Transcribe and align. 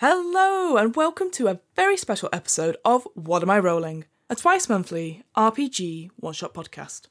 Hello, 0.00 0.76
and 0.76 0.94
welcome 0.94 1.30
to 1.30 1.48
a 1.48 1.58
very 1.74 1.96
special 1.96 2.28
episode 2.30 2.76
of 2.84 3.08
What 3.14 3.42
Am 3.42 3.48
I 3.48 3.58
Rolling, 3.58 4.04
a 4.28 4.36
twice 4.36 4.68
monthly 4.68 5.24
RPG 5.34 6.10
one 6.16 6.34
shot 6.34 6.52
podcast. 6.52 7.06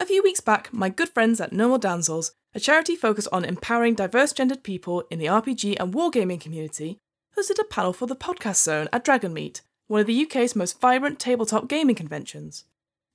A 0.00 0.06
few 0.06 0.22
weeks 0.22 0.40
back, 0.40 0.72
my 0.72 0.88
good 0.88 1.10
friends 1.10 1.38
at 1.38 1.52
No 1.52 1.68
More 1.68 1.78
Damsels, 1.78 2.32
a 2.54 2.60
charity 2.60 2.96
focused 2.96 3.28
on 3.30 3.44
empowering 3.44 3.94
diverse 3.94 4.32
gendered 4.32 4.62
people 4.62 5.04
in 5.10 5.18
the 5.18 5.26
RPG 5.26 5.76
and 5.78 5.92
wargaming 5.92 6.40
community, 6.40 6.96
hosted 7.36 7.60
a 7.60 7.64
panel 7.64 7.92
for 7.92 8.06
the 8.06 8.16
Podcast 8.16 8.62
Zone 8.62 8.88
at 8.90 9.04
Dragonmeet, 9.04 9.60
one 9.88 10.00
of 10.00 10.06
the 10.06 10.22
UK's 10.22 10.56
most 10.56 10.80
vibrant 10.80 11.18
tabletop 11.18 11.68
gaming 11.68 11.94
conventions. 11.94 12.64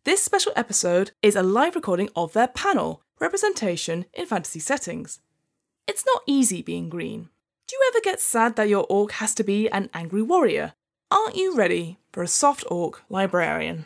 This 0.04 0.22
special 0.22 0.54
episode 0.56 1.14
is 1.24 1.36
a 1.36 1.42
live 1.42 1.74
recording 1.74 2.10
of 2.16 2.34
their 2.34 2.48
panel, 2.48 3.02
Representation 3.20 4.06
in 4.14 4.28
Fantasy 4.28 4.60
Settings. 4.60 5.20
It's 5.88 6.06
not 6.06 6.22
easy 6.28 6.62
being 6.62 6.90
green. 6.90 7.30
Do 7.70 7.76
you 7.76 7.92
ever 7.94 8.02
get 8.02 8.20
sad 8.20 8.56
that 8.56 8.68
your 8.68 8.88
orc 8.90 9.12
has 9.12 9.36
to 9.36 9.44
be 9.44 9.70
an 9.70 9.92
angry 9.94 10.24
warrior? 10.24 10.74
Aren't 11.12 11.36
you 11.36 11.56
ready 11.56 12.00
for 12.12 12.24
a 12.24 12.28
soft 12.28 12.66
orc 12.72 13.04
librarian? 13.10 13.86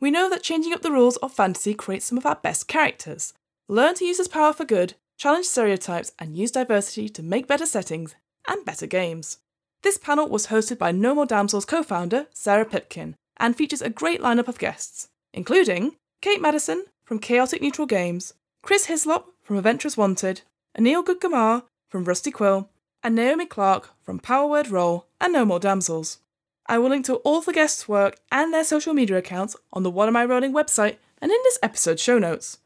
We 0.00 0.10
know 0.10 0.28
that 0.28 0.42
changing 0.42 0.72
up 0.72 0.82
the 0.82 0.90
rules 0.90 1.16
of 1.18 1.32
fantasy 1.32 1.72
creates 1.72 2.06
some 2.06 2.18
of 2.18 2.26
our 2.26 2.34
best 2.34 2.66
characters. 2.66 3.32
Learn 3.68 3.94
to 3.94 4.04
use 4.04 4.18
this 4.18 4.26
power 4.26 4.52
for 4.52 4.64
good, 4.64 4.94
challenge 5.16 5.46
stereotypes, 5.46 6.10
and 6.18 6.36
use 6.36 6.50
diversity 6.50 7.08
to 7.10 7.22
make 7.22 7.46
better 7.46 7.66
settings 7.66 8.16
and 8.48 8.64
better 8.64 8.88
games. 8.88 9.38
This 9.82 9.96
panel 9.96 10.28
was 10.28 10.48
hosted 10.48 10.78
by 10.78 10.90
No 10.90 11.14
More 11.14 11.24
Damsels 11.24 11.64
co 11.64 11.84
founder 11.84 12.26
Sarah 12.32 12.64
Pipkin 12.64 13.14
and 13.36 13.54
features 13.54 13.80
a 13.80 13.90
great 13.90 14.20
lineup 14.20 14.48
of 14.48 14.58
guests, 14.58 15.08
including 15.32 15.94
Kate 16.20 16.42
Madison 16.42 16.84
from 17.04 17.20
Chaotic 17.20 17.62
Neutral 17.62 17.86
Games, 17.86 18.34
Chris 18.60 18.86
Hislop 18.86 19.32
from 19.40 19.56
Adventurers 19.56 19.96
Wanted, 19.96 20.42
Anil 20.76 21.04
Gudgamar 21.04 21.62
from 21.88 22.02
Rusty 22.02 22.32
Quill, 22.32 22.68
and 23.02 23.14
Naomi 23.14 23.46
Clark 23.46 23.90
from 24.02 24.18
Power 24.18 24.48
Word 24.48 24.68
Roll 24.68 25.06
and 25.20 25.32
No 25.32 25.44
More 25.44 25.60
Damsels. 25.60 26.18
I 26.66 26.78
will 26.78 26.90
link 26.90 27.06
to 27.06 27.16
all 27.16 27.40
the 27.40 27.52
guests' 27.52 27.88
work 27.88 28.18
and 28.30 28.52
their 28.52 28.64
social 28.64 28.94
media 28.94 29.18
accounts 29.18 29.56
on 29.72 29.82
the 29.82 29.90
What 29.90 30.08
Am 30.08 30.16
I 30.16 30.24
Rolling 30.24 30.52
website 30.52 30.96
and 31.20 31.30
in 31.30 31.38
this 31.44 31.58
episode's 31.62 32.02
show 32.02 32.18
notes. 32.18 32.58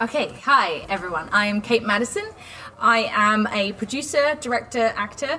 Okay, 0.00 0.32
hi 0.42 0.86
everyone. 0.88 1.28
I 1.30 1.46
am 1.46 1.60
Kate 1.60 1.82
Madison. 1.82 2.24
I 2.78 3.10
am 3.14 3.46
a 3.48 3.72
producer, 3.72 4.36
director, 4.40 4.92
actor. 4.96 5.38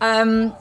Um, 0.00 0.54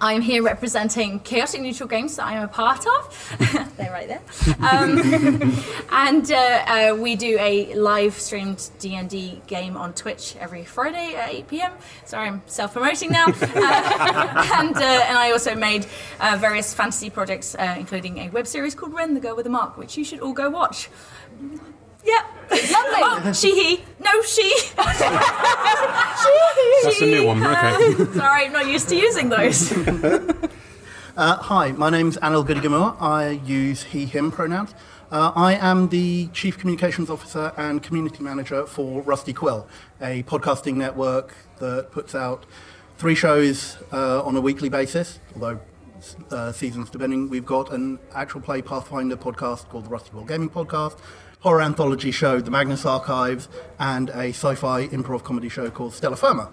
I'm 0.00 0.20
here 0.20 0.42
representing 0.42 1.20
Chaotic 1.20 1.60
Neutral 1.60 1.88
Games 1.88 2.16
that 2.16 2.26
I 2.26 2.34
am 2.34 2.42
a 2.44 2.48
part 2.48 2.86
of. 2.86 3.36
They're 3.76 3.90
right 3.90 4.08
there. 4.08 4.20
Um, 4.60 4.98
and 5.90 6.30
uh, 6.30 6.36
uh, 6.36 6.96
we 6.98 7.16
do 7.16 7.38
a 7.40 7.74
live 7.74 8.14
streamed 8.14 8.70
D&D 8.78 9.42
game 9.46 9.76
on 9.76 9.94
Twitch 9.94 10.36
every 10.38 10.64
Friday 10.64 11.14
at 11.14 11.30
8 11.30 11.48
p.m. 11.48 11.72
Sorry, 12.04 12.28
I'm 12.28 12.42
self-promoting 12.46 13.10
now. 13.10 13.26
Uh, 13.56 14.52
and, 14.56 14.76
uh, 14.76 14.80
and 14.80 15.18
I 15.18 15.32
also 15.32 15.54
made 15.54 15.86
uh, 16.20 16.36
various 16.38 16.74
fantasy 16.74 17.10
projects, 17.10 17.54
uh, 17.54 17.74
including 17.78 18.18
a 18.18 18.28
web 18.28 18.46
series 18.46 18.74
called 18.74 18.92
Ren, 18.92 19.14
the 19.14 19.20
Girl 19.20 19.34
with 19.34 19.46
a 19.46 19.50
Mark, 19.50 19.76
which 19.76 19.96
you 19.96 20.04
should 20.04 20.20
all 20.20 20.32
go 20.32 20.50
watch. 20.50 20.88
Yeah. 22.06 22.22
Lovely. 22.50 22.68
oh, 22.70 23.32
she, 23.32 23.54
he. 23.54 23.84
No, 24.02 24.22
she. 24.22 24.52
That's 24.76 25.00
a 27.00 27.06
new 27.06 27.26
one. 27.26 27.44
Okay. 27.44 28.04
Sorry, 28.14 28.46
I'm 28.46 28.52
not 28.52 28.68
used 28.68 28.88
to 28.90 28.96
using 28.96 29.28
those. 29.28 29.72
Uh, 31.16 31.36
hi, 31.38 31.72
my 31.72 31.88
name's 31.88 32.18
Anil 32.18 32.46
Gudigamur. 32.46 32.94
I 33.00 33.40
use 33.46 33.84
he, 33.84 34.04
him 34.04 34.30
pronouns. 34.30 34.74
Uh, 35.10 35.32
I 35.34 35.54
am 35.54 35.88
the 35.88 36.26
Chief 36.34 36.58
Communications 36.58 37.08
Officer 37.08 37.54
and 37.56 37.82
Community 37.82 38.22
Manager 38.22 38.66
for 38.66 39.00
Rusty 39.00 39.32
Quill, 39.32 39.66
a 39.98 40.24
podcasting 40.24 40.74
network 40.74 41.34
that 41.58 41.90
puts 41.90 42.14
out 42.14 42.44
three 42.98 43.14
shows 43.14 43.78
uh, 43.94 44.22
on 44.24 44.36
a 44.36 44.42
weekly 44.42 44.68
basis, 44.68 45.18
although 45.32 45.58
uh, 46.30 46.52
seasons 46.52 46.90
depending. 46.90 47.30
We've 47.30 47.46
got 47.46 47.72
an 47.72 47.98
actual 48.14 48.42
play 48.42 48.60
Pathfinder 48.60 49.16
podcast 49.16 49.70
called 49.70 49.86
the 49.86 49.88
Rusty 49.88 50.10
Quill 50.10 50.24
Gaming 50.24 50.50
Podcast, 50.50 50.98
horror 51.46 51.62
anthology 51.62 52.10
show, 52.10 52.40
The 52.40 52.50
Magnus 52.50 52.84
Archives, 52.84 53.48
and 53.78 54.10
a 54.10 54.30
sci-fi 54.30 54.88
improv 54.88 55.22
comedy 55.22 55.48
show 55.48 55.70
called 55.70 55.94
Stellar 55.94 56.16
Firma. 56.16 56.50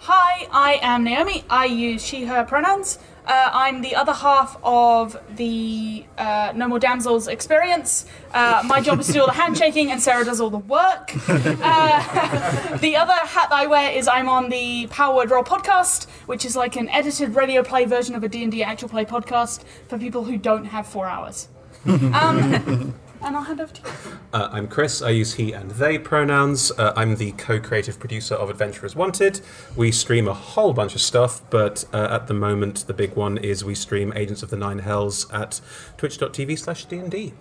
Hi, 0.00 0.46
I 0.52 0.78
am 0.82 1.02
Naomi. 1.02 1.42
I 1.48 1.64
use 1.64 2.04
she, 2.04 2.26
her 2.26 2.44
pronouns. 2.44 2.98
Uh, 3.26 3.48
I'm 3.54 3.80
the 3.80 3.94
other 3.94 4.12
half 4.12 4.58
of 4.62 5.18
the 5.34 6.04
uh, 6.18 6.52
No 6.54 6.68
More 6.68 6.78
Damsels 6.78 7.26
experience. 7.26 8.04
Uh, 8.34 8.62
my 8.66 8.82
job 8.82 9.00
is 9.00 9.06
to 9.06 9.14
do 9.14 9.20
all 9.22 9.28
the 9.28 9.32
handshaking, 9.32 9.90
and 9.90 10.02
Sarah 10.02 10.26
does 10.26 10.38
all 10.38 10.50
the 10.50 10.58
work. 10.58 11.10
Uh, 11.26 12.76
the 12.82 12.96
other 12.96 13.14
hat 13.14 13.48
that 13.48 13.56
I 13.56 13.66
wear 13.66 13.92
is 13.92 14.08
I'm 14.08 14.28
on 14.28 14.50
the 14.50 14.88
Power 14.88 15.16
Word 15.16 15.30
Roll 15.30 15.42
podcast, 15.42 16.06
which 16.26 16.44
is 16.44 16.54
like 16.54 16.76
an 16.76 16.90
edited 16.90 17.34
radio 17.34 17.62
play 17.62 17.86
version 17.86 18.14
of 18.14 18.22
a 18.22 18.28
D&D 18.28 18.62
actual 18.62 18.90
play 18.90 19.06
podcast 19.06 19.64
for 19.88 19.96
people 19.96 20.24
who 20.24 20.36
don't 20.36 20.66
have 20.66 20.86
four 20.86 21.06
hours. 21.06 21.48
Um, 21.86 22.94
and 23.22 23.36
I'll 23.36 23.42
hand 23.42 23.60
over 23.60 23.72
to 23.72 23.82
you. 23.82 23.88
Uh, 24.32 24.48
I'm 24.52 24.68
Chris. 24.68 25.02
I 25.02 25.10
use 25.10 25.34
he 25.34 25.52
and 25.52 25.70
they 25.72 25.98
pronouns. 25.98 26.70
Uh, 26.72 26.92
I'm 26.96 27.16
the 27.16 27.32
co 27.32 27.60
creative 27.60 27.98
producer 27.98 28.34
of 28.34 28.50
Adventurers 28.50 28.94
Wanted. 28.96 29.40
We 29.74 29.92
stream 29.92 30.28
a 30.28 30.34
whole 30.34 30.72
bunch 30.72 30.94
of 30.94 31.00
stuff, 31.00 31.42
but 31.50 31.84
uh, 31.92 32.08
at 32.10 32.26
the 32.26 32.34
moment, 32.34 32.86
the 32.86 32.94
big 32.94 33.16
one 33.16 33.38
is 33.38 33.64
we 33.64 33.74
stream 33.74 34.12
Agents 34.14 34.42
of 34.42 34.50
the 34.50 34.56
Nine 34.56 34.80
Hells 34.80 35.30
at 35.32 35.60
twitch.tv 35.96 36.58
slash 36.58 36.84
D&D. 36.84 37.34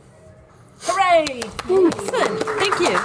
Hooray! 0.82 1.44
Excellent. 1.44 2.44
Thank 2.60 2.80
you. 2.80 2.98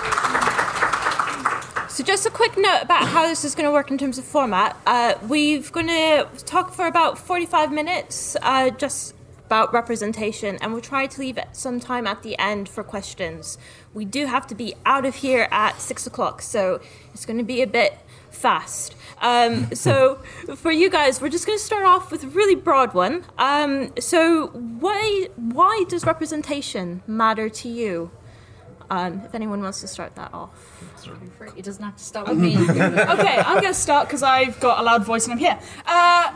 So, 1.88 2.04
just 2.04 2.24
a 2.24 2.30
quick 2.30 2.56
note 2.56 2.82
about 2.82 3.08
how 3.08 3.26
this 3.26 3.44
is 3.44 3.54
going 3.54 3.66
to 3.66 3.72
work 3.72 3.90
in 3.90 3.98
terms 3.98 4.16
of 4.16 4.24
format. 4.24 4.76
Uh, 4.86 5.14
we're 5.22 5.60
going 5.60 5.88
to 5.88 6.26
talk 6.46 6.72
for 6.72 6.86
about 6.86 7.18
45 7.18 7.72
minutes, 7.72 8.36
uh, 8.42 8.70
just 8.70 9.14
about 9.50 9.72
representation, 9.72 10.56
and 10.60 10.70
we'll 10.70 10.80
try 10.80 11.08
to 11.08 11.20
leave 11.20 11.36
some 11.50 11.80
time 11.80 12.06
at 12.06 12.22
the 12.22 12.38
end 12.38 12.68
for 12.68 12.84
questions. 12.84 13.58
We 13.92 14.04
do 14.04 14.26
have 14.26 14.46
to 14.46 14.54
be 14.54 14.74
out 14.86 15.04
of 15.04 15.16
here 15.16 15.48
at 15.50 15.80
six 15.80 16.06
o'clock, 16.06 16.40
so 16.40 16.80
it's 17.12 17.26
going 17.26 17.38
to 17.38 17.44
be 17.44 17.60
a 17.60 17.66
bit 17.66 17.98
fast. 18.30 18.94
Um, 19.20 19.74
so, 19.74 20.20
for 20.54 20.70
you 20.70 20.88
guys, 20.88 21.20
we're 21.20 21.30
just 21.30 21.48
going 21.48 21.58
to 21.58 21.64
start 21.64 21.84
off 21.84 22.12
with 22.12 22.22
a 22.22 22.28
really 22.28 22.54
broad 22.54 22.94
one. 22.94 23.24
Um, 23.38 23.92
so, 23.98 24.50
why 24.54 25.26
why 25.34 25.84
does 25.88 26.06
representation 26.06 27.02
matter 27.08 27.48
to 27.48 27.68
you? 27.68 28.12
Um, 28.90 29.22
if 29.24 29.36
anyone 29.36 29.62
wants 29.62 29.80
to 29.82 29.86
start 29.86 30.16
that 30.16 30.34
off. 30.34 30.50
It 31.56 31.64
doesn't 31.64 31.82
have 31.82 31.96
to 31.96 32.02
start 32.04 32.28
with 32.30 32.38
me. 32.38 32.56
okay, 32.58 33.36
I'm 33.38 33.60
going 33.60 33.72
to 33.72 33.74
start 33.74 34.08
because 34.08 34.24
I've 34.24 34.58
got 34.58 34.80
a 34.80 34.82
loud 34.82 35.04
voice 35.04 35.26
and 35.26 35.32
I'm 35.34 35.38
here. 35.38 35.56
Uh, 35.86 36.32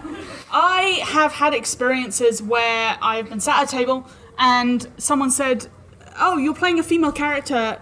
I 0.52 1.00
have 1.02 1.32
had 1.32 1.52
experiences 1.52 2.40
where 2.40 2.96
I've 3.02 3.28
been 3.28 3.40
sat 3.40 3.62
at 3.62 3.68
a 3.68 3.76
table 3.76 4.06
and 4.38 4.86
someone 4.98 5.32
said, 5.32 5.66
"Oh, 6.20 6.38
you're 6.38 6.54
playing 6.54 6.78
a 6.78 6.84
female 6.84 7.12
character. 7.12 7.80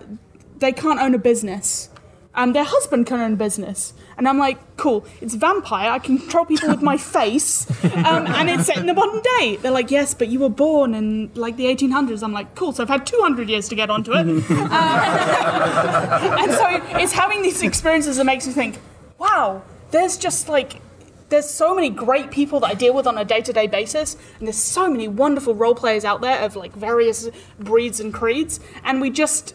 They 0.58 0.72
can't 0.72 1.00
own 1.00 1.14
a 1.14 1.18
business. 1.18 1.90
Um, 2.34 2.54
their 2.54 2.64
husband 2.64 3.06
can 3.06 3.20
own 3.20 3.34
a 3.34 3.36
business." 3.36 3.92
And 4.16 4.28
I'm 4.28 4.38
like, 4.38 4.76
"Cool, 4.76 5.04
it's 5.20 5.34
vampire. 5.34 5.90
I 5.90 5.98
can 5.98 6.18
control 6.18 6.44
people 6.44 6.68
with 6.68 6.82
my 6.82 6.96
face, 6.96 7.68
um, 7.84 8.26
and 8.26 8.50
it's 8.50 8.66
set 8.66 8.78
in 8.78 8.86
the 8.86 8.94
modern 8.94 9.22
day." 9.38 9.56
They're 9.56 9.72
like, 9.72 9.90
"Yes, 9.90 10.14
but 10.14 10.28
you 10.28 10.40
were 10.40 10.48
born 10.48 10.94
in 10.94 11.30
like 11.34 11.56
the 11.56 11.66
1800s." 11.66 12.22
I'm 12.22 12.32
like, 12.32 12.54
"Cool, 12.54 12.72
so 12.72 12.82
I've 12.82 12.88
had 12.88 13.06
200 13.06 13.48
years 13.48 13.68
to 13.68 13.74
get 13.74 13.90
onto 13.90 14.12
it." 14.12 14.26
and 14.26 14.42
so 16.52 16.66
it's 16.98 17.12
having 17.12 17.42
these 17.42 17.62
experiences 17.62 18.16
that 18.16 18.24
makes 18.24 18.46
me 18.46 18.52
think, 18.52 18.80
wow, 19.18 19.62
there's 19.90 20.16
just 20.16 20.48
like 20.48 20.80
there's 21.32 21.48
so 21.48 21.74
many 21.74 21.88
great 21.88 22.30
people 22.30 22.60
that 22.60 22.66
I 22.66 22.74
deal 22.74 22.92
with 22.92 23.06
on 23.06 23.16
a 23.16 23.24
day-to-day 23.24 23.66
basis, 23.66 24.18
and 24.38 24.46
there's 24.46 24.58
so 24.58 24.90
many 24.90 25.08
wonderful 25.08 25.54
role 25.54 25.74
players 25.74 26.04
out 26.04 26.20
there 26.20 26.38
of 26.40 26.56
like 26.56 26.74
various 26.74 27.30
breeds 27.58 28.00
and 28.00 28.12
creeds, 28.12 28.60
and 28.84 29.00
we 29.00 29.08
just 29.08 29.54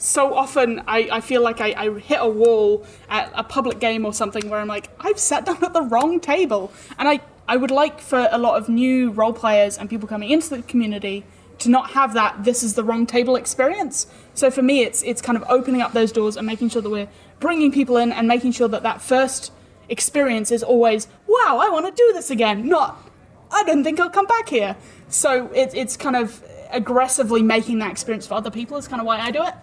so 0.00 0.34
often 0.34 0.82
I, 0.86 1.08
I 1.12 1.20
feel 1.20 1.42
like 1.42 1.60
I, 1.60 1.74
I 1.76 1.98
hit 1.98 2.18
a 2.20 2.28
wall 2.28 2.86
at 3.08 3.30
a 3.34 3.44
public 3.44 3.80
game 3.80 4.06
or 4.06 4.14
something 4.14 4.48
where 4.48 4.58
I'm 4.58 4.68
like, 4.68 4.88
I've 4.98 5.18
sat 5.18 5.44
down 5.44 5.62
at 5.62 5.74
the 5.74 5.82
wrong 5.82 6.20
table. 6.20 6.72
And 6.98 7.06
I, 7.06 7.20
I 7.46 7.56
would 7.56 7.70
like 7.70 8.00
for 8.00 8.28
a 8.32 8.38
lot 8.38 8.56
of 8.56 8.68
new 8.68 9.10
role 9.10 9.34
players 9.34 9.76
and 9.76 9.90
people 9.90 10.08
coming 10.08 10.30
into 10.30 10.48
the 10.48 10.62
community 10.62 11.24
to 11.58 11.68
not 11.68 11.90
have 11.90 12.14
that 12.14 12.44
this 12.44 12.62
is 12.62 12.74
the 12.74 12.82
wrong 12.82 13.04
table 13.06 13.36
experience. 13.36 14.06
So 14.32 14.50
for 14.50 14.62
me, 14.62 14.80
it's 14.80 15.02
it's 15.02 15.20
kind 15.20 15.36
of 15.36 15.44
opening 15.50 15.82
up 15.82 15.92
those 15.92 16.12
doors 16.12 16.38
and 16.38 16.46
making 16.46 16.70
sure 16.70 16.80
that 16.80 16.88
we're 16.88 17.08
bringing 17.38 17.70
people 17.70 17.98
in 17.98 18.10
and 18.10 18.26
making 18.26 18.52
sure 18.52 18.68
that 18.68 18.82
that 18.82 19.02
first 19.02 19.52
experience 19.90 20.50
is 20.50 20.62
always, 20.62 21.08
wow, 21.26 21.58
I 21.60 21.68
want 21.68 21.84
to 21.84 21.92
do 21.92 22.12
this 22.14 22.30
again, 22.30 22.66
not, 22.66 23.06
I 23.50 23.64
don't 23.64 23.84
think 23.84 24.00
I'll 24.00 24.08
come 24.08 24.26
back 24.26 24.48
here. 24.48 24.76
So 25.08 25.48
it, 25.52 25.74
it's 25.74 25.96
kind 25.96 26.16
of 26.16 26.42
aggressively 26.70 27.42
making 27.42 27.80
that 27.80 27.90
experience 27.90 28.26
for 28.26 28.34
other 28.34 28.50
people 28.50 28.78
is 28.78 28.88
kind 28.88 29.00
of 29.00 29.06
why 29.06 29.18
I 29.18 29.30
do 29.30 29.42
it. 29.42 29.54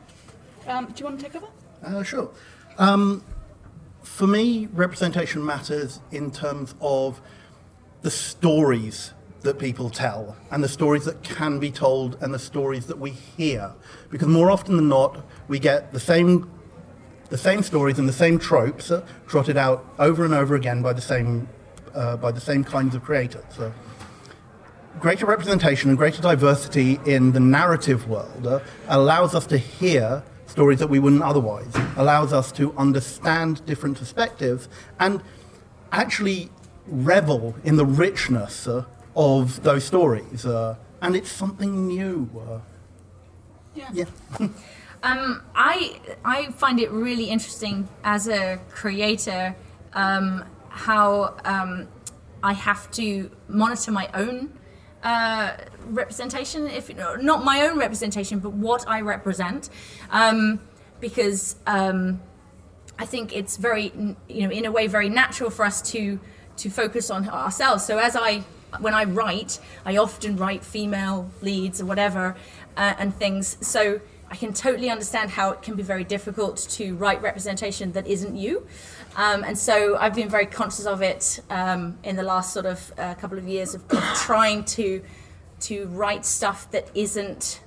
Um, 0.67 0.87
do 0.87 0.93
you 0.99 1.05
want 1.05 1.19
to 1.19 1.25
take 1.25 1.35
over? 1.35 1.47
Uh, 1.83 2.03
sure. 2.03 2.29
Um, 2.77 3.23
for 4.03 4.27
me, 4.27 4.67
representation 4.73 5.45
matters 5.45 6.01
in 6.11 6.31
terms 6.31 6.75
of 6.81 7.21
the 8.01 8.11
stories 8.11 9.13
that 9.41 9.59
people 9.59 9.89
tell 9.89 10.35
and 10.51 10.63
the 10.63 10.67
stories 10.67 11.05
that 11.05 11.23
can 11.23 11.59
be 11.59 11.71
told 11.71 12.17
and 12.21 12.33
the 12.33 12.39
stories 12.39 12.87
that 12.87 12.99
we 12.99 13.11
hear. 13.11 13.73
Because 14.09 14.27
more 14.27 14.51
often 14.51 14.75
than 14.75 14.89
not, 14.89 15.23
we 15.47 15.59
get 15.59 15.93
the 15.93 15.99
same 15.99 16.51
the 17.29 17.37
same 17.37 17.61
stories 17.61 17.99
and 17.99 18.07
the 18.07 18.13
same 18.13 18.39
tropes 18.39 18.89
trotted 19.27 19.57
out 19.57 19.85
over 19.99 20.23
and 20.23 20.33
over 20.33 20.55
again 20.55 20.81
by 20.81 20.93
the 20.93 21.01
same 21.01 21.49
uh, 21.93 22.15
by 22.17 22.31
the 22.31 22.41
same 22.41 22.63
kinds 22.63 22.95
of 22.95 23.03
creators. 23.03 23.43
So, 23.55 23.73
greater 24.99 25.25
representation 25.25 25.89
and 25.89 25.97
greater 25.97 26.21
diversity 26.21 26.99
in 27.05 27.33
the 27.33 27.39
narrative 27.39 28.07
world 28.07 28.47
uh, 28.47 28.59
allows 28.87 29.35
us 29.35 29.45
to 29.47 29.57
hear 29.57 30.23
stories 30.47 30.79
that 30.79 30.89
we 30.89 30.99
wouldn't 30.99 31.21
otherwise. 31.23 31.73
Allows 31.95 32.33
us 32.33 32.51
to 32.53 32.73
understand 32.77 33.65
different 33.65 33.97
perspectives 33.97 34.67
and 34.99 35.21
actually 35.91 36.49
revel 36.87 37.55
in 37.63 37.75
the 37.77 37.85
richness 37.85 38.67
uh, 38.67 38.85
of 39.15 39.61
those 39.63 39.83
stories. 39.83 40.45
Uh, 40.45 40.75
and 41.01 41.15
it's 41.15 41.31
something 41.31 41.87
new. 41.87 42.29
Uh, 42.35 42.59
Yeah. 43.75 43.89
yeah. 43.93 44.05
Um, 45.03 45.43
I 45.53 46.01
I 46.25 46.49
find 46.53 46.79
it 46.79 46.89
really 46.89 47.25
interesting 47.25 47.87
as 48.03 48.27
a 48.27 48.57
creator 48.71 49.55
um, 49.93 50.43
how 50.69 51.35
um, 51.45 51.87
I 52.41 52.53
have 52.53 52.89
to 52.91 53.29
monitor 53.47 53.91
my 53.91 54.09
own 54.15 54.56
uh, 55.07 55.55
representation, 55.85 56.67
if 56.67 56.93
not 57.21 57.45
my 57.45 57.61
own 57.61 57.79
representation, 57.79 58.39
but 58.39 58.51
what 58.51 58.85
I 58.89 58.99
represent, 58.99 59.69
um, 60.11 60.59
because 60.99 61.55
um, 61.65 62.21
I 62.99 63.05
think 63.05 63.33
it's 63.33 63.55
very 63.55 63.93
you 64.27 64.41
know 64.43 64.51
in 64.51 64.65
a 64.65 64.71
way 64.71 64.87
very 64.87 65.07
natural 65.07 65.49
for 65.49 65.63
us 65.63 65.81
to 65.93 66.19
to 66.57 66.69
focus 66.69 67.09
on 67.09 67.29
ourselves. 67.29 67.85
So 67.85 67.99
as 67.99 68.17
I 68.17 68.43
when 68.81 68.93
I 68.93 69.05
write, 69.05 69.59
I 69.85 69.95
often 69.95 70.35
write 70.35 70.65
female 70.65 71.31
leads 71.41 71.79
or 71.79 71.85
whatever 71.85 72.35
uh, 72.75 72.95
and 72.99 73.15
things. 73.15 73.57
So 73.61 74.01
I 74.29 74.35
can 74.35 74.51
totally 74.51 74.89
understand 74.89 75.29
how 75.29 75.51
it 75.51 75.61
can 75.61 75.75
be 75.75 75.83
very 75.83 76.03
difficult 76.03 76.57
to 76.71 76.95
write 76.95 77.21
representation 77.21 77.93
that 77.93 78.07
isn't 78.07 78.35
you. 78.35 78.67
Um, 79.17 79.43
and 79.43 79.57
so 79.57 79.97
I've 79.97 80.13
been 80.13 80.29
very 80.29 80.45
conscious 80.45 80.85
of 80.85 81.01
it 81.01 81.39
um, 81.49 81.97
in 82.03 82.15
the 82.15 82.23
last 82.23 82.53
sort 82.53 82.67
of 82.67 82.93
uh, 82.97 83.15
couple 83.15 83.37
of 83.37 83.47
years 83.47 83.73
of, 83.75 83.83
of 83.91 84.03
trying 84.15 84.63
to 84.65 85.01
to 85.59 85.87
write 85.87 86.23
stuff 86.23 86.69
that 86.69 86.87
isn't 86.93 87.61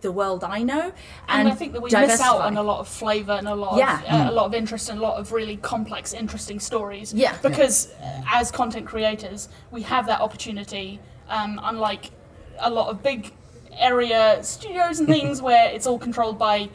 the 0.00 0.12
world 0.12 0.44
I 0.44 0.62
know. 0.62 0.92
And, 1.28 1.40
And, 1.40 1.48
I 1.48 1.54
think 1.54 1.72
that 1.72 1.82
we 1.82 1.90
miss 1.90 2.20
out 2.20 2.40
on 2.40 2.56
a 2.56 2.62
lot 2.62 2.78
of 2.78 2.88
flavour 2.88 3.32
and 3.32 3.48
a 3.48 3.54
lot 3.54 3.76
Yeah. 3.78 4.00
of 4.00 4.28
uh, 4.28 4.30
a 4.30 4.34
lot 4.34 4.46
of 4.46 4.54
interest 4.54 4.90
and 4.90 4.98
a 4.98 5.02
lot 5.02 5.18
of 5.18 5.32
really 5.32 5.56
complex, 5.56 6.12
interesting 6.12 6.60
stories. 6.60 7.12
Yeah. 7.12 7.36
Because 7.42 7.88
uh, 8.02 8.22
as 8.32 8.50
content 8.52 8.86
creators, 8.86 9.48
we 9.72 9.82
have 9.82 10.06
that 10.06 10.20
opportunity. 10.20 11.00
Um, 11.28 11.60
unlike 11.64 12.10
a 12.58 12.70
lot 12.70 12.88
of 12.90 13.02
big 13.02 13.32
area 13.78 14.38
studios 14.42 15.00
and 15.00 15.08
things 15.16 15.40
where 15.42 15.70
it's 15.70 15.86
all 15.86 15.98
controlled 15.98 16.38
by 16.38 16.68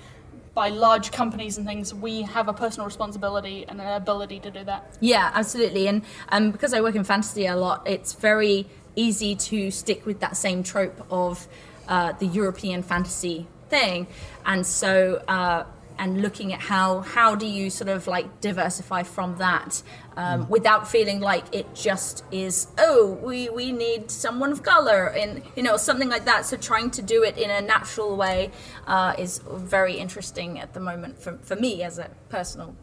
by 0.58 0.70
large 0.70 1.12
companies 1.12 1.60
and 1.60 1.68
things, 1.68 1.94
we 1.94 2.24
have 2.24 2.48
a 2.48 2.54
personal 2.54 2.88
responsibility 2.88 3.64
and 3.68 3.80
an 3.80 3.90
ability 3.90 4.40
to 4.40 4.50
do 4.50 4.64
that. 4.64 4.98
Yeah, 5.00 5.30
absolutely. 5.36 5.88
And 5.88 6.02
um, 6.30 6.50
because 6.50 6.74
I 6.74 6.82
work 6.82 6.96
in 6.96 7.04
fantasy 7.04 7.46
a 7.46 7.56
lot, 7.56 7.88
it's 7.88 8.14
very 8.14 8.66
easy 8.96 9.36
to 9.36 9.70
stick 9.70 10.08
with 10.08 10.20
that 10.22 10.36
same 10.36 10.64
trope 10.64 11.00
of 11.12 11.48
uh, 11.88 12.14
the 12.14 12.26
European 12.26 12.82
fantasy 12.82 13.46
thing. 13.70 14.08
And 14.48 14.66
so, 14.66 15.24
uh, 15.28 15.66
and 16.00 16.22
looking 16.22 16.54
at 16.54 16.60
how 16.60 17.02
how 17.02 17.36
do 17.36 17.46
you 17.46 17.70
sort 17.70 17.90
of 17.90 18.08
like 18.08 18.42
diversify 18.42 19.04
from 19.04 19.38
that 19.38 19.82
um, 20.16 20.48
without 20.50 20.88
feeling 20.88 21.20
like 21.20 21.44
it 21.54 21.74
just 21.76 22.24
is 22.32 22.68
oh 22.78 23.20
we 23.22 23.50
we 23.50 23.72
need 23.72 24.10
someone 24.10 24.52
of 24.52 24.64
color 24.64 25.08
and 25.08 25.42
you 25.56 25.64
know 25.64 25.78
something 25.78 26.10
like 26.10 26.26
that. 26.26 26.46
So 26.46 26.58
trying 26.58 26.92
to 26.92 27.02
do 27.02 27.24
it 27.24 27.38
in 27.38 27.50
a 27.50 27.62
natural 27.62 28.16
way 28.16 28.52
uh, 28.88 29.14
is 29.18 29.40
very 29.50 29.96
interesting 29.96 30.60
at 30.60 30.74
the 30.74 30.80
moment 30.80 31.20
for 31.20 31.38
for 31.38 31.56
me 31.56 31.84
as 31.84 32.00
a 32.00 32.10
personal 32.30 32.76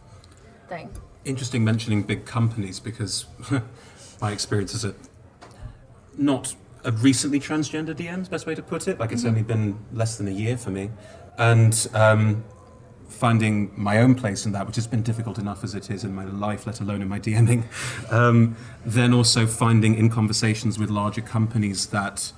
thing. 0.69 0.91
Interesting 1.25 1.65
mentioning 1.65 2.03
big 2.03 2.25
companies 2.25 2.81
because 2.81 3.27
my 4.21 4.33
experience 4.33 4.75
is 4.75 4.85
a 4.85 4.95
not 6.17 6.55
a 6.85 6.93
recently 6.93 7.41
transgender 7.41 7.95
DM 7.95 8.21
is 8.21 8.29
the 8.29 8.31
best 8.31 8.47
way 8.47 8.55
to 8.55 8.63
put 8.63 8.87
it. 8.89 9.01
Like 9.01 9.13
it's 9.13 9.25
only 9.25 9.43
been 9.43 9.79
less 9.93 10.17
than 10.17 10.29
a 10.29 10.31
year 10.31 10.57
for 10.57 10.71
me, 10.71 10.91
and 11.39 11.89
um, 11.95 12.45
finding 13.09 13.71
my 13.77 13.99
own 13.99 14.15
place 14.15 14.47
in 14.47 14.53
that, 14.53 14.67
which 14.67 14.77
has 14.77 14.87
been 14.87 15.03
difficult 15.03 15.39
enough 15.39 15.65
as 15.65 15.75
it 15.75 15.91
is 15.91 16.05
in 16.05 16.15
my 16.15 16.25
life, 16.25 16.67
let 16.67 16.81
alone 16.81 17.03
in 17.03 17.09
my 17.09 17.19
DMing. 17.19 17.65
Um, 18.13 18.57
then 18.85 19.13
also 19.13 19.47
finding 19.47 19.95
in 19.95 20.11
conversations 20.11 20.79
with 20.79 20.91
larger 20.91 21.21
companies 21.21 21.87
that 21.87 22.33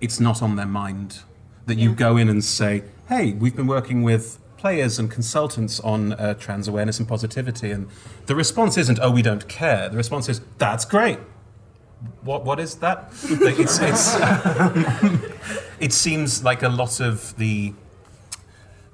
it's 0.00 0.20
not 0.20 0.42
on 0.42 0.56
their 0.56 0.66
mind. 0.66 1.20
That 1.66 1.78
you 1.78 1.94
go 1.94 2.16
in 2.16 2.28
and 2.28 2.44
say, 2.44 2.84
"Hey, 3.08 3.32
we've 3.32 3.56
been 3.56 3.68
working 3.68 4.02
with." 4.02 4.38
Players 4.56 4.96
and 4.96 5.10
consultants 5.10 5.80
on 5.80 6.12
uh, 6.12 6.34
trans 6.34 6.68
awareness 6.68 7.00
and 7.00 7.08
positivity, 7.08 7.72
and 7.72 7.88
the 8.26 8.36
response 8.36 8.78
isn't, 8.78 9.00
"Oh, 9.02 9.10
we 9.10 9.20
don't 9.20 9.48
care." 9.48 9.88
The 9.88 9.96
response 9.96 10.28
is, 10.28 10.40
"That's 10.58 10.84
great 10.84 11.18
what 12.22 12.44
what 12.44 12.60
is 12.60 12.76
that? 12.76 13.12
Like, 13.40 13.58
it's, 13.58 13.78
it's, 13.80 14.16
it 15.80 15.92
seems 15.92 16.44
like 16.44 16.62
a 16.62 16.68
lot 16.68 17.00
of 17.00 17.36
the 17.36 17.74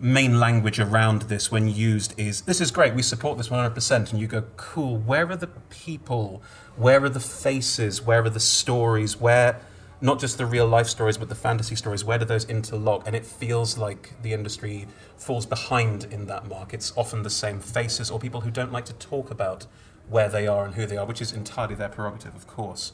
main 0.00 0.38
language 0.38 0.78
around 0.78 1.22
this, 1.22 1.50
when 1.50 1.68
used, 1.68 2.18
is 2.18 2.42
this 2.42 2.60
is 2.60 2.70
great. 2.70 2.94
We 2.94 3.02
support 3.02 3.36
this 3.38 3.50
one 3.50 3.60
hundred 3.60 3.74
percent, 3.74 4.12
and 4.12 4.20
you 4.20 4.26
go, 4.26 4.42
cool. 4.56 4.96
Where 4.96 5.28
are 5.30 5.36
the 5.36 5.48
people? 5.70 6.42
Where 6.76 7.02
are 7.04 7.08
the 7.08 7.20
faces? 7.20 8.00
Where 8.00 8.22
are 8.22 8.30
the 8.30 8.40
stories? 8.40 9.20
Where 9.20 9.60
not 10.00 10.20
just 10.20 10.38
the 10.38 10.46
real 10.46 10.66
life 10.66 10.86
stories, 10.86 11.18
but 11.18 11.28
the 11.28 11.34
fantasy 11.34 11.74
stories? 11.74 12.04
Where 12.04 12.18
do 12.18 12.24
those 12.24 12.44
interlock? 12.44 13.06
And 13.06 13.16
it 13.16 13.26
feels 13.26 13.76
like 13.76 14.12
the 14.22 14.32
industry 14.32 14.86
falls 15.16 15.44
behind 15.44 16.04
in 16.12 16.26
that 16.26 16.48
mark. 16.48 16.72
It's 16.72 16.92
often 16.96 17.24
the 17.24 17.30
same 17.30 17.58
faces 17.58 18.08
or 18.08 18.20
people 18.20 18.42
who 18.42 18.50
don't 18.52 18.70
like 18.70 18.84
to 18.84 18.92
talk 18.92 19.32
about 19.32 19.66
where 20.08 20.28
they 20.28 20.46
are 20.46 20.64
and 20.64 20.76
who 20.76 20.86
they 20.86 20.96
are, 20.96 21.04
which 21.04 21.20
is 21.20 21.32
entirely 21.32 21.74
their 21.74 21.88
prerogative, 21.88 22.36
of 22.36 22.46
course. 22.46 22.92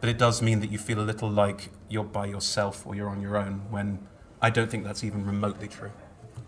But 0.00 0.10
it 0.10 0.18
does 0.18 0.42
mean 0.42 0.60
that 0.60 0.70
you 0.70 0.76
feel 0.78 1.00
a 1.00 1.06
little 1.06 1.30
like 1.30 1.70
you're 1.88 2.04
by 2.04 2.26
yourself 2.26 2.86
or 2.86 2.94
you're 2.94 3.08
on 3.08 3.22
your 3.22 3.38
own 3.38 3.62
when 3.70 4.06
I 4.42 4.50
don't 4.50 4.70
think 4.70 4.84
that's 4.84 5.02
even 5.02 5.24
remotely 5.24 5.68
true. 5.68 5.92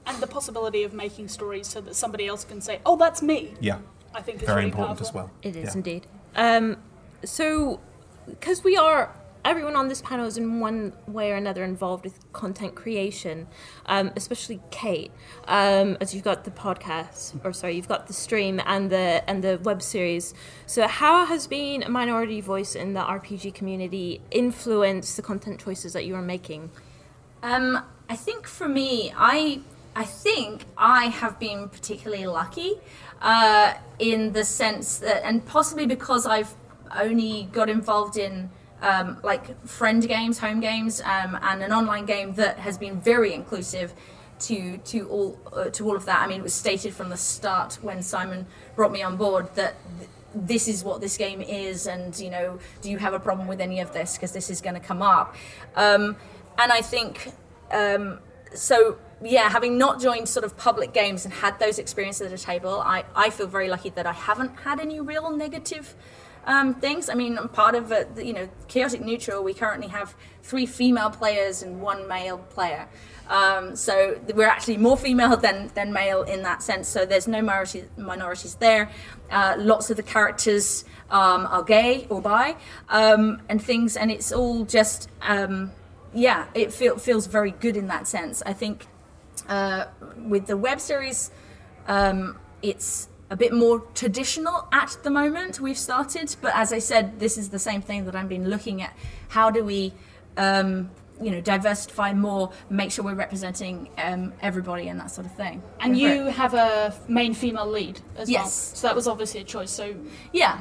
And 0.07 0.23
the 0.23 0.27
possibility 0.27 0.83
of 0.85 0.93
making 0.93 1.29
stories 1.29 1.67
so 1.67 1.81
that 1.81 1.95
somebody 1.97 2.27
else 2.27 2.45
can 2.45 2.61
say, 2.61 2.81
"Oh, 2.85 2.97
that's 2.97 3.23
me." 3.23 3.55
Yeah. 3.61 3.79
I 4.15 4.21
think 4.23 4.41
Very 4.41 4.57
really 4.57 4.65
important 4.69 4.99
powerful. 4.99 5.07
as 5.09 5.15
well. 5.15 5.31
It 5.43 5.57
is 5.57 5.65
Yeah. 5.71 5.75
indeed. 5.75 6.07
Um, 6.37 6.77
so, 7.25 7.81
because 8.29 8.63
we 8.63 8.77
are, 8.77 9.15
everyone 9.45 9.75
on 9.77 9.89
this 9.89 10.01
panel 10.03 10.27
is 10.27 10.37
in 10.39 10.61
one 10.61 10.93
way 11.09 11.33
or 11.33 11.37
another 11.37 11.65
involved 11.65 12.05
with 12.05 12.21
content 12.33 12.75
creation, 12.75 13.47
um, 13.87 14.13
especially 14.15 14.61
Kate, 14.71 15.11
um, 15.49 15.97
as 16.01 16.15
you've 16.15 16.23
got 16.25 16.45
the 16.45 16.51
podcast, 16.51 17.35
or 17.45 17.53
sorry, 17.53 17.75
you've 17.75 17.89
got 17.89 18.07
the 18.07 18.13
stream 18.13 18.61
and 18.67 18.91
the 18.91 19.23
and 19.29 19.43
the 19.43 19.59
web 19.65 19.83
series. 19.83 20.33
So, 20.67 20.87
how 20.87 21.25
has 21.27 21.47
being 21.47 21.83
a 21.83 21.89
minority 21.89 22.41
voice 22.41 22.75
in 22.77 22.93
the 22.95 23.01
RPG 23.01 23.51
community 23.55 24.21
influenced 24.31 25.17
the 25.17 25.23
content 25.23 25.61
choices 25.61 25.93
that 25.95 26.05
you 26.05 26.15
are 26.15 26.23
making? 26.23 26.71
Um, 27.43 27.83
I 28.09 28.17
think 28.17 28.47
for 28.47 28.69
me, 28.69 29.13
I 29.17 29.61
I 29.97 30.05
think 30.05 30.65
I 30.77 31.07
have 31.07 31.39
been 31.39 31.69
particularly 31.69 32.27
lucky 32.27 32.73
uh, 33.23 33.75
in 33.99 34.33
the 34.33 34.45
sense 34.45 34.99
that, 34.99 35.25
and 35.25 35.45
possibly 35.47 35.87
because 35.87 36.27
I've 36.27 36.55
only 36.97 37.49
got 37.53 37.69
involved 37.69 38.17
in 38.17 38.51
um, 38.83 39.19
like 39.23 39.67
friend 39.67 40.07
games, 40.07 40.39
home 40.39 40.61
games, 40.61 41.01
um, 41.03 41.39
and 41.43 41.63
an 41.63 41.73
online 41.73 42.07
game 42.07 42.35
that 42.35 42.59
has 42.59 42.77
been 42.79 43.01
very 43.01 43.33
inclusive 43.33 43.95
to 44.41 44.79
to 44.79 45.09
all 45.09 45.39
uh, 45.53 45.67
to 45.71 45.87
all 45.89 45.97
of 45.97 46.05
that. 46.07 46.21
I 46.23 46.27
mean, 46.27 46.41
it 46.41 46.43
was 46.43 46.55
stated 46.55 46.93
from 46.93 47.09
the 47.09 47.17
start 47.17 47.79
when 47.83 48.03
Simon 48.03 48.47
brought 48.77 48.93
me 48.93 49.03
on 49.03 49.17
board 49.17 49.49
that. 49.55 49.75
th- 49.99 50.11
This 50.37 50.67
is 50.67 50.83
what 50.83 51.01
this 51.01 51.17
game 51.17 51.41
is, 51.41 51.87
and 51.87 52.11
you 52.19 52.29
know, 52.29 52.59
do 52.83 52.91
you 52.91 52.99
have 52.99 53.15
a 53.15 53.21
problem 53.21 53.47
with 53.49 53.61
any 53.61 53.79
of 53.81 53.93
this? 53.93 54.17
Because 54.17 54.33
this 54.33 54.51
is 54.51 54.61
going 54.61 54.75
to 54.75 54.87
come 54.89 55.01
up. 55.01 55.29
Um, 55.77 56.17
and 56.59 56.73
I 56.73 56.83
think 56.83 57.31
um, 57.71 58.19
so 58.53 58.97
yeah, 59.25 59.49
having 59.49 59.79
not 59.79 60.01
joined 60.01 60.29
sort 60.29 60.45
of 60.45 60.57
public 60.57 60.93
games 60.93 61.25
and 61.25 61.33
had 61.33 61.59
those 61.59 61.79
experiences 61.79 62.33
at 62.33 62.39
a 62.39 62.43
table, 62.43 62.81
I, 62.81 63.05
I 63.15 63.31
feel 63.31 63.47
very 63.47 63.69
lucky 63.69 63.91
that 63.91 64.07
I 64.07 64.13
haven't 64.13 64.55
had 64.61 64.81
any 64.81 65.01
real 65.01 65.35
negative 65.35 65.95
um, 66.47 66.75
things. 66.75 67.09
I 67.09 67.15
mean, 67.15 67.39
I'm 67.39 67.49
part 67.49 67.75
of 67.75 67.91
it, 67.91 68.09
you 68.23 68.35
know, 68.35 68.49
chaotic 68.69 69.01
neutral. 69.01 69.43
We 69.43 69.55
currently 69.55 69.89
have 69.89 70.15
three 70.43 70.67
female 70.67 71.11
players 71.11 71.63
and 71.63 71.81
one 71.81 72.07
male 72.07 72.39
player. 72.39 72.87
Um, 73.29 73.75
so 73.75 74.21
we're 74.35 74.47
actually 74.49 74.77
more 74.77 74.99
female 74.99 75.37
than, 75.39 75.71
than 75.75 75.93
male 75.93 76.23
in 76.25 76.43
that 76.43 76.63
sense. 76.63 76.87
So 76.89 77.07
there's 77.07 77.27
no 77.27 77.41
minority, 77.41 77.85
minorities 77.97 78.57
there. 78.57 78.91
Uh, 79.31 79.55
lots 79.59 79.89
of 79.89 79.97
the 79.97 80.03
characters 80.03 80.85
um, 81.11 81.47
are 81.47 81.63
gay 81.63 82.07
or 82.11 82.21
bi 82.21 82.57
um, 82.91 83.41
and 83.49 83.63
things, 83.63 83.97
and 83.97 84.11
it's 84.11 84.31
all 84.31 84.65
just 84.65 85.09
um, 85.23 85.73
yeah, 86.13 86.47
it 86.55 86.73
feel, 86.73 86.97
feels 86.97 87.27
very 87.27 87.51
good 87.51 87.77
in 87.77 87.89
that 87.89 88.07
sense. 88.07 88.43
I 88.47 88.53
think 88.53 88.87
uh, 89.49 89.87
with 90.17 90.47
the 90.47 90.57
web 90.57 90.81
series, 90.81 91.31
um, 91.87 92.39
it's 92.63 93.09
a 93.31 93.37
bit 93.37 93.53
more 93.53 93.81
traditional 93.95 94.69
at 94.73 94.97
the 95.03 95.11
moment. 95.11 95.61
We've 95.61 95.79
started, 95.79 96.35
but 96.41 96.55
as 96.55 96.73
I 96.73 96.79
said, 96.79 97.19
this 97.19 97.37
is 97.39 97.51
the 97.51 97.59
same 97.59 97.83
thing 97.83 98.05
that 98.07 98.15
I've 98.15 98.29
been 98.29 98.49
looking 98.49 98.83
at. 98.83 98.97
How 99.29 99.51
do 99.51 99.65
we, 99.65 99.93
um, 100.37 100.91
you 101.21 101.31
know, 101.31 101.41
diversify 101.41 102.13
more, 102.13 102.53
make 102.71 102.91
sure 102.91 103.05
we're 103.05 103.15
representing 103.15 103.89
um, 103.99 104.33
everybody 104.41 104.89
and 104.89 105.01
that 105.01 105.11
sort 105.11 105.27
of 105.27 105.35
thing. 105.35 105.63
And 105.81 105.95
Go 105.95 106.01
you 106.01 106.25
have 106.27 106.55
a 106.55 106.95
main 107.09 107.35
female 107.35 107.67
lead 107.67 108.01
as 108.17 108.29
well. 108.29 108.43
Yes. 108.43 108.73
So 108.75 108.87
that 108.87 108.97
was 108.97 109.07
obviously 109.07 109.41
a 109.41 109.45
choice. 109.45 109.71
So 109.71 109.95
Yeah, 110.33 110.61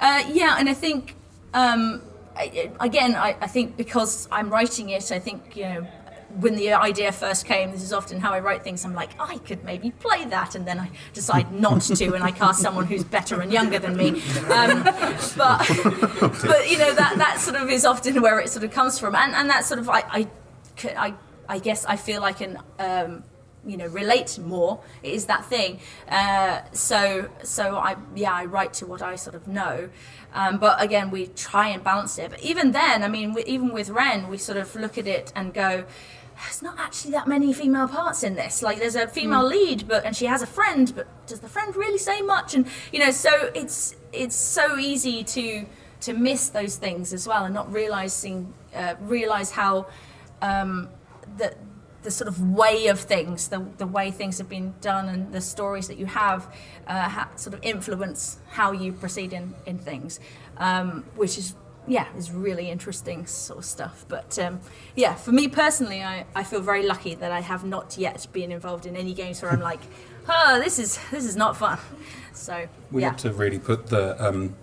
uh, 0.00 0.24
yeah, 0.32 0.56
and 0.58 0.68
I 0.68 0.74
think 0.74 1.14
um, 1.54 2.02
I, 2.36 2.70
again, 2.80 3.16
I, 3.16 3.36
I 3.40 3.46
think 3.48 3.76
because 3.76 4.28
I'm 4.30 4.48
writing 4.50 4.90
it, 4.90 5.10
I 5.10 5.18
think 5.18 5.56
you 5.56 5.64
know 5.64 5.86
when 6.40 6.56
the 6.56 6.72
idea 6.72 7.10
first 7.12 7.46
came, 7.46 7.72
this 7.72 7.82
is 7.82 7.92
often 7.92 8.20
how 8.20 8.32
I 8.32 8.40
write 8.40 8.62
things. 8.62 8.84
I'm 8.84 8.94
like, 8.94 9.10
I 9.20 9.38
could 9.38 9.64
maybe 9.64 9.90
play 9.90 10.24
that, 10.26 10.54
and 10.54 10.66
then 10.66 10.78
I 10.78 10.90
decide 11.12 11.52
not 11.52 11.82
to, 11.82 12.14
and 12.14 12.22
I 12.22 12.30
cast 12.30 12.60
someone 12.60 12.86
who's 12.86 13.04
better 13.04 13.40
and 13.40 13.52
younger 13.52 13.78
than 13.78 13.96
me. 13.96 14.22
Um, 14.50 14.84
but 15.36 15.58
but 16.46 16.70
you 16.70 16.78
know 16.78 16.94
that 16.94 17.14
that 17.18 17.38
sort 17.40 17.56
of 17.56 17.68
is 17.70 17.84
often 17.84 18.22
where 18.22 18.38
it 18.40 18.48
sort 18.50 18.64
of 18.64 18.70
comes 18.70 18.98
from, 18.98 19.14
and 19.14 19.34
and 19.34 19.50
that 19.50 19.64
sort 19.64 19.80
of 19.80 19.88
I, 19.88 20.28
I 21.48 21.58
guess 21.58 21.84
I 21.84 21.96
feel 21.96 22.22
I 22.22 22.32
can. 22.32 22.58
Um, 22.78 23.24
you 23.66 23.76
know, 23.76 23.86
relate 23.88 24.38
more 24.38 24.80
It 25.02 25.12
is 25.12 25.26
that 25.26 25.44
thing. 25.44 25.80
Uh, 26.08 26.62
so, 26.72 27.28
so 27.42 27.76
I, 27.76 27.96
yeah, 28.14 28.32
I 28.32 28.46
write 28.46 28.72
to 28.74 28.86
what 28.86 29.02
I 29.02 29.16
sort 29.16 29.34
of 29.34 29.46
know. 29.46 29.90
Um, 30.32 30.58
but 30.58 30.80
again, 30.80 31.10
we 31.10 31.26
try 31.26 31.68
and 31.68 31.82
balance 31.82 32.18
it. 32.18 32.30
But 32.30 32.40
even 32.40 32.72
then, 32.72 33.02
I 33.02 33.08
mean, 33.08 33.34
we, 33.34 33.44
even 33.44 33.72
with 33.72 33.90
Ren, 33.90 34.28
we 34.28 34.38
sort 34.38 34.56
of 34.56 34.74
look 34.74 34.96
at 34.96 35.06
it 35.06 35.32
and 35.34 35.52
go, 35.52 35.84
there's 36.44 36.62
not 36.62 36.78
actually 36.78 37.12
that 37.12 37.26
many 37.26 37.52
female 37.52 37.88
parts 37.88 38.22
in 38.22 38.34
this. 38.34 38.62
Like, 38.62 38.78
there's 38.78 38.94
a 38.94 39.08
female 39.08 39.44
lead, 39.44 39.88
but 39.88 40.04
and 40.04 40.16
she 40.16 40.26
has 40.26 40.42
a 40.42 40.46
friend, 40.46 40.92
but 40.94 41.06
does 41.26 41.40
the 41.40 41.48
friend 41.48 41.74
really 41.74 41.98
say 41.98 42.20
much? 42.22 42.54
And 42.54 42.66
you 42.92 43.00
know, 43.00 43.10
so 43.10 43.50
it's 43.54 43.96
it's 44.12 44.36
so 44.36 44.78
easy 44.78 45.24
to 45.24 45.66
to 46.00 46.12
miss 46.12 46.48
those 46.48 46.76
things 46.76 47.12
as 47.12 47.26
well, 47.26 47.44
and 47.44 47.54
not 47.54 47.72
realizing 47.72 48.52
uh, 48.74 48.94
realize 49.00 49.50
how 49.52 49.86
um, 50.40 50.88
the 51.36 51.54
the 52.02 52.10
sort 52.12 52.28
of 52.28 52.40
way 52.52 52.86
of 52.86 53.00
things, 53.00 53.48
the, 53.48 53.66
the 53.76 53.86
way 53.86 54.10
things 54.10 54.38
have 54.38 54.48
been 54.48 54.72
done, 54.80 55.08
and 55.08 55.32
the 55.32 55.40
stories 55.40 55.88
that 55.88 55.98
you 55.98 56.06
have, 56.06 56.54
uh, 56.86 57.08
ha- 57.08 57.28
sort 57.34 57.54
of 57.54 57.60
influence 57.64 58.38
how 58.50 58.70
you 58.72 58.92
proceed 58.92 59.32
in 59.32 59.54
in 59.66 59.78
things, 59.78 60.20
um, 60.58 61.04
which 61.16 61.36
is 61.36 61.54
yeah 61.88 62.06
is 62.16 62.30
really 62.30 62.70
interesting 62.70 63.26
sort 63.26 63.58
of 63.58 63.64
stuff. 63.64 64.04
But 64.08 64.38
um, 64.38 64.60
yeah, 64.94 65.14
for 65.14 65.32
me 65.32 65.48
personally, 65.48 66.02
I, 66.02 66.26
I 66.34 66.44
feel 66.44 66.60
very 66.60 66.86
lucky 66.86 67.14
that 67.16 67.32
I 67.32 67.40
have 67.40 67.64
not 67.64 67.96
yet 67.98 68.26
been 68.32 68.52
involved 68.52 68.86
in 68.86 68.96
any 68.96 69.14
games 69.14 69.42
where 69.42 69.50
I'm 69.50 69.60
like, 69.60 69.80
oh, 70.28 70.60
this 70.62 70.78
is 70.78 70.98
this 71.10 71.24
is 71.24 71.36
not 71.36 71.56
fun. 71.56 71.78
So 72.34 72.68
We 72.92 73.02
yeah. 73.02 73.08
want 73.08 73.18
to 73.20 73.32
really 73.32 73.58
put 73.58 73.88
the. 73.88 74.24
Um, 74.24 74.54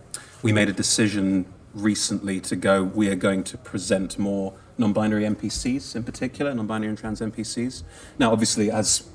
we 0.42 0.54
made 0.54 0.70
a 0.70 0.74
decision 0.74 1.46
recently 1.74 2.40
to 2.40 2.56
go. 2.56 2.84
We 2.84 3.10
are 3.10 3.16
going 3.16 3.44
to 3.44 3.58
present 3.58 4.18
more 4.18 4.54
non-binary 4.78 5.24
NPCs 5.24 5.96
in 5.96 6.04
particular, 6.04 6.54
non-binary 6.54 6.90
and 6.90 6.98
trans 6.98 7.20
NPCs. 7.20 7.84
Now, 8.18 8.32
obviously, 8.32 8.72
as 8.72 9.10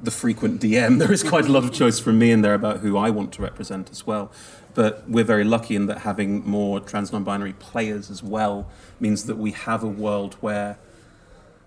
the 0.00 0.10
frequent 0.10 0.60
DM, 0.60 0.98
there 1.00 1.12
is 1.12 1.22
quite 1.22 1.46
a 1.46 1.52
lot 1.52 1.64
of 1.64 1.72
choice 1.72 1.98
from 1.98 2.18
me 2.18 2.30
in 2.30 2.42
there 2.42 2.54
about 2.54 2.78
who 2.78 2.96
I 2.96 3.10
want 3.10 3.32
to 3.34 3.42
represent 3.42 3.90
as 3.90 4.06
well. 4.06 4.30
But 4.76 5.08
we're 5.08 5.24
very 5.24 5.42
lucky 5.42 5.74
in 5.74 5.86
that 5.86 6.00
having 6.00 6.46
more 6.46 6.80
trans 6.80 7.10
non-binary 7.10 7.54
players 7.54 8.10
as 8.10 8.22
well 8.22 8.68
means 9.00 9.24
that 9.24 9.38
we 9.38 9.52
have 9.52 9.82
a 9.82 9.88
world 9.88 10.34
where 10.40 10.78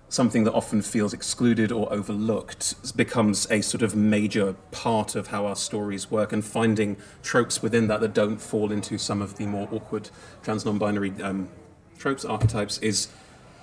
something 0.10 0.44
that 0.44 0.54
often 0.54 0.84
feels 0.84 1.12
excluded 1.12 1.72
or 1.72 1.92
overlooked 1.92 2.96
becomes 2.96 3.50
a 3.50 3.62
sort 3.62 3.82
of 3.82 3.96
major 3.96 4.54
part 4.70 5.16
of 5.16 5.28
how 5.28 5.48
our 5.48 5.56
stories 5.56 6.12
work 6.12 6.32
and 6.32 6.46
finding 6.46 6.98
tropes 7.24 7.63
within 7.63 7.88
that 7.88 8.00
that 8.01 8.13
don't 8.13 8.39
fall 8.39 8.72
into 8.72 9.00
some 9.00 9.24
of 9.24 9.38
the 9.38 9.46
more 9.48 9.68
awkward 9.72 10.12
trans 10.44 10.63
non-binary 10.63 11.12
um, 11.24 11.50
tropes 11.98 12.24
archetypes 12.24 12.78
is 12.78 13.08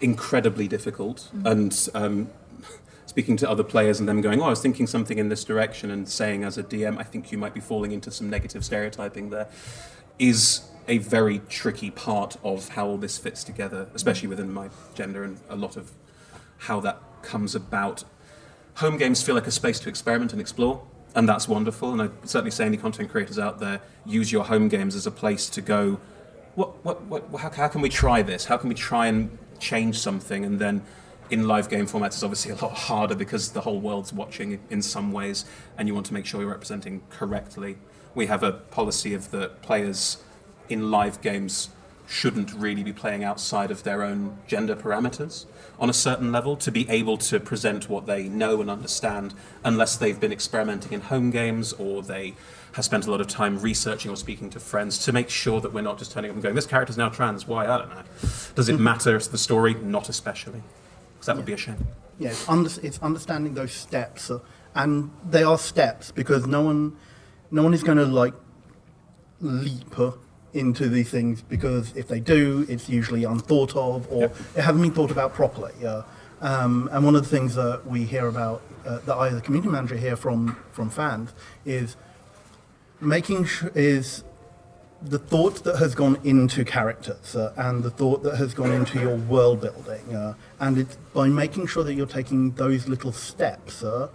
incredibly 0.00 0.66
difficult. 0.66 1.30
And 1.44 1.88
um, 1.94 2.30
speaking 3.16 3.36
to 3.36 3.48
other 3.48 3.64
players 3.64 3.98
and 3.98 4.08
them 4.08 4.20
going 4.20 4.40
oh 4.42 4.44
i 4.44 4.50
was 4.50 4.60
thinking 4.60 4.86
something 4.86 5.18
in 5.18 5.28
this 5.30 5.42
direction 5.42 5.90
and 5.90 6.08
saying 6.08 6.44
as 6.44 6.58
a 6.58 6.62
dm 6.62 6.98
i 6.98 7.02
think 7.02 7.32
you 7.32 7.38
might 7.38 7.54
be 7.54 7.60
falling 7.60 7.92
into 7.92 8.10
some 8.10 8.28
negative 8.28 8.64
stereotyping 8.64 9.30
there 9.30 9.48
is 10.18 10.68
a 10.88 10.98
very 10.98 11.40
tricky 11.48 11.90
part 11.90 12.36
of 12.44 12.68
how 12.68 12.86
all 12.86 12.98
this 12.98 13.16
fits 13.16 13.42
together 13.42 13.88
especially 13.94 14.28
within 14.28 14.52
my 14.52 14.68
gender 14.94 15.24
and 15.24 15.38
a 15.48 15.56
lot 15.56 15.76
of 15.76 15.92
how 16.58 16.80
that 16.80 17.00
comes 17.22 17.54
about. 17.54 18.04
Home 18.76 18.96
games 18.96 19.22
feel 19.22 19.34
like 19.34 19.46
a 19.46 19.50
space 19.50 19.78
to 19.80 19.88
experiment 19.88 20.32
and 20.32 20.40
explore, 20.40 20.82
and 21.14 21.28
that's 21.28 21.48
wonderful. 21.48 21.92
And 21.92 22.02
I 22.02 22.08
certainly 22.24 22.50
say 22.50 22.66
any 22.66 22.76
content 22.76 23.10
creators 23.10 23.38
out 23.38 23.58
there 23.58 23.80
use 24.04 24.30
your 24.30 24.44
home 24.44 24.68
games 24.68 24.94
as 24.94 25.06
a 25.06 25.10
place 25.10 25.48
to 25.50 25.60
go. 25.60 25.98
What, 26.54 26.84
what, 26.84 27.02
what, 27.02 27.40
how, 27.40 27.50
how 27.50 27.68
can 27.68 27.80
we 27.80 27.88
try 27.88 28.22
this? 28.22 28.46
How 28.46 28.56
can 28.56 28.68
we 28.68 28.74
try 28.74 29.06
and 29.08 29.36
change 29.58 29.98
something? 29.98 30.44
And 30.44 30.58
then 30.58 30.82
in 31.30 31.46
live 31.46 31.68
game 31.68 31.86
formats, 31.86 32.14
is 32.14 32.24
obviously 32.24 32.52
a 32.52 32.56
lot 32.56 32.72
harder 32.72 33.14
because 33.14 33.52
the 33.52 33.62
whole 33.62 33.80
world's 33.80 34.12
watching 34.12 34.60
in 34.70 34.82
some 34.82 35.12
ways, 35.12 35.44
and 35.76 35.88
you 35.88 35.94
want 35.94 36.06
to 36.06 36.14
make 36.14 36.26
sure 36.26 36.40
you're 36.40 36.50
representing 36.50 37.02
correctly. 37.10 37.78
We 38.14 38.26
have 38.26 38.42
a 38.42 38.52
policy 38.52 39.14
of 39.14 39.30
that 39.32 39.62
players 39.62 40.18
in 40.68 40.90
live 40.90 41.20
games 41.20 41.70
shouldn't 42.06 42.52
really 42.54 42.82
be 42.82 42.92
playing 42.92 43.24
outside 43.24 43.70
of 43.70 43.82
their 43.82 44.02
own 44.02 44.38
gender 44.46 44.76
parameters 44.76 45.44
on 45.78 45.90
a 45.90 45.92
certain 45.92 46.30
level 46.32 46.56
to 46.56 46.70
be 46.70 46.88
able 46.88 47.16
to 47.16 47.40
present 47.40 47.88
what 47.88 48.06
they 48.06 48.28
know 48.28 48.60
and 48.60 48.70
understand 48.70 49.34
unless 49.64 49.96
they've 49.96 50.20
been 50.20 50.32
experimenting 50.32 50.92
in 50.92 51.00
home 51.00 51.30
games 51.30 51.72
or 51.74 52.02
they 52.02 52.34
have 52.72 52.84
spent 52.84 53.06
a 53.06 53.10
lot 53.10 53.20
of 53.20 53.26
time 53.26 53.58
researching 53.58 54.10
or 54.10 54.16
speaking 54.16 54.48
to 54.50 54.60
friends 54.60 55.04
to 55.04 55.12
make 55.12 55.28
sure 55.28 55.60
that 55.60 55.72
we're 55.72 55.80
not 55.80 55.98
just 55.98 56.12
turning 56.12 56.30
up 56.30 56.36
and 56.36 56.42
going 56.42 56.54
this 56.54 56.66
character's 56.66 56.96
now 56.96 57.08
trans. 57.08 57.46
Why? 57.46 57.66
I 57.66 57.78
don't 57.78 57.90
know. 57.90 58.02
Does 58.54 58.68
it 58.68 58.74
matter 58.78 59.18
to 59.18 59.30
the 59.30 59.38
story? 59.38 59.74
Not 59.74 60.08
especially 60.08 60.62
that 61.26 61.36
would 61.36 61.44
be 61.46 61.52
a 61.52 61.56
shame 61.56 61.86
Yeah, 62.18 62.30
it's, 62.30 62.48
under, 62.48 62.70
it's 62.82 62.98
understanding 63.00 63.54
those 63.54 63.72
steps, 63.72 64.30
uh, 64.30 64.38
and 64.74 65.10
they 65.28 65.42
are 65.42 65.58
steps 65.58 66.10
because 66.12 66.46
no 66.46 66.62
one, 66.62 66.96
no 67.50 67.62
one 67.62 67.74
is 67.74 67.82
going 67.82 67.98
to 67.98 68.06
like 68.06 68.34
leap 69.40 69.98
uh, 69.98 70.12
into 70.52 70.88
these 70.88 71.10
things 71.10 71.42
because 71.42 71.94
if 71.96 72.08
they 72.08 72.20
do, 72.20 72.64
it's 72.68 72.88
usually 72.88 73.24
unthought 73.24 73.76
of 73.76 74.06
or 74.10 74.22
Yep. 74.22 74.36
it 74.56 74.62
hasn't 74.62 74.82
been 74.82 74.92
thought 74.92 75.10
about 75.10 75.34
properly. 75.34 75.74
Uh, 75.84 76.02
um, 76.40 76.88
and 76.92 77.04
one 77.04 77.14
of 77.16 77.22
the 77.22 77.28
things 77.28 77.54
that 77.54 77.86
we 77.86 78.04
hear 78.04 78.26
about, 78.28 78.62
uh, 78.86 78.98
that 79.06 79.14
I, 79.14 79.28
as 79.28 79.34
a 79.34 79.40
community 79.40 79.70
manager, 79.70 79.96
hear 79.96 80.16
from 80.16 80.56
from 80.72 80.90
fans 80.90 81.32
is 81.64 81.96
making 83.00 83.44
sure 83.46 83.70
is 83.74 84.22
the 85.02 85.18
thought 85.18 85.62
that 85.64 85.76
has 85.76 85.94
gone 85.94 86.18
into 86.24 86.64
characters 86.64 87.36
uh, 87.36 87.52
and 87.56 87.82
the 87.82 87.90
thought 87.90 88.22
that 88.22 88.36
has 88.36 88.54
gone 88.54 88.72
into 88.72 88.98
your 88.98 89.16
world 89.16 89.60
building, 89.60 90.14
uh, 90.14 90.34
and 90.58 90.78
it's 90.78 90.96
by 91.12 91.28
making 91.28 91.66
sure 91.66 91.84
that 91.84 91.94
you're 91.94 92.06
taking 92.06 92.52
those 92.52 92.88
little 92.88 93.12
steps, 93.12 93.82
uh, 93.82 94.08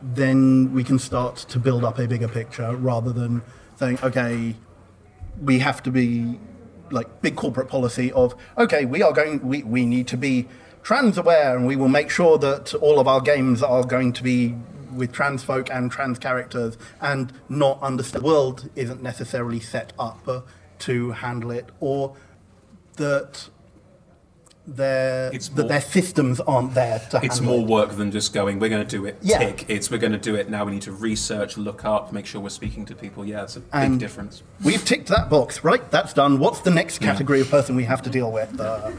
then 0.00 0.72
we 0.72 0.84
can 0.84 0.98
start 0.98 1.36
to 1.36 1.58
build 1.58 1.84
up 1.84 1.98
a 1.98 2.06
bigger 2.06 2.28
picture 2.28 2.74
rather 2.76 3.12
than 3.12 3.42
saying, 3.76 3.98
okay, 4.02 4.54
we 5.42 5.58
have 5.58 5.82
to 5.82 5.90
be 5.90 6.38
like 6.90 7.20
big 7.20 7.36
corporate 7.36 7.68
policy 7.68 8.12
of, 8.12 8.34
okay, 8.56 8.84
we 8.84 9.02
are 9.02 9.12
going, 9.12 9.40
we, 9.46 9.62
we 9.62 9.84
need 9.84 10.06
to 10.06 10.16
be 10.16 10.46
trans 10.82 11.18
aware 11.18 11.56
and 11.56 11.66
we 11.66 11.76
will 11.76 11.88
make 11.88 12.10
sure 12.10 12.38
that 12.38 12.74
all 12.74 12.98
of 12.98 13.06
our 13.06 13.20
games 13.20 13.62
are 13.62 13.84
going 13.84 14.12
to 14.12 14.22
be 14.22 14.54
with 14.98 15.12
trans 15.12 15.42
folk 15.42 15.70
and 15.70 15.90
trans 15.90 16.18
characters 16.18 16.76
and 17.00 17.32
not 17.48 17.80
understand 17.82 18.22
the 18.22 18.26
world 18.26 18.68
isn't 18.76 19.02
necessarily 19.02 19.60
set 19.60 19.92
up 19.98 20.26
uh, 20.28 20.40
to 20.80 21.12
handle 21.12 21.50
it 21.50 21.70
or 21.80 22.14
that 22.96 23.48
their 24.70 25.30
It's 25.32 25.48
that 25.48 25.62
more- 25.62 25.68
their 25.70 25.80
systems 25.80 26.40
aren't 26.40 26.74
there 26.74 26.98
to 26.98 27.18
handle 27.18 27.22
it. 27.22 27.24
it's 27.24 27.40
more 27.40 27.60
it. 27.60 27.66
work 27.66 27.90
than 27.96 28.10
just 28.10 28.34
going 28.34 28.58
we're 28.58 28.68
going 28.68 28.86
to 28.86 28.96
do 28.96 29.06
it 29.06 29.16
Yeah. 29.22 29.38
tick 29.38 29.64
it's 29.68 29.90
we're 29.90 29.96
going 29.96 30.12
to 30.12 30.18
do 30.18 30.34
it 30.34 30.50
now 30.50 30.66
we 30.66 30.72
need 30.72 30.82
to 30.82 30.92
research 30.92 31.56
look 31.56 31.86
up 31.86 32.12
make 32.12 32.26
sure 32.26 32.40
we're 32.42 32.50
speaking 32.50 32.84
to 32.86 32.94
people 32.94 33.24
yeah 33.24 33.44
it's 33.44 33.56
a 33.56 33.60
big 33.60 33.98
difference 33.98 34.42
We've 34.62 34.84
ticked 34.84 35.08
that 35.08 35.30
box, 35.30 35.62
right? 35.64 35.88
That's 35.90 36.12
done. 36.12 36.38
What's 36.40 36.60
the 36.60 36.70
next 36.72 36.98
category 36.98 37.40
of 37.40 37.48
person 37.48 37.76
we 37.76 37.84
have 37.84 38.02
to 38.02 38.10
deal 38.10 38.30
with? 38.32 38.58
Uh, 38.60 38.90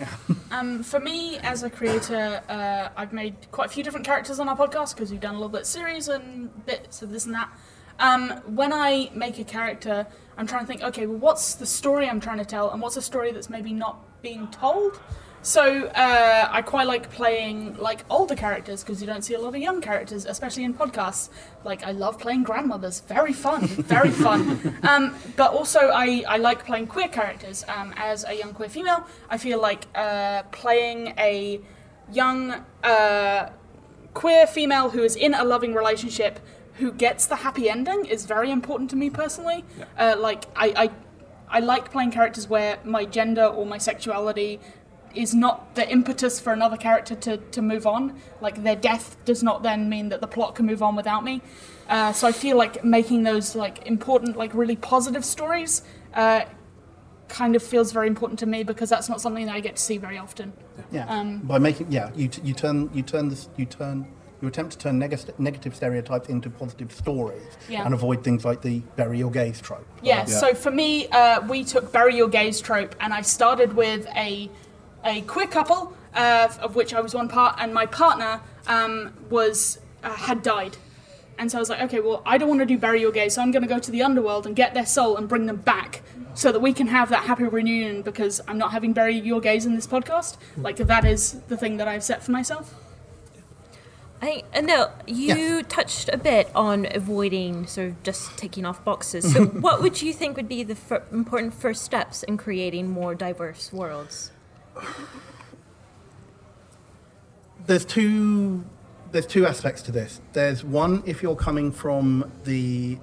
Um, 0.54 0.84
for 0.84 1.00
me, 1.00 1.38
as 1.38 1.64
a 1.64 1.70
creator, 1.70 2.40
uh, 2.48 2.88
I've 2.96 3.12
made 3.12 3.34
quite 3.50 3.66
a 3.66 3.68
few 3.70 3.82
different 3.82 4.06
characters 4.06 4.38
on 4.38 4.48
our 4.48 4.56
podcast 4.56 4.94
because 4.94 5.10
we've 5.10 5.20
done 5.20 5.34
a 5.34 5.38
little 5.38 5.48
bit 5.48 5.62
of 5.62 5.66
series 5.66 6.06
and 6.06 6.64
bits 6.64 7.02
of 7.02 7.10
this 7.10 7.26
and 7.26 7.34
that. 7.34 7.50
Um, 7.98 8.30
when 8.46 8.72
I 8.72 9.10
make 9.16 9.40
a 9.40 9.44
character, 9.44 10.06
I'm 10.36 10.46
trying 10.46 10.62
to 10.62 10.66
think, 10.68 10.82
okay, 10.82 11.06
well, 11.06 11.18
what's 11.18 11.54
the 11.56 11.66
story 11.66 12.08
I'm 12.08 12.20
trying 12.20 12.38
to 12.38 12.44
tell, 12.44 12.70
and 12.70 12.80
what's 12.80 12.96
a 12.96 13.02
story 13.02 13.32
that's 13.32 13.50
maybe 13.50 13.72
not 13.72 14.22
being 14.22 14.46
told? 14.52 15.00
So 15.44 15.88
uh, 15.88 16.48
I 16.50 16.62
quite 16.62 16.86
like 16.86 17.10
playing 17.10 17.76
like 17.76 18.06
older 18.08 18.34
characters 18.34 18.82
because 18.82 19.02
you 19.02 19.06
don't 19.06 19.20
see 19.20 19.34
a 19.34 19.38
lot 19.38 19.54
of 19.54 19.60
young 19.60 19.82
characters, 19.82 20.24
especially 20.24 20.64
in 20.64 20.72
podcasts. 20.72 21.28
Like 21.64 21.84
I 21.84 21.90
love 21.90 22.18
playing 22.18 22.44
grandmothers, 22.44 23.00
very 23.00 23.34
fun, 23.34 23.66
very 23.66 24.10
fun. 24.10 24.72
Um, 24.84 25.14
but 25.36 25.52
also 25.52 25.90
I, 25.92 26.24
I 26.28 26.36
like 26.38 26.64
playing 26.64 26.86
queer 26.86 27.08
characters. 27.08 27.64
Um, 27.68 27.92
as 27.96 28.24
a 28.24 28.34
young 28.34 28.54
queer 28.54 28.68
female, 28.68 29.06
I 29.28 29.36
feel 29.38 29.60
like 29.60 29.86
uh, 29.94 30.44
playing 30.44 31.14
a 31.18 31.60
young 32.12 32.64
uh, 32.82 33.50
queer 34.14 34.46
female 34.46 34.90
who 34.90 35.02
is 35.02 35.14
in 35.14 35.34
a 35.34 35.44
loving 35.44 35.74
relationship 35.74 36.40
who 36.74 36.90
gets 36.92 37.26
the 37.26 37.36
happy 37.36 37.68
ending 37.68 38.04
is 38.06 38.24
very 38.24 38.50
important 38.50 38.90
to 38.90 38.96
me 38.96 39.10
personally. 39.10 39.64
Uh, 39.98 40.16
like 40.18 40.44
I, 40.56 40.72
I 40.76 40.90
I 41.48 41.60
like 41.60 41.92
playing 41.92 42.10
characters 42.10 42.48
where 42.48 42.78
my 42.84 43.04
gender 43.04 43.44
or 43.44 43.64
my 43.64 43.78
sexuality 43.78 44.58
is 45.16 45.34
not 45.34 45.74
the 45.74 45.88
impetus 45.90 46.40
for 46.40 46.52
another 46.52 46.76
character 46.76 47.14
to, 47.14 47.36
to 47.36 47.62
move 47.62 47.86
on. 47.86 48.18
Like 48.40 48.62
their 48.62 48.76
death 48.76 49.16
does 49.24 49.42
not 49.42 49.62
then 49.62 49.88
mean 49.88 50.08
that 50.10 50.20
the 50.20 50.26
plot 50.26 50.54
can 50.54 50.66
move 50.66 50.82
on 50.82 50.96
without 50.96 51.24
me. 51.24 51.42
Uh, 51.88 52.12
so 52.12 52.26
I 52.26 52.32
feel 52.32 52.56
like 52.56 52.84
making 52.84 53.22
those 53.24 53.54
like 53.54 53.86
important, 53.86 54.36
like 54.36 54.54
really 54.54 54.76
positive 54.76 55.24
stories, 55.24 55.82
uh, 56.14 56.44
kind 57.28 57.56
of 57.56 57.62
feels 57.62 57.90
very 57.92 58.06
important 58.06 58.38
to 58.38 58.46
me 58.46 58.62
because 58.62 58.88
that's 58.88 59.08
not 59.08 59.20
something 59.20 59.46
that 59.46 59.54
I 59.54 59.60
get 59.60 59.76
to 59.76 59.82
see 59.82 59.98
very 59.98 60.18
often. 60.18 60.52
Yeah. 60.90 61.06
Um, 61.08 61.38
By 61.38 61.58
making 61.58 61.90
yeah, 61.90 62.10
you, 62.14 62.28
t- 62.28 62.42
you 62.44 62.54
turn 62.54 62.90
you 62.94 63.02
turn 63.02 63.28
this 63.28 63.48
you 63.56 63.64
turn 63.66 64.06
you 64.40 64.48
attempt 64.48 64.72
to 64.72 64.78
turn 64.78 64.98
neg- 64.98 65.38
negative 65.38 65.74
stereotypes 65.74 66.28
into 66.28 66.50
positive 66.50 66.92
stories 66.92 67.42
Yeah. 67.68 67.84
and 67.84 67.94
avoid 67.94 68.22
things 68.22 68.44
like 68.44 68.60
the 68.60 68.80
bury 68.94 69.18
your 69.18 69.30
gays 69.30 69.58
trope. 69.60 69.86
Yeah, 70.02 70.26
so 70.26 70.52
for 70.54 70.70
me, 70.70 71.08
uh, 71.08 71.40
we 71.48 71.64
took 71.64 71.90
bury 71.92 72.14
your 72.16 72.28
gays 72.28 72.60
trope, 72.60 72.94
and 73.00 73.14
I 73.14 73.22
started 73.22 73.72
with 73.72 74.06
a 74.14 74.50
a 75.04 75.20
queer 75.22 75.46
couple, 75.46 75.92
uh, 76.14 76.48
of 76.60 76.74
which 76.76 76.94
I 76.94 77.00
was 77.00 77.14
one 77.14 77.28
part, 77.28 77.56
and 77.58 77.72
my 77.74 77.86
partner 77.86 78.40
um, 78.66 79.12
was 79.30 79.78
uh, 80.02 80.12
had 80.14 80.42
died, 80.42 80.76
and 81.38 81.50
so 81.50 81.58
I 81.58 81.60
was 81.60 81.68
like, 81.70 81.80
okay, 81.82 82.00
well, 82.00 82.22
I 82.24 82.38
don't 82.38 82.48
want 82.48 82.60
to 82.60 82.66
do 82.66 82.78
bury 82.78 83.00
your 83.00 83.12
gays, 83.12 83.34
so 83.34 83.42
I'm 83.42 83.50
going 83.50 83.62
to 83.62 83.68
go 83.68 83.78
to 83.78 83.90
the 83.90 84.02
underworld 84.02 84.46
and 84.46 84.54
get 84.54 84.74
their 84.74 84.86
soul 84.86 85.16
and 85.16 85.28
bring 85.28 85.46
them 85.46 85.56
back, 85.56 86.02
so 86.34 86.50
that 86.52 86.60
we 86.60 86.72
can 86.72 86.86
have 86.88 87.08
that 87.10 87.24
happy 87.24 87.44
reunion. 87.44 88.02
Because 88.02 88.40
I'm 88.48 88.58
not 88.58 88.72
having 88.72 88.92
bury 88.92 89.18
your 89.18 89.40
gays 89.40 89.66
in 89.66 89.74
this 89.74 89.86
podcast. 89.86 90.36
Like 90.56 90.76
that 90.76 91.04
is 91.04 91.40
the 91.48 91.56
thing 91.56 91.76
that 91.78 91.88
I've 91.88 92.04
set 92.04 92.22
for 92.22 92.30
myself. 92.32 92.74
I 94.22 94.42
uh, 94.54 94.60
no, 94.62 94.90
you 95.06 95.26
Yes. 95.34 95.64
touched 95.68 96.08
a 96.12 96.16
bit 96.16 96.48
on 96.54 96.86
avoiding 96.94 97.66
sort 97.66 97.88
of 97.88 98.02
just 98.04 98.38
ticking 98.38 98.64
off 98.64 98.82
boxes. 98.84 99.32
So, 99.32 99.44
what 99.66 99.82
would 99.82 100.00
you 100.00 100.12
think 100.12 100.36
would 100.36 100.48
be 100.48 100.62
the 100.62 100.74
fir- 100.76 101.02
important 101.12 101.52
first 101.52 101.82
steps 101.82 102.22
in 102.22 102.36
creating 102.38 102.88
more 102.90 103.14
diverse 103.14 103.72
worlds? 103.72 104.30
There's 107.66 107.84
two 107.84 108.64
there's 109.12 109.26
two 109.26 109.46
aspects 109.46 109.80
to 109.82 109.92
this. 109.92 110.20
There's 110.32 110.64
one 110.64 111.02
if 111.06 111.22
you're 111.22 111.36
coming 111.36 111.70
from 111.70 112.32
the 112.44 112.98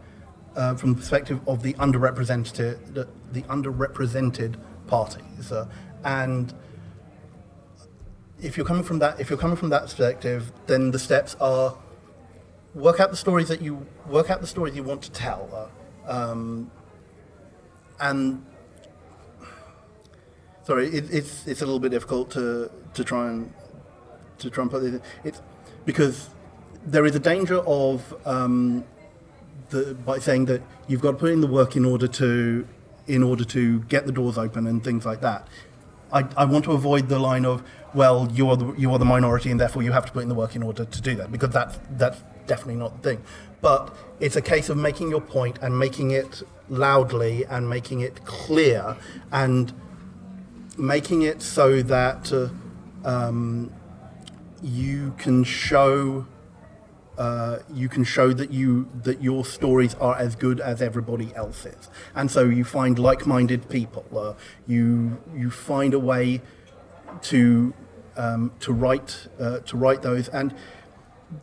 uh, 0.55 0.75
from 0.75 0.91
the 0.93 0.97
perspective 0.97 1.39
of 1.47 1.63
the 1.63 1.73
underrepresented 1.75 2.93
the, 2.93 3.07
the 3.31 3.43
underrepresented 3.43 4.55
parties, 4.87 5.51
uh, 5.51 5.67
and 6.03 6.53
if 8.41 8.57
you're 8.57 8.65
coming 8.65 8.83
from 8.83 8.99
that 8.99 9.19
if 9.19 9.29
you're 9.29 9.39
coming 9.39 9.55
from 9.55 9.69
that 9.69 9.83
perspective, 9.83 10.51
then 10.67 10.91
the 10.91 10.99
steps 10.99 11.35
are 11.39 11.77
work 12.75 12.99
out 12.99 13.11
the 13.11 13.17
stories 13.17 13.47
that 13.47 13.61
you 13.61 13.85
work 14.07 14.29
out 14.29 14.41
the 14.41 14.47
stories 14.47 14.75
you 14.75 14.83
want 14.83 15.01
to 15.03 15.11
tell, 15.11 15.69
uh, 16.05 16.11
um, 16.11 16.69
and 18.01 18.45
sorry, 20.63 20.87
it, 20.87 21.11
it's 21.11 21.47
it's 21.47 21.61
a 21.61 21.65
little 21.65 21.79
bit 21.79 21.91
difficult 21.91 22.31
to 22.31 22.71
to 22.93 23.03
try 23.03 23.29
and 23.29 23.53
to 24.39 24.49
try 24.49 24.61
and 24.63 24.71
put 24.71 24.83
it. 24.83 25.01
It's 25.23 25.41
because 25.85 26.29
there 26.85 27.05
is 27.05 27.15
a 27.15 27.19
danger 27.19 27.59
of 27.59 28.15
um, 28.25 28.83
the, 29.69 29.93
by 30.05 30.19
saying 30.19 30.45
that 30.45 30.61
you've 30.87 31.01
got 31.01 31.11
to 31.11 31.17
put 31.17 31.31
in 31.31 31.41
the 31.41 31.47
work 31.47 31.75
in 31.75 31.85
order 31.85 32.07
to 32.07 32.67
in 33.07 33.23
order 33.23 33.43
to 33.43 33.81
get 33.81 34.05
the 34.05 34.11
doors 34.11 34.37
open 34.37 34.67
and 34.67 34.83
things 34.83 35.05
like 35.05 35.21
that. 35.21 35.47
I, 36.13 36.27
I 36.35 36.45
want 36.45 36.65
to 36.65 36.73
avoid 36.73 37.07
the 37.07 37.19
line 37.19 37.45
of 37.45 37.63
well 37.93 38.29
you 38.31 38.49
are 38.49 38.57
the 38.57 38.73
you 38.73 38.91
are 38.91 38.99
the 38.99 39.05
minority 39.05 39.49
and 39.49 39.59
therefore 39.59 39.83
you 39.83 39.91
have 39.91 40.05
to 40.05 40.11
put 40.11 40.23
in 40.23 40.29
the 40.29 40.35
work 40.35 40.55
in 40.55 40.63
order 40.63 40.85
to 40.85 41.01
do 41.01 41.15
that 41.15 41.31
because 41.31 41.51
that's 41.51 41.79
that's 41.91 42.21
definitely 42.47 42.75
not 42.75 43.01
the 43.01 43.09
thing. 43.09 43.23
But 43.61 43.95
it's 44.19 44.35
a 44.35 44.41
case 44.41 44.69
of 44.69 44.77
making 44.77 45.09
your 45.09 45.21
point 45.21 45.59
and 45.61 45.77
making 45.77 46.11
it 46.11 46.41
loudly 46.69 47.45
and 47.45 47.69
making 47.69 48.01
it 48.01 48.25
clear 48.25 48.97
and 49.31 49.73
making 50.77 51.21
it 51.21 51.41
so 51.41 51.81
that 51.81 52.31
uh, 52.31 52.49
um, 53.07 53.71
you 54.61 55.13
can 55.17 55.43
show 55.43 56.25
uh, 57.17 57.59
you 57.73 57.89
can 57.89 58.03
show 58.03 58.33
that 58.33 58.51
you 58.51 58.87
that 59.03 59.21
your 59.21 59.45
stories 59.45 59.93
are 59.95 60.15
as 60.15 60.35
good 60.35 60.59
as 60.59 60.81
everybody 60.81 61.33
else's, 61.35 61.89
and 62.15 62.31
so 62.31 62.45
you 62.45 62.63
find 62.63 62.97
like-minded 62.97 63.69
people. 63.69 64.05
Uh, 64.15 64.33
you 64.65 65.21
you 65.35 65.51
find 65.51 65.93
a 65.93 65.99
way 65.99 66.41
to 67.21 67.73
um, 68.17 68.51
to 68.61 68.73
write 68.73 69.27
uh, 69.39 69.59
to 69.59 69.77
write 69.77 70.01
those 70.01 70.27
and. 70.29 70.53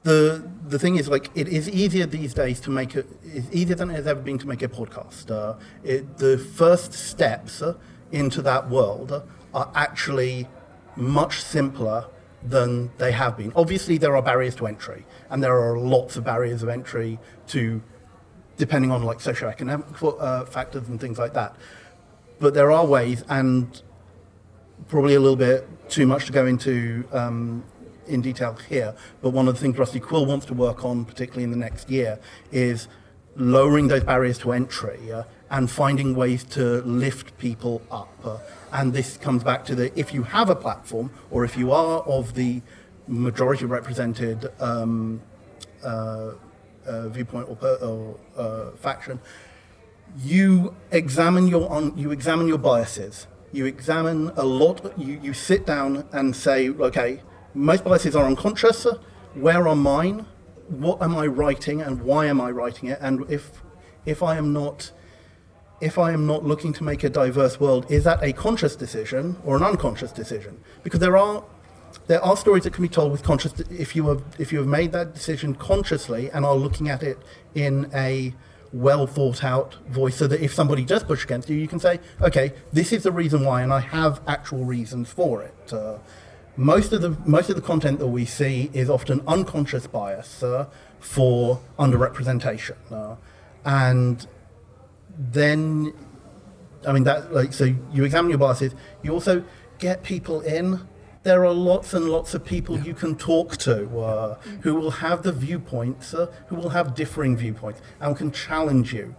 The 0.02 0.46
the 0.66 0.78
thing 0.78 0.96
is, 0.96 1.08
like, 1.08 1.30
it 1.34 1.48
is 1.48 1.66
easier 1.70 2.04
these 2.04 2.34
days 2.34 2.60
to 2.60 2.70
make 2.70 2.94
a. 2.94 3.04
It's 3.24 3.48
easier 3.50 3.74
than 3.74 3.88
it 3.90 3.94
has 3.94 4.06
ever 4.06 4.20
been 4.20 4.36
to 4.36 4.46
make 4.46 4.60
a 4.60 4.68
podcast. 4.68 5.30
Uh, 5.30 5.54
it, 5.82 6.18
the 6.18 6.36
first 6.36 6.92
steps 6.92 7.62
uh, 7.62 7.72
into 8.12 8.42
that 8.42 8.68
world 8.68 9.22
are 9.54 9.70
actually 9.74 10.46
much 10.96 11.40
simpler 11.42 12.06
than 12.42 12.90
they 12.98 13.12
have 13.12 13.36
been. 13.36 13.52
Obviously, 13.56 13.98
there 13.98 14.14
are 14.16 14.22
barriers 14.22 14.54
to 14.56 14.66
entry, 14.66 15.04
and 15.30 15.42
there 15.42 15.58
are 15.58 15.78
lots 15.78 16.16
of 16.16 16.24
barriers 16.24 16.62
of 16.62 16.68
entry 16.68 17.18
to, 17.48 17.82
depending 18.56 18.90
on 18.90 19.02
like 19.02 19.18
socioeconomic 19.18 20.20
uh, 20.20 20.44
factors 20.44 20.88
and 20.88 21.00
things 21.00 21.18
like 21.18 21.34
that. 21.34 21.56
But 22.38 22.54
there 22.54 22.70
are 22.70 22.86
ways, 22.86 23.24
and 23.28 23.82
probably 24.86 25.14
a 25.14 25.20
little 25.20 25.36
bit 25.36 25.66
too 25.88 26.06
much 26.06 26.26
to 26.26 26.32
go 26.32 26.46
into 26.46 27.04
um, 27.12 27.64
in 28.06 28.20
detail 28.22 28.56
here. 28.68 28.94
But 29.20 29.30
one 29.30 29.48
of 29.48 29.54
the 29.54 29.60
things 29.60 29.76
Rusty 29.76 30.00
Quill 30.00 30.26
wants 30.26 30.46
to 30.46 30.54
work 30.54 30.84
on, 30.84 31.04
particularly 31.04 31.44
in 31.44 31.50
the 31.50 31.56
next 31.56 31.90
year, 31.90 32.20
is 32.52 32.88
lowering 33.36 33.88
those 33.88 34.04
barriers 34.04 34.38
to 34.38 34.52
entry 34.52 35.12
uh, 35.12 35.24
and 35.50 35.70
finding 35.70 36.14
ways 36.14 36.44
to 36.44 36.82
lift 36.82 37.36
people 37.38 37.82
up. 37.90 38.12
Uh, 38.24 38.38
and 38.72 38.92
this 38.92 39.16
comes 39.16 39.42
back 39.42 39.64
to 39.64 39.74
the 39.74 39.98
if 39.98 40.12
you 40.12 40.22
have 40.22 40.50
a 40.50 40.56
platform 40.56 41.10
or 41.30 41.44
if 41.44 41.56
you 41.56 41.72
are 41.72 42.00
of 42.00 42.34
the 42.34 42.60
majority 43.06 43.64
represented 43.64 44.50
um, 44.60 45.20
uh, 45.82 46.32
uh, 46.86 47.08
viewpoint 47.08 47.48
or, 47.48 47.68
or 47.82 48.18
uh, 48.36 48.70
faction, 48.76 49.20
you 50.18 50.74
examine 50.90 51.46
your 51.46 51.70
on, 51.70 51.96
you 51.96 52.10
examine 52.10 52.48
your 52.48 52.58
biases. 52.58 53.26
You 53.52 53.64
examine 53.64 54.30
a 54.36 54.44
lot. 54.44 54.98
You, 54.98 55.18
you 55.22 55.32
sit 55.32 55.64
down 55.66 56.06
and 56.12 56.36
say, 56.36 56.68
okay, 56.68 57.22
most 57.54 57.84
biases 57.84 58.14
are 58.14 58.26
unconscious. 58.26 58.86
Where 59.34 59.66
are 59.66 59.76
mine? 59.76 60.26
What 60.68 61.00
am 61.02 61.16
I 61.16 61.26
writing, 61.26 61.80
and 61.80 62.02
why 62.02 62.26
am 62.26 62.42
I 62.42 62.50
writing 62.50 62.90
it? 62.90 62.98
And 63.00 63.30
if 63.30 63.62
if 64.04 64.22
I 64.22 64.36
am 64.36 64.52
not 64.52 64.90
if 65.80 65.98
I 65.98 66.12
am 66.12 66.26
not 66.26 66.44
looking 66.44 66.72
to 66.74 66.84
make 66.84 67.04
a 67.04 67.08
diverse 67.08 67.60
world, 67.60 67.86
is 67.90 68.04
that 68.04 68.22
a 68.22 68.32
conscious 68.32 68.74
decision 68.74 69.36
or 69.44 69.56
an 69.56 69.62
unconscious 69.62 70.12
decision? 70.12 70.60
Because 70.82 71.00
there 71.00 71.16
are 71.16 71.44
there 72.06 72.22
are 72.24 72.36
stories 72.36 72.64
that 72.64 72.72
can 72.72 72.82
be 72.82 72.88
told 72.88 73.12
with 73.12 73.22
conscious 73.22 73.52
if 73.70 73.94
you 73.94 74.08
have 74.08 74.22
if 74.38 74.52
you 74.52 74.58
have 74.58 74.66
made 74.66 74.92
that 74.92 75.14
decision 75.14 75.54
consciously 75.54 76.30
and 76.30 76.44
are 76.44 76.54
looking 76.54 76.88
at 76.88 77.02
it 77.02 77.18
in 77.54 77.90
a 77.94 78.34
well 78.72 79.06
thought 79.06 79.42
out 79.42 79.76
voice 79.88 80.16
so 80.16 80.26
that 80.26 80.40
if 80.40 80.52
somebody 80.52 80.84
does 80.84 81.02
push 81.02 81.24
against 81.24 81.48
you 81.48 81.56
you 81.56 81.68
can 81.68 81.78
say 81.78 81.98
okay 82.20 82.52
this 82.72 82.92
is 82.92 83.02
the 83.02 83.12
reason 83.12 83.42
why 83.42 83.62
and 83.62 83.72
i 83.72 83.80
have 83.80 84.20
actual 84.26 84.64
reasons 84.66 85.08
for 85.08 85.42
it 85.42 85.72
uh, 85.72 85.96
most 86.56 86.92
of 86.92 87.00
the 87.00 87.16
most 87.24 87.48
of 87.48 87.56
the 87.56 87.62
content 87.62 87.98
that 87.98 88.08
we 88.08 88.26
see 88.26 88.70
is 88.74 88.90
often 88.90 89.22
unconscious 89.26 89.86
bias 89.86 90.42
uh, 90.42 90.66
for 91.00 91.60
underrepresentation 91.78 92.76
uh, 92.90 93.16
and 93.64 94.26
then 95.18 95.92
I 96.86 96.92
mean 96.92 97.04
that 97.04 97.34
like 97.34 97.52
so 97.52 97.64
you 97.92 98.04
examine 98.04 98.30
your 98.30 98.38
biases. 98.38 98.74
You 99.02 99.12
also 99.12 99.44
get 99.78 100.02
people 100.02 100.40
in. 100.40 100.86
There 101.24 101.44
are 101.44 101.52
lots 101.52 101.92
and 101.92 102.08
lots 102.08 102.32
of 102.34 102.44
people 102.44 102.78
you 102.78 102.94
can 102.94 103.16
talk 103.16 103.56
to 103.58 103.98
uh, 103.98 104.38
who 104.62 104.74
will 104.76 104.92
have 104.92 105.24
the 105.24 105.32
viewpoints, 105.32 106.14
uh, 106.14 106.32
who 106.46 106.56
will 106.56 106.70
have 106.70 106.94
differing 106.94 107.36
viewpoints, 107.36 107.82
and 108.00 108.16
can 108.16 108.30
challenge 108.30 108.94
you. 108.94 109.14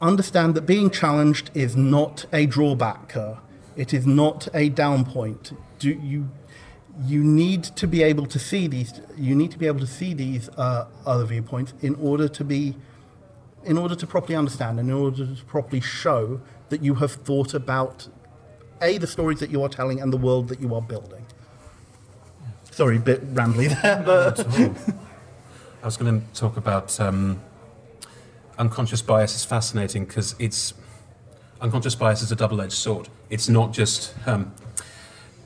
Understand 0.00 0.54
that 0.56 0.62
being 0.62 0.90
challenged 0.90 1.50
is 1.54 1.76
not 1.76 2.24
a 2.32 2.46
drawback. 2.46 3.16
Uh, 3.16 3.34
It 3.76 3.94
is 3.94 4.06
not 4.06 4.48
a 4.52 4.68
down 4.68 5.04
point. 5.04 5.52
Do 5.78 5.88
you? 5.88 6.28
You 7.06 7.24
need 7.24 7.62
to 7.76 7.86
be 7.86 8.02
able 8.02 8.26
to 8.26 8.38
see 8.38 8.68
these. 8.68 9.00
You 9.16 9.34
need 9.34 9.50
to 9.52 9.58
be 9.58 9.66
able 9.66 9.80
to 9.80 9.86
see 9.86 10.12
these 10.14 10.50
uh, 10.58 10.86
other 11.06 11.24
viewpoints 11.24 11.72
in 11.80 11.94
order 11.94 12.28
to 12.28 12.44
be, 12.44 12.76
in 13.64 13.78
order 13.78 13.94
to 13.94 14.06
properly 14.06 14.36
understand, 14.36 14.80
and 14.80 14.88
in 14.88 14.94
order 14.94 15.26
to 15.26 15.44
properly 15.44 15.80
show 15.80 16.40
that 16.68 16.82
you 16.82 16.94
have 16.94 17.12
thought 17.12 17.54
about 17.54 18.08
a 18.80 18.98
the 18.98 19.06
stories 19.06 19.38
that 19.40 19.50
you 19.50 19.62
are 19.62 19.68
telling 19.68 20.00
and 20.00 20.12
the 20.12 20.16
world 20.16 20.48
that 20.48 20.60
you 20.60 20.74
are 20.74 20.82
building. 20.82 21.24
Sorry, 22.70 22.96
a 22.96 23.00
bit 23.00 23.34
rambly 23.34 23.68
there, 23.82 24.02
but 24.04 24.40
I 25.82 25.86
was 25.86 25.96
going 25.96 26.20
to 26.20 26.26
talk 26.40 26.56
about 26.56 26.98
um, 26.98 27.40
unconscious 28.58 29.02
bias 29.02 29.34
is 29.34 29.44
fascinating 29.44 30.04
because 30.04 30.34
it's 30.38 30.74
unconscious 31.60 31.94
bias 31.94 32.22
is 32.22 32.32
a 32.32 32.36
double-edged 32.36 32.72
sword. 32.72 33.08
It's 33.30 33.48
not 33.48 33.72
just 33.72 34.14
um, 34.26 34.52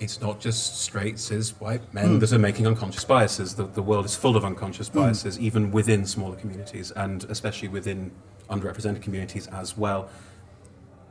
it's 0.01 0.21
not 0.21 0.41
just 0.41 0.81
straight 0.81 1.19
cis 1.19 1.51
white 1.61 1.93
men 1.95 2.07
hmm. 2.07 2.19
that 2.19 2.33
are 2.33 2.39
making 2.39 2.67
unconscious 2.67 3.05
biases. 3.05 3.55
The, 3.55 3.65
the 3.65 3.83
world 3.83 4.05
is 4.05 4.15
full 4.15 4.37
of 4.37 4.45
unconscious 4.45 4.89
hmm. 4.89 4.99
biases, 4.99 5.39
even 5.39 5.71
within 5.71 6.07
smaller 6.07 6.37
communities 6.37 6.91
and 6.93 7.25
especially 7.25 7.69
within 7.69 8.11
underrepresented 8.51 9.03
communities 9.03 9.47
as 9.49 9.77
well. 9.77 10.09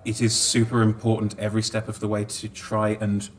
It 0.04 0.22
is 0.22 0.36
super 0.36 0.82
important 0.82 1.38
every 1.40 1.64
step 1.64 1.88
of 1.88 2.00
the 2.00 2.08
way 2.08 2.26
to 2.26 2.48
try 2.48 2.90
and 3.02 3.30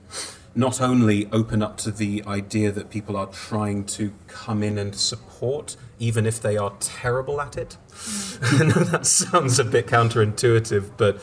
not 0.54 0.80
only 0.80 1.28
open 1.32 1.62
up 1.62 1.76
to 1.76 1.90
the 1.90 2.24
idea 2.26 2.72
that 2.72 2.90
people 2.90 3.16
are 3.16 3.26
trying 3.26 3.84
to 3.84 4.12
come 4.26 4.62
in 4.62 4.78
and 4.78 4.94
support, 4.94 5.76
even 5.98 6.26
if 6.26 6.40
they 6.40 6.56
are 6.56 6.72
terrible 6.80 7.40
at 7.40 7.56
it. 7.56 7.76
Hmm. 7.92 8.56
I 8.62 8.64
know 8.64 8.84
that 8.84 9.06
sounds 9.06 9.58
a 9.58 9.64
bit 9.64 9.86
counterintuitive, 9.86 10.92
but 10.96 11.22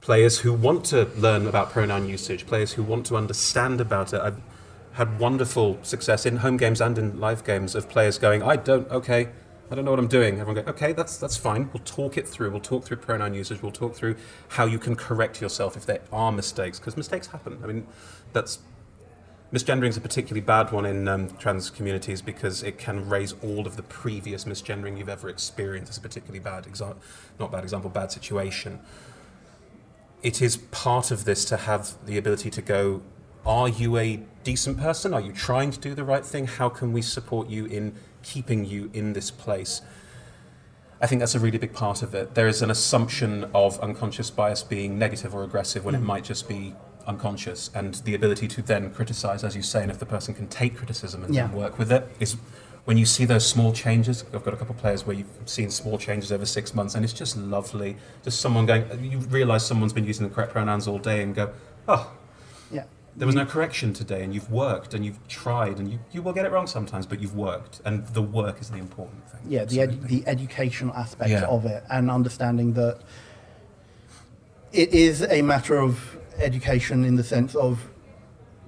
players 0.00 0.38
who 0.38 0.52
want 0.52 0.84
to 0.86 1.04
learn 1.16 1.46
about 1.46 1.70
pronoun 1.70 2.08
usage, 2.08 2.46
players 2.46 2.72
who 2.72 2.82
want 2.82 3.06
to 3.06 3.16
understand 3.16 3.80
about 3.80 4.12
it. 4.12 4.20
I've 4.20 4.40
had 4.92 5.18
wonderful 5.18 5.78
success 5.82 6.26
in 6.26 6.38
home 6.38 6.56
games 6.56 6.80
and 6.80 6.98
in 6.98 7.20
live 7.20 7.44
games 7.44 7.74
of 7.74 7.88
players 7.88 8.18
going, 8.18 8.42
I 8.42 8.56
don't, 8.56 8.90
okay, 8.90 9.28
I 9.70 9.74
don't 9.74 9.84
know 9.84 9.92
what 9.92 10.00
I'm 10.00 10.08
doing. 10.08 10.40
Everyone 10.40 10.64
go, 10.64 10.70
okay, 10.70 10.92
that's 10.92 11.16
that's 11.16 11.36
fine. 11.36 11.70
We'll 11.72 11.82
talk 11.84 12.16
it 12.16 12.26
through. 12.26 12.50
We'll 12.50 12.60
talk 12.60 12.84
through 12.84 12.96
pronoun 12.96 13.34
usage. 13.34 13.62
We'll 13.62 13.70
talk 13.70 13.94
through 13.94 14.16
how 14.48 14.66
you 14.66 14.80
can 14.80 14.96
correct 14.96 15.40
yourself 15.40 15.76
if 15.76 15.86
there 15.86 16.00
are 16.12 16.32
mistakes, 16.32 16.80
because 16.80 16.96
mistakes 16.96 17.28
happen. 17.28 17.60
I 17.62 17.68
mean, 17.68 17.86
that's 18.32 18.58
misgendering 19.52 19.88
is 19.88 19.96
a 19.96 20.00
particularly 20.00 20.40
bad 20.40 20.72
one 20.72 20.86
in 20.86 21.06
um, 21.06 21.28
trans 21.36 21.70
communities 21.70 22.20
because 22.20 22.64
it 22.64 22.78
can 22.78 23.08
raise 23.08 23.34
all 23.42 23.66
of 23.66 23.76
the 23.76 23.82
previous 23.84 24.44
misgendering 24.44 24.98
you've 24.98 25.08
ever 25.08 25.28
experienced 25.28 25.90
It's 25.90 25.98
a 25.98 26.00
particularly 26.00 26.40
bad 26.40 26.66
example, 26.66 27.00
not 27.38 27.52
bad 27.52 27.62
example, 27.62 27.90
bad 27.90 28.10
situation. 28.10 28.80
It 30.22 30.42
is 30.42 30.58
part 30.58 31.10
of 31.10 31.24
this 31.24 31.44
to 31.46 31.56
have 31.56 31.94
the 32.04 32.18
ability 32.18 32.50
to 32.50 32.62
go, 32.62 33.02
are 33.46 33.68
you 33.68 33.96
a 33.96 34.20
decent 34.44 34.78
person? 34.78 35.14
Are 35.14 35.20
you 35.20 35.32
trying 35.32 35.70
to 35.70 35.78
do 35.78 35.94
the 35.94 36.04
right 36.04 36.24
thing? 36.24 36.46
How 36.46 36.68
can 36.68 36.92
we 36.92 37.00
support 37.00 37.48
you 37.48 37.64
in 37.64 37.94
keeping 38.22 38.64
you 38.64 38.90
in 38.92 39.14
this 39.14 39.30
place? 39.30 39.80
I 41.00 41.06
think 41.06 41.20
that's 41.20 41.34
a 41.34 41.40
really 41.40 41.56
big 41.56 41.72
part 41.72 42.02
of 42.02 42.14
it. 42.14 42.34
There 42.34 42.48
is 42.48 42.60
an 42.60 42.70
assumption 42.70 43.44
of 43.54 43.80
unconscious 43.80 44.30
bias 44.30 44.62
being 44.62 44.98
negative 44.98 45.34
or 45.34 45.42
aggressive 45.42 45.84
when 45.86 45.94
it 45.94 46.02
mm. 46.02 46.06
might 46.06 46.24
just 46.24 46.46
be 46.46 46.74
unconscious, 47.06 47.70
and 47.74 47.94
the 48.04 48.14
ability 48.14 48.46
to 48.46 48.62
then 48.62 48.92
criticize, 48.92 49.42
as 49.42 49.56
you 49.56 49.62
say, 49.62 49.82
and 49.82 49.90
if 49.90 49.98
the 49.98 50.06
person 50.06 50.34
can 50.34 50.46
take 50.48 50.76
criticism 50.76 51.24
and 51.24 51.34
Yeah. 51.34 51.50
work 51.50 51.78
with 51.78 51.90
it 51.90 52.06
is 52.20 52.36
when 52.84 52.96
you 52.96 53.06
see 53.06 53.24
those 53.24 53.46
small 53.46 53.72
changes. 53.72 54.24
I've 54.34 54.44
got 54.44 54.54
a 54.54 54.56
couple 54.56 54.74
of 54.74 54.80
players 54.80 55.06
where 55.06 55.14
you've 55.16 55.28
seen 55.44 55.70
small 55.70 55.98
changes 55.98 56.32
over 56.32 56.46
six 56.46 56.74
months, 56.74 56.94
and 56.94 57.04
it's 57.04 57.12
just 57.12 57.36
lovely. 57.36 57.96
Just 58.24 58.40
someone 58.40 58.66
going, 58.66 58.84
you 59.04 59.18
realize 59.18 59.66
someone's 59.66 59.92
been 59.92 60.06
using 60.06 60.28
the 60.28 60.34
correct 60.34 60.52
pronouns 60.52 60.88
all 60.88 60.98
day, 60.98 61.22
and 61.22 61.34
go, 61.34 61.52
oh, 61.88 62.12
yeah. 62.72 62.84
there 63.16 63.26
was 63.26 63.34
no 63.36 63.44
correction 63.44 63.92
today, 63.92 64.22
and 64.24 64.34
you've 64.34 64.50
worked 64.50 64.94
and 64.94 65.04
you've 65.04 65.18
tried, 65.28 65.78
and 65.78 65.90
you, 65.92 65.98
you 66.12 66.22
will 66.22 66.32
get 66.32 66.46
it 66.46 66.52
wrong 66.52 66.66
sometimes, 66.66 67.06
but 67.06 67.20
you've 67.20 67.36
worked, 67.36 67.80
and 67.84 68.06
the 68.08 68.22
work 68.22 68.60
is 68.60 68.70
the 68.70 68.78
important 68.78 69.28
thing. 69.30 69.40
yeah, 69.46 69.64
the, 69.64 69.80
ed- 69.82 70.02
the 70.08 70.24
educational 70.26 70.94
aspect 70.94 71.30
Yeah. 71.30 71.44
of 71.44 71.66
it 71.66 71.84
and 71.90 72.10
understanding 72.10 72.72
that 72.74 73.00
it 74.72 74.92
is 74.94 75.22
a 75.22 75.42
matter 75.42 75.78
of 75.78 76.16
education 76.38 77.04
in 77.04 77.16
the 77.16 77.24
sense 77.24 77.54
of 77.56 77.90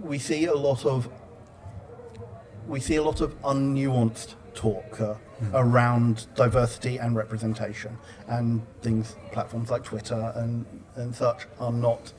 we 0.00 0.18
see 0.18 0.44
a 0.46 0.54
lot 0.54 0.84
of 0.84 1.08
we 2.66 2.80
see 2.80 2.96
a 2.96 3.02
lot 3.02 3.20
of 3.20 3.40
unnuanced 3.42 4.34
talk 4.54 5.00
uh, 5.00 5.14
around 5.54 6.26
diversity 6.34 6.98
and 6.98 7.16
representation 7.16 7.96
and 8.28 8.62
things 8.82 9.16
platforms 9.32 9.70
like 9.70 9.82
Twitter 9.82 10.32
and, 10.36 10.66
and 10.96 11.14
such 11.14 11.46
are 11.58 11.72
not 11.72 12.12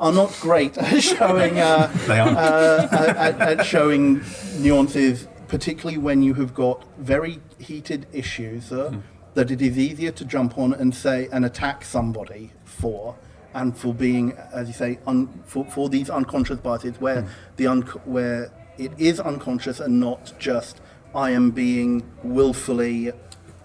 are 0.00 0.12
not 0.12 0.36
great 0.40 0.76
at 0.78 1.00
showing 1.02 1.60
uh, 1.60 1.90
uh, 2.08 2.88
at, 3.16 3.40
at 3.40 3.64
showing 3.64 4.20
nuances, 4.58 5.28
particularly 5.48 5.96
when 5.98 6.22
you 6.22 6.34
have 6.34 6.52
got 6.54 6.84
very 6.98 7.40
heated 7.58 8.06
issues 8.12 8.72
uh, 8.72 8.92
that 9.34 9.50
it 9.50 9.62
is 9.62 9.78
easier 9.78 10.10
to 10.10 10.24
jump 10.24 10.58
on 10.58 10.74
and 10.74 10.94
say 10.94 11.28
and 11.32 11.44
attack 11.44 11.84
somebody 11.84 12.52
for, 12.64 13.16
and 13.54 13.76
for 13.76 13.94
being, 13.94 14.32
as 14.52 14.66
you 14.66 14.74
say, 14.74 14.98
un, 15.06 15.28
for, 15.46 15.64
for 15.66 15.88
these 15.88 16.10
unconscious 16.10 16.58
biases 16.58 17.00
where 17.00 17.26
the 17.56 17.66
un, 17.66 17.82
where 18.04 18.50
it 18.78 18.92
is 18.98 19.20
unconscious 19.20 19.80
and 19.80 20.00
not 20.00 20.32
just 20.38 20.80
I 21.14 21.30
am 21.30 21.50
being 21.50 22.02
willfully. 22.22 23.12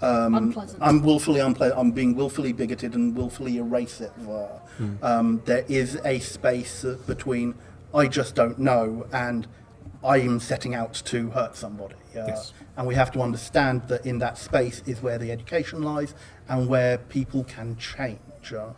Um, 0.01 0.35
Unpleasant. 0.35 0.81
I'm 0.81 1.01
willfully 1.01 1.39
unpleasant. 1.39 1.79
I'm 1.79 1.91
being 1.91 2.15
willfully 2.15 2.53
bigoted 2.53 2.93
and 2.93 3.15
willfully 3.15 3.57
erasive. 3.57 4.11
Uh, 4.29 4.59
um, 5.01 5.41
there 5.45 5.65
is 5.67 5.99
a 6.05 6.19
space 6.19 6.85
between 7.07 7.55
I 7.95 8.07
just 8.07 8.35
don't 8.35 8.59
know 8.59 9.07
and 9.11 9.47
I 10.03 10.17
am 10.19 10.39
setting 10.39 10.75
out 10.75 10.93
to 11.05 11.31
hurt 11.31 11.55
somebody. 11.55 11.95
Uh, 12.15 12.25
Yes. 12.27 12.53
And 12.75 12.85
we 12.87 12.93
have 12.95 13.11
to 13.13 13.21
understand 13.21 13.87
that 13.87 14.05
in 14.05 14.19
that 14.19 14.37
space 14.37 14.83
is 14.85 15.01
where 15.01 15.17
the 15.17 15.31
education 15.31 15.81
lies 15.81 16.13
and 16.47 16.67
where 16.67 16.97
people 16.99 17.43
can 17.43 17.75
change. 17.77 18.53
Uh, 18.55 18.69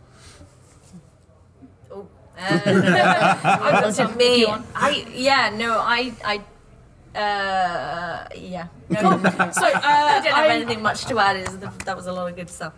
Was 2.40 3.98
it 3.98 4.16
me? 4.16 4.46
I 4.74 5.04
yeah 5.14 5.50
no 5.54 5.78
I 5.78 6.12
I 6.24 6.36
uh 7.18 8.28
yeah 8.36 8.68
no, 8.88 9.00
no, 9.02 9.16
no. 9.16 9.30
So 9.52 9.66
uh, 9.66 9.80
I 9.84 10.20
don't 10.22 10.32
have 10.32 10.46
I- 10.46 10.54
anything 10.54 10.82
much 10.82 11.04
to 11.06 11.18
add. 11.18 11.36
Is 11.36 11.58
the, 11.58 11.72
that 11.84 11.96
was 11.96 12.06
a 12.06 12.12
lot 12.12 12.28
of 12.30 12.36
good 12.36 12.48
stuff. 12.50 12.72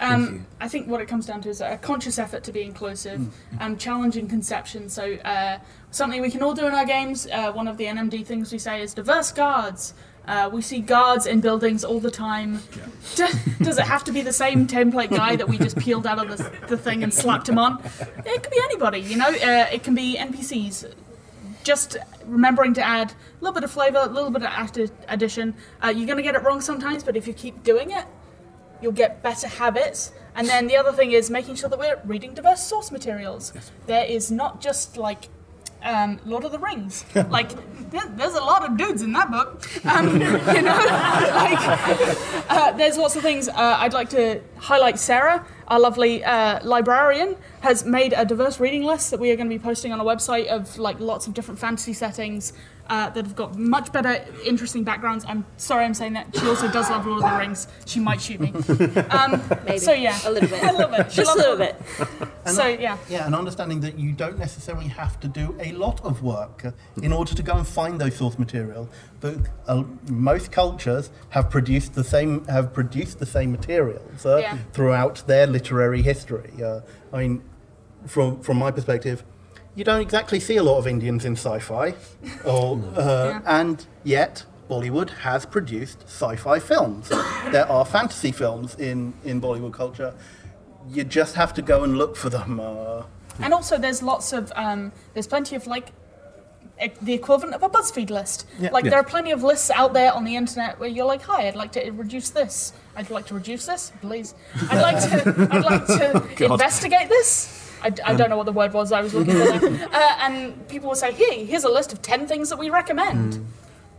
Um, 0.00 0.46
I 0.60 0.68
think 0.68 0.88
what 0.88 1.00
it 1.00 1.06
comes 1.08 1.24
down 1.26 1.40
to 1.42 1.48
is 1.48 1.60
a 1.60 1.76
conscious 1.78 2.18
effort 2.18 2.42
to 2.44 2.52
be 2.52 2.62
inclusive 2.62 3.32
and 3.60 3.78
challenging 3.78 4.28
conception. 4.28 4.88
So 4.88 5.14
uh, 5.24 5.58
something 5.92 6.20
we 6.20 6.30
can 6.30 6.42
all 6.42 6.52
do 6.52 6.66
in 6.66 6.74
our 6.74 6.84
games. 6.84 7.26
Uh, 7.32 7.52
one 7.52 7.68
of 7.68 7.76
the 7.76 7.84
NMD 7.84 8.26
things 8.26 8.52
we 8.52 8.58
say 8.58 8.82
is 8.82 8.92
diverse 8.92 9.30
guards. 9.32 9.94
Uh, 10.26 10.48
we 10.52 10.62
see 10.62 10.80
guards 10.80 11.26
in 11.26 11.40
buildings 11.40 11.84
all 11.84 12.00
the 12.00 12.10
time. 12.10 12.60
Do- 13.14 13.28
does 13.62 13.78
it 13.78 13.84
have 13.84 14.04
to 14.04 14.12
be 14.12 14.22
the 14.22 14.32
same 14.32 14.66
template 14.66 15.10
guy 15.10 15.36
that 15.36 15.48
we 15.48 15.58
just 15.58 15.76
peeled 15.76 16.06
out 16.06 16.18
of 16.18 16.36
the, 16.36 16.66
the 16.68 16.76
thing 16.78 17.02
and 17.02 17.12
slapped 17.12 17.48
him 17.48 17.58
on? 17.58 17.82
It 18.24 18.42
could 18.42 18.50
be 18.50 18.60
anybody, 18.64 19.00
you 19.00 19.16
know. 19.16 19.28
Uh, 19.28 19.66
it 19.70 19.82
can 19.84 19.94
be 19.94 20.16
NPCs. 20.18 20.92
Just 21.62 21.96
remembering 22.24 22.72
to 22.74 22.82
add 22.82 23.12
a 23.12 23.14
little 23.40 23.54
bit 23.54 23.64
of 23.64 23.70
flavour, 23.70 23.98
a 23.98 24.06
little 24.06 24.30
bit 24.30 24.42
of 24.42 24.48
addi- 24.50 24.90
addition. 25.08 25.54
Uh, 25.82 25.88
you're 25.88 26.06
going 26.06 26.16
to 26.16 26.22
get 26.22 26.34
it 26.34 26.42
wrong 26.42 26.60
sometimes, 26.60 27.04
but 27.04 27.16
if 27.16 27.26
you 27.26 27.34
keep 27.34 27.62
doing 27.62 27.90
it, 27.90 28.06
you'll 28.80 28.92
get 28.92 29.22
better 29.22 29.46
habits. 29.48 30.12
And 30.34 30.48
then 30.48 30.66
the 30.66 30.76
other 30.76 30.92
thing 30.92 31.12
is 31.12 31.30
making 31.30 31.54
sure 31.56 31.68
that 31.68 31.78
we're 31.78 32.00
reading 32.04 32.34
diverse 32.34 32.62
source 32.62 32.90
materials. 32.90 33.52
There 33.86 34.04
is 34.04 34.30
not 34.30 34.60
just 34.60 34.96
like 34.96 35.28
um, 35.84 36.18
Lord 36.24 36.44
of 36.44 36.52
the 36.52 36.58
Rings. 36.58 37.04
like 37.30 37.50
there- 37.90 38.10
there's 38.16 38.34
a 38.34 38.40
lot 38.40 38.64
of 38.68 38.76
dudes 38.76 39.02
in 39.02 39.12
that 39.12 39.30
book. 39.30 39.62
Um, 39.86 40.08
you 40.20 40.28
know, 40.28 40.36
like 41.34 42.50
uh, 42.50 42.72
there's 42.72 42.96
lots 42.98 43.14
of 43.16 43.22
things. 43.22 43.48
Uh, 43.48 43.52
I'd 43.78 43.92
like 43.92 44.08
to 44.10 44.40
highlight 44.58 44.98
Sarah, 44.98 45.46
our 45.68 45.78
lovely 45.78 46.24
uh, 46.24 46.60
librarian, 46.64 47.36
has 47.60 47.84
made 47.84 48.12
a 48.16 48.24
diverse 48.24 48.58
reading 48.58 48.82
list 48.82 49.10
that 49.12 49.20
we 49.20 49.30
are 49.30 49.36
going 49.36 49.48
to 49.48 49.54
be 49.54 49.62
posting 49.62 49.92
on 49.92 50.00
our 50.00 50.06
website 50.06 50.46
of 50.48 50.76
like 50.78 50.98
lots 51.00 51.26
of 51.26 51.34
different 51.34 51.60
fantasy 51.60 51.92
settings 51.92 52.52
uh, 52.90 53.08
that 53.10 53.24
have 53.24 53.34
got 53.36 53.56
much 53.58 53.92
better, 53.92 54.24
interesting 54.44 54.84
backgrounds. 54.84 55.24
I'm 55.26 55.44
sorry, 55.56 55.84
I'm 55.84 55.94
saying 55.94 56.12
that 56.14 56.26
she 56.38 56.46
also 56.46 56.70
does 56.70 56.90
love 56.90 57.06
Lord 57.06 57.22
of 57.24 57.30
the 57.30 57.36
Rings. 57.38 57.66
She 57.86 57.98
might 58.00 58.20
shoot 58.20 58.40
me. 58.40 58.52
Um, 59.10 59.42
Maybe. 59.66 59.78
So 59.78 59.92
yeah, 59.92 60.18
A 60.26 60.30
little 60.30 60.48
bit. 60.48 60.62
a 60.70 60.72
little 60.72 60.88
bit. 60.96 61.10
She 61.10 61.16
Just 61.16 61.34
a 61.34 61.38
little 61.38 61.60
it. 61.62 61.78
bit. 61.98 62.28
So 62.48 62.66
yeah. 62.66 62.98
Yeah, 63.08 63.26
and 63.26 63.34
understanding 63.34 63.80
that 63.80 63.98
you 63.98 64.12
don't 64.12 64.38
necessarily 64.38 64.88
have 64.88 65.18
to 65.20 65.28
do 65.28 65.56
a 65.60 65.72
lot 65.72 66.04
of 66.04 66.22
work 66.22 66.74
in 67.02 67.12
order 67.12 67.34
to 67.34 67.42
go 67.42 67.54
and 67.56 67.66
find 67.66 68.00
those 68.00 68.16
source 68.16 68.38
material. 68.38 68.88
But 69.20 69.36
uh, 69.66 69.84
most 70.10 70.52
cultures 70.52 71.10
have 71.30 71.48
produced 71.50 71.94
the 71.94 72.04
same 72.04 72.44
have 72.46 72.72
produced 72.74 73.18
the 73.18 73.26
same 73.26 73.52
materials 73.52 74.26
uh, 74.26 74.36
Yeah. 74.38 74.58
throughout 74.72 75.26
their 75.26 75.46
literary 75.46 76.02
history. 76.02 76.52
Uh, 76.62 76.80
I 77.12 77.18
mean, 77.22 77.42
from 78.06 78.40
from 78.42 78.58
my 78.58 78.70
perspective, 78.70 79.24
you 79.76 79.84
don't 79.84 80.00
exactly 80.00 80.40
see 80.40 80.56
a 80.56 80.62
lot 80.62 80.78
of 80.78 80.86
Indians 80.86 81.24
in 81.24 81.32
sci-fi, 81.36 81.94
or 82.44 82.80
uh, 82.96 83.40
and 83.46 83.86
yet. 84.04 84.44
Bollywood 84.70 85.10
has 85.10 85.44
produced 85.44 86.02
sci-fi 86.06 86.58
films. 86.58 87.10
there 87.52 87.70
are 87.70 87.84
fantasy 87.84 88.32
films 88.32 88.74
in, 88.76 89.12
in 89.22 89.38
Bollywood 89.38 89.74
culture. 89.74 90.14
You 90.88 91.04
just 91.04 91.34
have 91.34 91.52
to 91.54 91.62
go 91.62 91.84
and 91.84 91.98
look 91.98 92.16
for 92.16 92.30
them. 92.30 92.58
Uh, 92.60 93.02
And 93.42 93.52
also, 93.52 93.76
there's 93.76 94.02
lots 94.02 94.32
of 94.32 94.50
um, 94.56 94.90
there's 95.12 95.26
plenty 95.26 95.54
of 95.54 95.66
like 95.66 95.92
e- 96.82 96.88
the 97.02 97.12
equivalent 97.12 97.54
of 97.54 97.62
a 97.62 97.68
BuzzFeed 97.68 98.08
list. 98.08 98.46
Yeah. 98.58 98.70
Like 98.72 98.84
Yeah. 98.84 98.90
there 98.92 99.00
are 99.00 99.04
plenty 99.04 99.32
of 99.32 99.42
lists 99.42 99.70
out 99.70 99.92
there 99.92 100.10
on 100.14 100.24
the 100.24 100.34
internet 100.34 100.80
where 100.80 100.88
you're 100.88 101.04
like, 101.04 101.20
"Hi, 101.22 101.46
I'd 101.46 101.56
like 101.56 101.72
to 101.72 101.90
reduce 101.90 102.30
this. 102.30 102.72
I'd 102.96 103.10
like 103.10 103.26
to 103.26 103.34
reduce 103.34 103.66
this, 103.66 103.92
please. 104.00 104.34
I'd 104.70 104.80
like 104.80 104.98
to. 105.10 105.48
I'd 105.52 105.64
like 105.64 105.86
to 105.86 106.44
investigate 106.52 107.10
this." 107.10 107.63
I, 107.84 107.92
I 108.04 108.14
don't 108.14 108.30
know 108.30 108.36
what 108.36 108.46
the 108.46 108.52
word 108.52 108.72
was 108.72 108.90
I 108.92 109.02
was 109.02 109.14
looking 109.14 109.34
for. 109.34 109.58
There. 109.58 109.88
Uh, 109.94 110.16
and 110.20 110.68
people 110.68 110.88
will 110.88 110.96
say, 110.96 111.12
"Here, 111.12 111.44
here's 111.44 111.64
a 111.64 111.68
list 111.68 111.92
of 111.92 112.02
ten 112.02 112.26
things 112.26 112.48
that 112.48 112.58
we 112.58 112.70
recommend." 112.70 113.46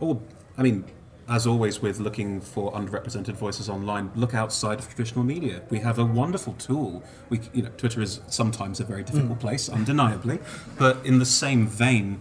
Or, 0.00 0.20
I 0.58 0.62
mean, 0.62 0.84
as 1.28 1.46
always 1.46 1.80
with 1.80 1.98
looking 1.98 2.40
for 2.40 2.72
underrepresented 2.72 3.34
voices 3.34 3.68
online, 3.68 4.10
look 4.14 4.34
outside 4.34 4.78
of 4.78 4.88
traditional 4.88 5.24
media. 5.24 5.62
We 5.70 5.80
have 5.80 5.98
a 5.98 6.04
wonderful 6.04 6.54
tool. 6.54 7.02
We, 7.30 7.40
you 7.52 7.62
know, 7.62 7.70
Twitter 7.76 8.00
is 8.02 8.20
sometimes 8.28 8.80
a 8.80 8.84
very 8.84 9.02
difficult 9.02 9.40
place, 9.40 9.68
undeniably, 9.68 10.38
but 10.78 11.04
in 11.04 11.18
the 11.18 11.26
same 11.26 11.66
vein, 11.66 12.20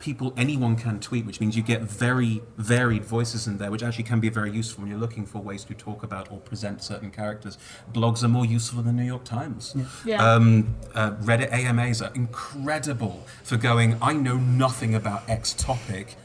people, 0.00 0.32
anyone 0.36 0.74
can 0.76 0.98
tweet, 0.98 1.24
which 1.26 1.40
means 1.40 1.56
you 1.56 1.62
get 1.62 1.82
very 1.82 2.42
varied 2.56 3.04
voices 3.04 3.46
in 3.46 3.58
there, 3.58 3.70
which 3.70 3.82
actually 3.82 4.04
can 4.04 4.18
be 4.18 4.30
very 4.30 4.50
useful 4.50 4.82
when 4.82 4.90
you're 4.90 4.98
looking 4.98 5.24
for 5.26 5.38
ways 5.40 5.62
to 5.64 5.74
talk 5.74 6.02
about 6.02 6.32
or 6.32 6.38
present 6.38 6.82
certain 6.82 7.10
characters. 7.10 7.58
Blogs 7.92 8.24
are 8.24 8.28
more 8.28 8.46
useful 8.46 8.82
than 8.82 8.96
the 8.96 9.02
New 9.02 9.06
York 9.06 9.24
Times. 9.24 9.76
Yeah. 10.04 10.24
Um, 10.26 10.74
uh, 10.94 11.12
Reddit 11.12 11.52
AMAs 11.52 12.02
are 12.02 12.10
incredible 12.14 13.24
for 13.44 13.56
going, 13.58 13.96
I 14.02 14.14
know 14.14 14.36
nothing 14.36 14.94
about 14.94 15.28
X 15.28 15.52
topic. 15.52 16.16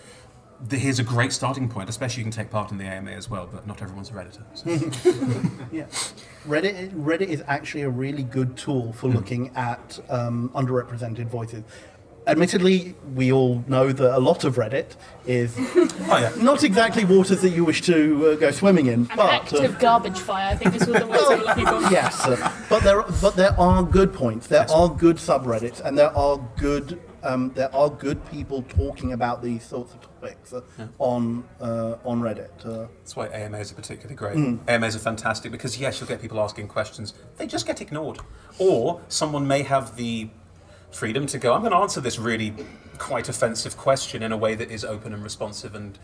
The- 0.69 0.77
Here's 0.77 0.99
a 0.99 1.03
great 1.03 1.33
starting 1.33 1.67
point, 1.67 1.89
especially 1.89 2.21
you 2.21 2.25
can 2.25 2.31
take 2.31 2.49
part 2.49 2.71
in 2.71 2.77
the 2.77 2.85
AMA 2.85 3.11
as 3.11 3.29
well, 3.29 3.47
but 3.51 3.67
not 3.67 3.81
everyone's 3.81 4.09
a 4.09 4.13
Redditor. 4.13 4.43
so. 4.53 4.69
Yeah, 5.71 5.85
Reddit 6.47 6.91
Reddit 6.93 7.27
is 7.27 7.43
actually 7.47 7.81
a 7.83 7.89
really 7.89 8.23
good 8.23 8.55
tool 8.55 8.93
for 8.93 9.09
looking 9.09 9.51
at 9.57 9.99
um, 10.09 10.49
underrepresented 10.55 11.27
voices. 11.27 11.63
Admittedly, 12.27 12.95
we 13.13 13.31
all 13.31 13.63
know 13.67 13.91
that 13.91 14.17
a 14.17 14.19
lot 14.19 14.43
of 14.43 14.55
Reddit 14.55 14.95
is 15.27 15.53
Oh, 15.57 16.17
yeah. 16.17 16.31
not 16.43 16.63
exactly 16.63 17.05
waters 17.05 17.41
that 17.41 17.49
you 17.49 17.63
wish 17.63 17.81
to 17.83 18.31
uh, 18.31 18.35
go 18.35 18.49
swimming 18.51 18.87
in, 18.87 19.01
An 19.11 19.15
but 19.15 19.53
uh, 19.53 19.67
garbage 19.73 20.19
fire, 20.19 20.49
I 20.51 20.55
think 20.55 20.75
is 20.75 20.87
what 20.87 20.99
the 21.01 21.07
words 21.07 21.27
they 21.29 21.35
were 21.35 21.43
looking 21.43 21.65
for. 21.65 21.81
yes, 21.91 22.25
uh, 22.25 22.51
but 22.69 22.83
there 22.83 23.03
but 23.21 23.35
there 23.35 23.59
are 23.59 23.83
good 23.83 24.13
points. 24.13 24.47
There 24.47 24.61
Yes. 24.61 24.71
are 24.71 24.89
good 24.89 25.17
subreddits, 25.17 25.81
and 25.81 25.97
there 25.97 26.15
are 26.17 26.37
good 26.57 26.99
um, 27.23 27.51
there 27.55 27.73
are 27.75 27.89
good 27.89 28.23
people 28.29 28.61
talking 28.69 29.13
about 29.13 29.41
these 29.41 29.63
sorts 29.63 29.93
of 29.93 30.01
topics 30.01 30.53
uh, 30.53 30.61
on 30.99 31.43
uh, 31.61 31.95
on 32.05 32.21
Reddit. 32.21 32.65
Uh, 32.65 32.87
That's 33.01 33.15
why 33.15 33.27
AMAs 33.27 33.71
are 33.71 33.75
particularly 33.75 34.15
great. 34.15 34.37
AMAs 34.67 34.95
are 34.95 34.99
fantastic 34.99 35.51
because, 35.51 35.79
yes, 35.79 35.99
you'll 35.99 36.07
get 36.07 36.21
people 36.21 36.39
asking 36.39 36.67
questions, 36.67 37.13
they 37.37 37.47
just 37.47 37.65
get 37.65 37.81
ignored. 37.81 38.19
Or 38.59 39.01
someone 39.09 39.47
may 39.47 39.63
have 39.63 39.95
the 39.95 40.29
freedom 40.95 41.27
to 41.27 41.37
go, 41.37 41.53
I'm 41.53 41.61
going 41.61 41.73
to 41.73 41.77
answer 41.77 41.99
this 41.99 42.17
really 42.17 42.53
quite 42.97 43.27
offensive 43.27 43.75
question 43.75 44.23
in 44.23 44.31
a 44.31 44.37
way 44.37 44.55
that 44.55 44.71
is 44.71 44.85
open 44.85 45.13
and 45.13 45.21
responsive 45.23 45.75
and 45.75 45.99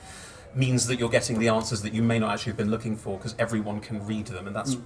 means 0.54 0.88
that 0.88 1.00
you're 1.00 1.10
getting 1.10 1.40
the 1.40 1.48
answers 1.48 1.82
that 1.84 1.94
you 1.94 2.04
may 2.04 2.20
not 2.20 2.34
actually 2.34 2.52
have 2.52 2.58
been 2.58 2.72
looking 2.72 2.98
for 2.98 3.18
because 3.18 3.34
everyone 3.40 3.80
can 3.80 4.06
read 4.06 4.28
them. 4.28 4.48
And 4.48 4.56
that's. 4.56 4.78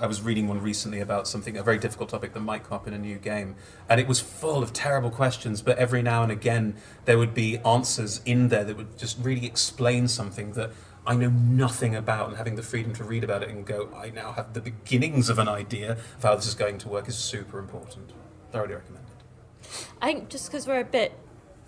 I 0.00 0.06
was 0.06 0.20
reading 0.20 0.48
one 0.48 0.60
recently 0.60 0.98
about 0.98 1.28
something, 1.28 1.56
a 1.56 1.62
very 1.62 1.78
difficult 1.78 2.08
topic 2.08 2.32
that 2.32 2.40
might 2.40 2.64
come 2.64 2.74
up 2.74 2.88
in 2.88 2.94
a 2.94 2.98
new 2.98 3.18
game, 3.18 3.54
and 3.88 4.00
it 4.00 4.08
was 4.08 4.18
full 4.18 4.60
of 4.60 4.72
terrible 4.72 5.10
questions. 5.10 5.62
But 5.62 5.78
every 5.78 6.02
now 6.02 6.24
and 6.24 6.32
again, 6.32 6.74
there 7.04 7.18
would 7.18 7.34
be 7.34 7.58
answers 7.58 8.20
in 8.24 8.48
there 8.48 8.64
that 8.64 8.76
would 8.76 8.98
just 8.98 9.16
really 9.22 9.46
explain 9.46 10.08
something 10.08 10.54
that 10.54 10.72
I 11.06 11.14
know 11.14 11.28
nothing 11.30 11.94
about, 11.94 12.28
and 12.30 12.36
having 12.36 12.56
the 12.56 12.62
freedom 12.62 12.92
to 12.94 13.04
read 13.04 13.22
about 13.22 13.44
it 13.44 13.50
and 13.50 13.64
go, 13.64 13.90
I 13.94 14.10
now 14.10 14.32
have 14.32 14.54
the 14.54 14.60
beginnings 14.60 15.28
of 15.28 15.38
an 15.38 15.46
idea 15.46 15.92
of 15.92 16.22
how 16.22 16.34
this 16.34 16.48
is 16.48 16.54
going 16.54 16.78
to 16.78 16.88
work 16.88 17.06
is 17.06 17.16
super 17.16 17.60
important. 17.60 18.12
Thoroughly 18.50 18.74
recommended. 18.74 19.11
I 20.02 20.06
think 20.06 20.28
just 20.28 20.46
because 20.50 20.66
we're 20.66 20.80
a 20.80 20.84
bit 20.84 21.12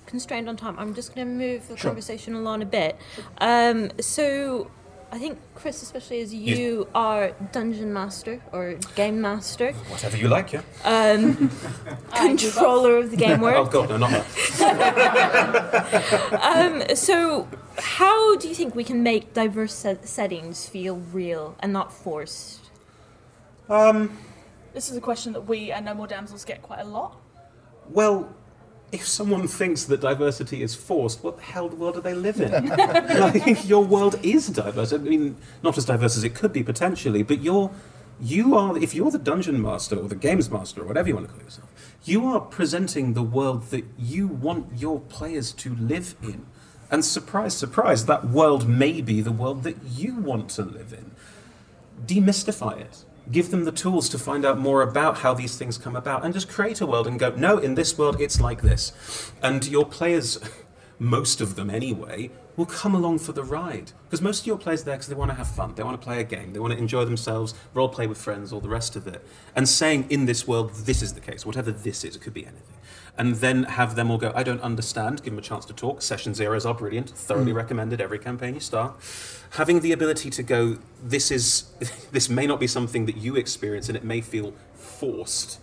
constrained 0.07 0.49
on 0.49 0.57
time, 0.57 0.77
I'm 0.79 0.93
just 0.95 1.15
going 1.15 1.27
to 1.27 1.33
move 1.33 1.69
the 1.69 1.77
conversation 1.77 2.35
along 2.35 2.61
a 2.63 2.67
bit. 2.67 2.97
Um, 3.39 3.91
so, 4.01 4.71
I 5.13 5.19
think 5.19 5.39
Chris, 5.55 5.81
especially 5.83 6.21
as 6.21 6.35
you 6.35 6.89
are 6.97 7.31
dungeon 7.53 7.93
master 7.93 8.43
or 8.53 8.75
game 8.97 9.21
master, 9.21 9.71
Whatever 9.73 10.17
you 10.17 10.27
like, 10.29 10.53
yeah. 10.53 10.63
um, 10.85 11.49
controller 12.15 12.97
of 12.99 13.13
the 13.13 13.17
game 13.17 13.41
world. 13.45 13.69
Oh 13.73 13.79
world. 13.79 13.89
god, 13.89 13.91
no, 13.91 13.97
not 13.99 14.11
that. 14.11 14.25
Um, 16.43 16.97
so, 16.97 17.49
how 17.79 18.37
do 18.37 18.49
you 18.49 18.55
think 18.55 18.75
we 18.75 18.83
can 18.85 19.03
make 19.05 19.33
diverse 19.33 19.73
set- 19.75 20.09
settings 20.09 20.69
feel 20.69 20.97
real 21.13 21.55
and 21.61 21.73
not 21.73 21.93
forced? 21.93 22.71
This 23.69 24.91
is 24.91 24.97
a 24.97 25.01
question 25.01 25.33
that 25.35 25.43
we 25.47 25.71
and 25.71 25.85
No 25.87 25.95
More 25.95 26.09
Damsels 26.09 26.45
get 26.45 26.61
quite 26.63 26.81
a 26.81 26.85
lot. 26.85 27.17
Well, 27.91 28.35
if 28.93 29.07
someone 29.07 29.49
thinks 29.49 29.85
that 29.85 30.01
diversity 30.01 30.63
is 30.63 30.75
forced, 30.75 31.25
what 31.25 31.37
the 31.37 31.43
hell 31.43 31.69
the 31.69 31.77
world 31.77 31.95
do 31.95 32.01
they 32.01 32.15
live 32.15 32.41
in? 32.41 32.69
like, 33.21 33.69
your 33.69 33.85
world 33.85 34.19
is 34.23 34.49
diverse. 34.49 34.93
I 34.93 34.99
mean, 34.99 35.37
not 35.63 35.77
as 35.77 35.85
diverse 35.85 36.17
as 36.17 36.25
it 36.25 36.35
could 36.35 36.53
be 36.53 36.63
potentially, 36.63 37.23
but 37.23 37.41
you're, 37.41 37.71
you 38.21 38.57
are, 38.57 38.79
if 38.79 38.95
you're 38.95 39.11
the 39.11 39.19
dungeon 39.19 39.61
master 39.61 39.97
or 39.97 40.09
the 40.09 40.15
games 40.15 40.51
master 40.51 40.83
or 40.83 40.87
whatever 40.87 41.09
you 41.09 41.15
want 41.15 41.27
to 41.27 41.33
call 41.33 41.43
yourself, 41.43 41.69
you 42.05 42.27
are 42.27 42.41
presenting 42.41 43.15
the 43.15 43.23
world 43.23 43.71
that 43.71 43.85
you 43.99 44.29
want 44.29 44.79
your 44.79 45.01
players 45.01 45.53
to 45.53 45.75
live 45.75 46.15
in. 46.23 46.47
And 46.91 47.05
surprise, 47.05 47.57
surprise, 47.57 48.07
that 48.07 48.29
world 48.29 48.69
may 48.69 49.01
be 49.01 49.21
the 49.21 49.33
world 49.33 49.65
that 49.65 49.77
you 49.85 50.15
want 50.15 50.51
to 50.51 50.63
live 50.63 50.93
in 50.93 51.11
demystify 52.07 52.81
it. 52.81 53.05
Give 53.31 53.51
them 53.51 53.65
the 53.65 53.73
tools 53.73 54.09
to 54.11 54.19
find 54.19 54.45
out 54.45 54.59
more 54.59 54.83
about 54.83 55.19
how 55.19 55.35
these 55.35 55.57
things 55.57 55.79
come 55.79 55.97
about 55.97 56.25
and 56.25 56.35
just 56.35 56.49
create 56.49 56.81
a 56.81 56.87
world 56.87 57.07
and 57.07 57.19
go, 57.19 57.31
no, 57.31 57.59
in 57.59 57.75
this 57.75 57.97
world 57.97 58.21
it's 58.21 58.41
like 58.41 58.63
this. 58.63 58.93
And 59.43 59.67
your 59.67 59.87
players, 59.87 60.39
most 60.99 61.41
of 61.41 61.57
them 61.57 61.71
anyway, 61.71 62.31
will 62.57 62.67
come 62.67 62.95
along 62.95 63.19
for 63.19 63.33
the 63.33 63.43
ride. 63.43 63.93
Because 64.05 64.21
most 64.21 64.41
of 64.41 64.47
your 64.47 64.59
players 64.59 64.83
are 64.83 64.85
there 64.85 64.95
because 64.97 65.09
they 65.09 65.15
want 65.15 65.31
to 65.31 65.37
have 65.37 65.49
fun, 65.49 65.75
they 65.75 65.83
want 65.83 66.01
to 66.01 66.05
play 66.05 66.21
a 66.21 66.25
game, 66.25 66.53
they 66.53 66.61
want 66.61 66.73
to 66.73 66.79
enjoy 66.79 67.05
themselves, 67.05 67.55
role 67.73 67.89
play 67.89 68.07
with 68.07 68.19
friends, 68.19 68.53
all 68.53 68.61
the 68.61 68.69
rest 68.69 68.97
of 68.97 69.07
it. 69.07 69.25
And 69.57 69.69
saying, 69.69 70.07
in 70.11 70.27
this 70.27 70.47
world, 70.47 70.71
this 70.71 71.03
is 71.03 71.15
the 71.15 71.21
case, 71.21 71.45
whatever 71.45 71.73
this 71.73 72.05
is, 72.05 72.17
it 72.17 72.23
could 72.23 72.35
be 72.35 72.47
anything. 72.47 72.77
And 73.17 73.37
then 73.37 73.65
have 73.65 73.95
them 73.95 74.11
all 74.11 74.19
go, 74.19 74.33
I 74.35 74.43
don't 74.43 74.61
understand, 74.61 75.23
give 75.23 75.33
them 75.33 75.39
a 75.39 75.43
chance 75.43 75.65
to 75.67 75.73
talk. 75.73 76.03
Session 76.03 76.35
zeros 76.35 76.67
are 76.67 76.75
brilliant, 76.75 77.11
thoroughly 77.11 77.53
hmm. 77.53 77.57
recommended 77.57 78.01
every 78.01 78.19
campaign 78.19 78.55
you 78.55 78.61
start. 78.61 79.01
Having 79.55 79.81
the 79.83 79.93
ability 79.93 80.31
to 80.31 80.43
go, 80.43 80.79
this 81.01 81.31
is 81.31 81.71
this 82.13 82.29
may 82.29 82.47
not 82.47 82.59
be 82.59 82.67
something 82.67 83.07
that 83.07 83.17
you 83.17 83.37
experience 83.37 83.89
and 83.89 83.97
it 83.97 84.03
may 84.03 84.21
feel 84.21 84.53
forced. 84.75 85.61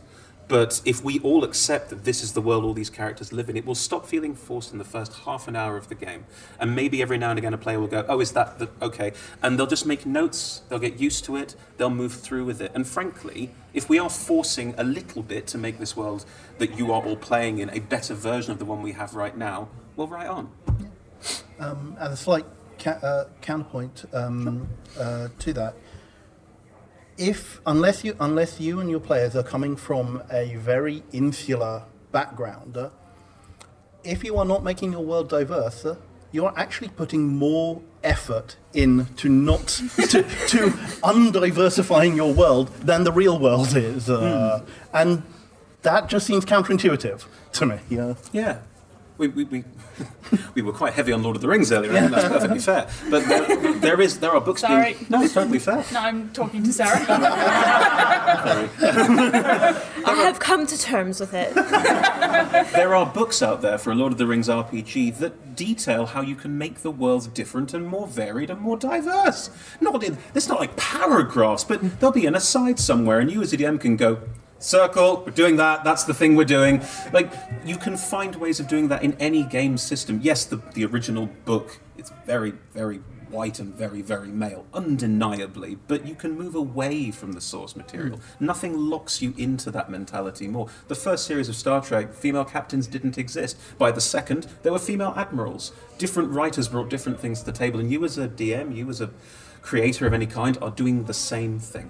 But 0.47 0.81
if 0.83 1.03
we 1.03 1.19
all 1.19 1.43
accept 1.45 1.89
that 1.89 2.03
this 2.03 2.23
is 2.23 2.33
the 2.33 2.41
world 2.41 2.63
all 2.65 2.73
these 2.73 2.89
characters 2.89 3.31
live 3.31 3.49
in, 3.49 3.55
it 3.55 3.65
will 3.65 3.75
stop 3.75 4.05
feeling 4.05 4.35
forced 4.35 4.71
in 4.71 4.79
the 4.79 4.85
first 4.85 5.13
half 5.25 5.47
an 5.47 5.55
hour 5.55 5.77
of 5.77 5.87
the 5.87 5.95
game. 5.95 6.25
And 6.59 6.75
maybe 6.75 7.01
every 7.01 7.17
now 7.17 7.31
and 7.31 7.39
again 7.39 7.53
a 7.53 7.57
player 7.57 7.79
will 7.79 7.87
go, 7.87 8.05
oh, 8.07 8.21
is 8.21 8.31
that 8.31 8.59
the. 8.59 8.69
Okay. 8.81 9.11
And 9.43 9.59
they'll 9.59 9.67
just 9.67 9.85
make 9.85 10.05
notes, 10.05 10.61
they'll 10.69 10.79
get 10.79 10.97
used 10.99 11.25
to 11.25 11.35
it, 11.35 11.55
they'll 11.77 11.89
move 11.89 12.13
through 12.13 12.45
with 12.45 12.61
it. 12.61 12.71
And 12.73 12.87
frankly, 12.87 13.51
if 13.73 13.89
we 13.89 13.99
are 13.99 14.09
forcing 14.09 14.73
a 14.77 14.85
little 14.85 15.21
bit 15.23 15.47
to 15.47 15.57
make 15.57 15.79
this 15.79 15.97
world 15.97 16.25
that 16.59 16.77
you 16.77 16.93
are 16.93 17.01
all 17.01 17.17
playing 17.17 17.59
in 17.59 17.69
a 17.69 17.79
better 17.79 18.13
version 18.13 18.53
of 18.53 18.59
the 18.59 18.65
one 18.65 18.81
we 18.81 18.93
have 18.93 19.15
right 19.15 19.35
now, 19.35 19.67
well, 19.97 20.07
right 20.07 20.27
on. 20.27 20.49
um, 21.59 21.97
as 21.99 22.13
a 22.13 22.17
slight 22.17 22.45
ca- 22.81 22.99
uh, 23.03 23.25
counterpoint 23.41 24.05
um, 24.13 24.67
uh, 24.99 25.27
to 25.39 25.53
that, 25.53 25.75
if 27.17 27.61
unless 27.65 28.03
you 28.03 28.15
unless 28.19 28.59
you 28.59 28.79
and 28.79 28.89
your 28.89 28.99
players 28.99 29.35
are 29.35 29.43
coming 29.43 29.75
from 29.75 30.23
a 30.31 30.55
very 30.55 31.03
insular 31.11 31.83
background, 32.11 32.75
uh, 32.77 32.89
if 34.03 34.23
you 34.23 34.37
are 34.37 34.45
not 34.45 34.63
making 34.63 34.91
your 34.91 35.03
world 35.03 35.29
diverse, 35.29 35.85
uh, 35.85 35.95
you 36.31 36.45
are 36.45 36.53
actually 36.57 36.89
putting 36.89 37.27
more 37.27 37.81
effort 38.03 38.55
in 38.73 39.05
to 39.17 39.29
not 39.29 39.67
to, 39.97 40.23
to 40.47 40.59
undiversifying 41.03 42.15
your 42.15 42.33
world 42.33 42.69
than 42.79 43.03
the 43.03 43.11
real 43.11 43.37
world 43.37 43.75
is, 43.75 44.09
uh, 44.09 44.63
and 44.93 45.21
that 45.83 46.07
just 46.09 46.25
seems 46.25 46.45
counterintuitive 46.45 47.25
to 47.53 47.65
me. 47.65 47.77
Yeah. 47.89 48.13
Yeah. 48.31 48.59
We, 49.21 49.27
we, 49.27 49.43
we, 49.43 49.63
we 50.55 50.63
were 50.63 50.73
quite 50.73 50.93
heavy 50.93 51.11
on 51.11 51.21
Lord 51.21 51.35
of 51.35 51.43
the 51.43 51.47
Rings 51.47 51.71
earlier, 51.71 51.95
and 51.95 52.11
that's 52.11 52.27
perfectly 52.27 52.57
fair. 52.57 52.87
But 53.11 53.23
there, 53.27 53.73
there 53.75 54.01
is 54.01 54.17
there 54.19 54.31
are 54.31 54.41
books 54.41 54.61
Sorry. 54.61 54.95
being 54.95 55.05
no, 55.11 55.21
it's 55.21 55.35
totally 55.35 55.59
fair. 55.59 55.85
No, 55.93 55.99
I'm 55.99 56.29
talking 56.33 56.63
to 56.63 56.73
Sarah. 56.73 57.05
I 60.07 60.15
have 60.25 60.39
come 60.39 60.65
to 60.65 60.75
terms 60.75 61.19
with 61.19 61.35
it. 61.35 61.53
There 62.71 62.95
are 62.95 63.05
books 63.05 63.43
out 63.43 63.61
there 63.61 63.77
for 63.77 63.91
a 63.91 63.95
Lord 63.95 64.11
of 64.11 64.17
the 64.17 64.25
Rings 64.25 64.47
RPG 64.47 65.17
that 65.19 65.55
detail 65.55 66.07
how 66.07 66.21
you 66.21 66.35
can 66.35 66.57
make 66.57 66.79
the 66.79 66.89
world 66.89 67.31
different 67.33 67.73
and 67.75 67.85
more 67.85 68.07
varied 68.07 68.49
and 68.49 68.59
more 68.59 68.77
diverse. 68.77 69.51
Not 69.79 70.03
in, 70.03 70.17
it's 70.33 70.47
not 70.47 70.59
like 70.59 70.75
paragraphs, 70.77 71.63
but 71.63 71.99
there'll 71.99 72.11
be 72.13 72.25
an 72.25 72.33
aside 72.33 72.79
somewhere, 72.79 73.19
and 73.19 73.29
you 73.29 73.43
as 73.43 73.53
a 73.53 73.57
DM 73.57 73.79
can 73.79 73.97
go. 73.97 74.17
Circle, 74.61 75.23
we're 75.25 75.31
doing 75.31 75.55
that, 75.55 75.83
that's 75.83 76.03
the 76.03 76.13
thing 76.13 76.35
we're 76.35 76.45
doing. 76.45 76.83
Like, 77.11 77.33
you 77.65 77.77
can 77.77 77.97
find 77.97 78.35
ways 78.35 78.59
of 78.59 78.67
doing 78.67 78.89
that 78.89 79.01
in 79.01 79.13
any 79.13 79.43
game 79.43 79.75
system. 79.75 80.19
Yes, 80.21 80.45
the, 80.45 80.57
the 80.73 80.85
original 80.85 81.25
book 81.45 81.79
it's 81.97 82.11
very, 82.25 82.53
very 82.71 82.97
white 83.29 83.59
and 83.59 83.73
very, 83.73 84.01
very 84.01 84.27
male, 84.27 84.67
undeniably, 84.73 85.77
but 85.87 86.05
you 86.05 86.13
can 86.13 86.37
move 86.37 86.53
away 86.53 87.09
from 87.09 87.31
the 87.31 87.41
source 87.41 87.75
material. 87.75 88.17
Hmm. 88.17 88.45
Nothing 88.45 88.77
locks 88.77 89.21
you 89.21 89.33
into 89.35 89.71
that 89.71 89.89
mentality 89.89 90.47
more. 90.47 90.67
The 90.89 90.95
first 90.95 91.25
series 91.25 91.49
of 91.49 91.55
Star 91.55 91.81
Trek, 91.81 92.13
female 92.13 92.45
captains 92.45 92.87
didn't 92.87 93.17
exist. 93.17 93.57
By 93.77 93.91
the 93.91 94.01
second, 94.01 94.47
there 94.61 94.71
were 94.71 94.79
female 94.79 95.13
admirals. 95.15 95.71
Different 95.97 96.29
writers 96.31 96.67
brought 96.67 96.89
different 96.89 97.19
things 97.19 97.39
to 97.39 97.45
the 97.45 97.51
table, 97.51 97.79
and 97.79 97.91
you 97.91 98.03
as 98.03 98.17
a 98.17 98.27
DM, 98.27 98.75
you 98.75 98.89
as 98.89 99.01
a 99.01 99.09
creator 99.61 100.05
of 100.05 100.13
any 100.13 100.27
kind, 100.27 100.57
are 100.61 100.71
doing 100.71 101.05
the 101.05 101.13
same 101.13 101.57
thing. 101.57 101.89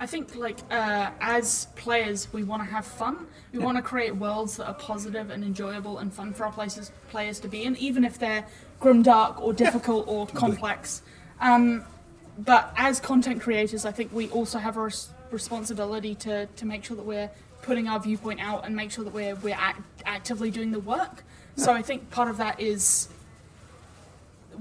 I 0.00 0.06
think 0.06 0.36
like 0.36 0.58
uh, 0.70 1.10
as 1.20 1.66
players, 1.76 2.32
we 2.32 2.44
want 2.44 2.62
to 2.62 2.70
have 2.70 2.86
fun. 2.86 3.26
We 3.52 3.58
want 3.58 3.76
to 3.78 3.82
create 3.82 4.14
worlds 4.14 4.56
that 4.56 4.66
are 4.68 4.74
positive 4.74 5.30
and 5.30 5.42
enjoyable 5.42 5.98
and 5.98 6.12
fun 6.12 6.32
for 6.32 6.44
our 6.46 6.52
places, 6.52 6.92
players 7.08 7.40
to 7.40 7.48
be 7.48 7.64
in, 7.64 7.76
even 7.76 8.04
if 8.04 8.18
they're 8.18 8.46
grimdark 8.80 9.40
or 9.40 9.52
difficult 9.52 10.06
or 10.06 10.26
complex. 10.28 11.02
Um, 11.40 11.84
but 12.38 12.72
as 12.76 13.00
content 13.00 13.40
creators, 13.40 13.84
I 13.84 13.90
think 13.90 14.12
we 14.12 14.28
also 14.30 14.58
have 14.58 14.76
a 14.76 14.82
res- 14.82 15.10
responsibility 15.32 16.14
to, 16.16 16.46
to 16.46 16.66
make 16.66 16.84
sure 16.84 16.96
that 16.96 17.04
we're 17.04 17.30
putting 17.62 17.88
our 17.88 17.98
viewpoint 17.98 18.40
out 18.40 18.64
and 18.64 18.76
make 18.76 18.92
sure 18.92 19.04
that 19.04 19.12
we're 19.12 19.34
we're 19.36 19.56
act- 19.58 20.02
actively 20.06 20.50
doing 20.50 20.70
the 20.70 20.78
work. 20.78 21.24
So 21.56 21.72
I 21.72 21.82
think 21.82 22.08
part 22.10 22.28
of 22.28 22.36
that 22.36 22.60
is 22.60 23.08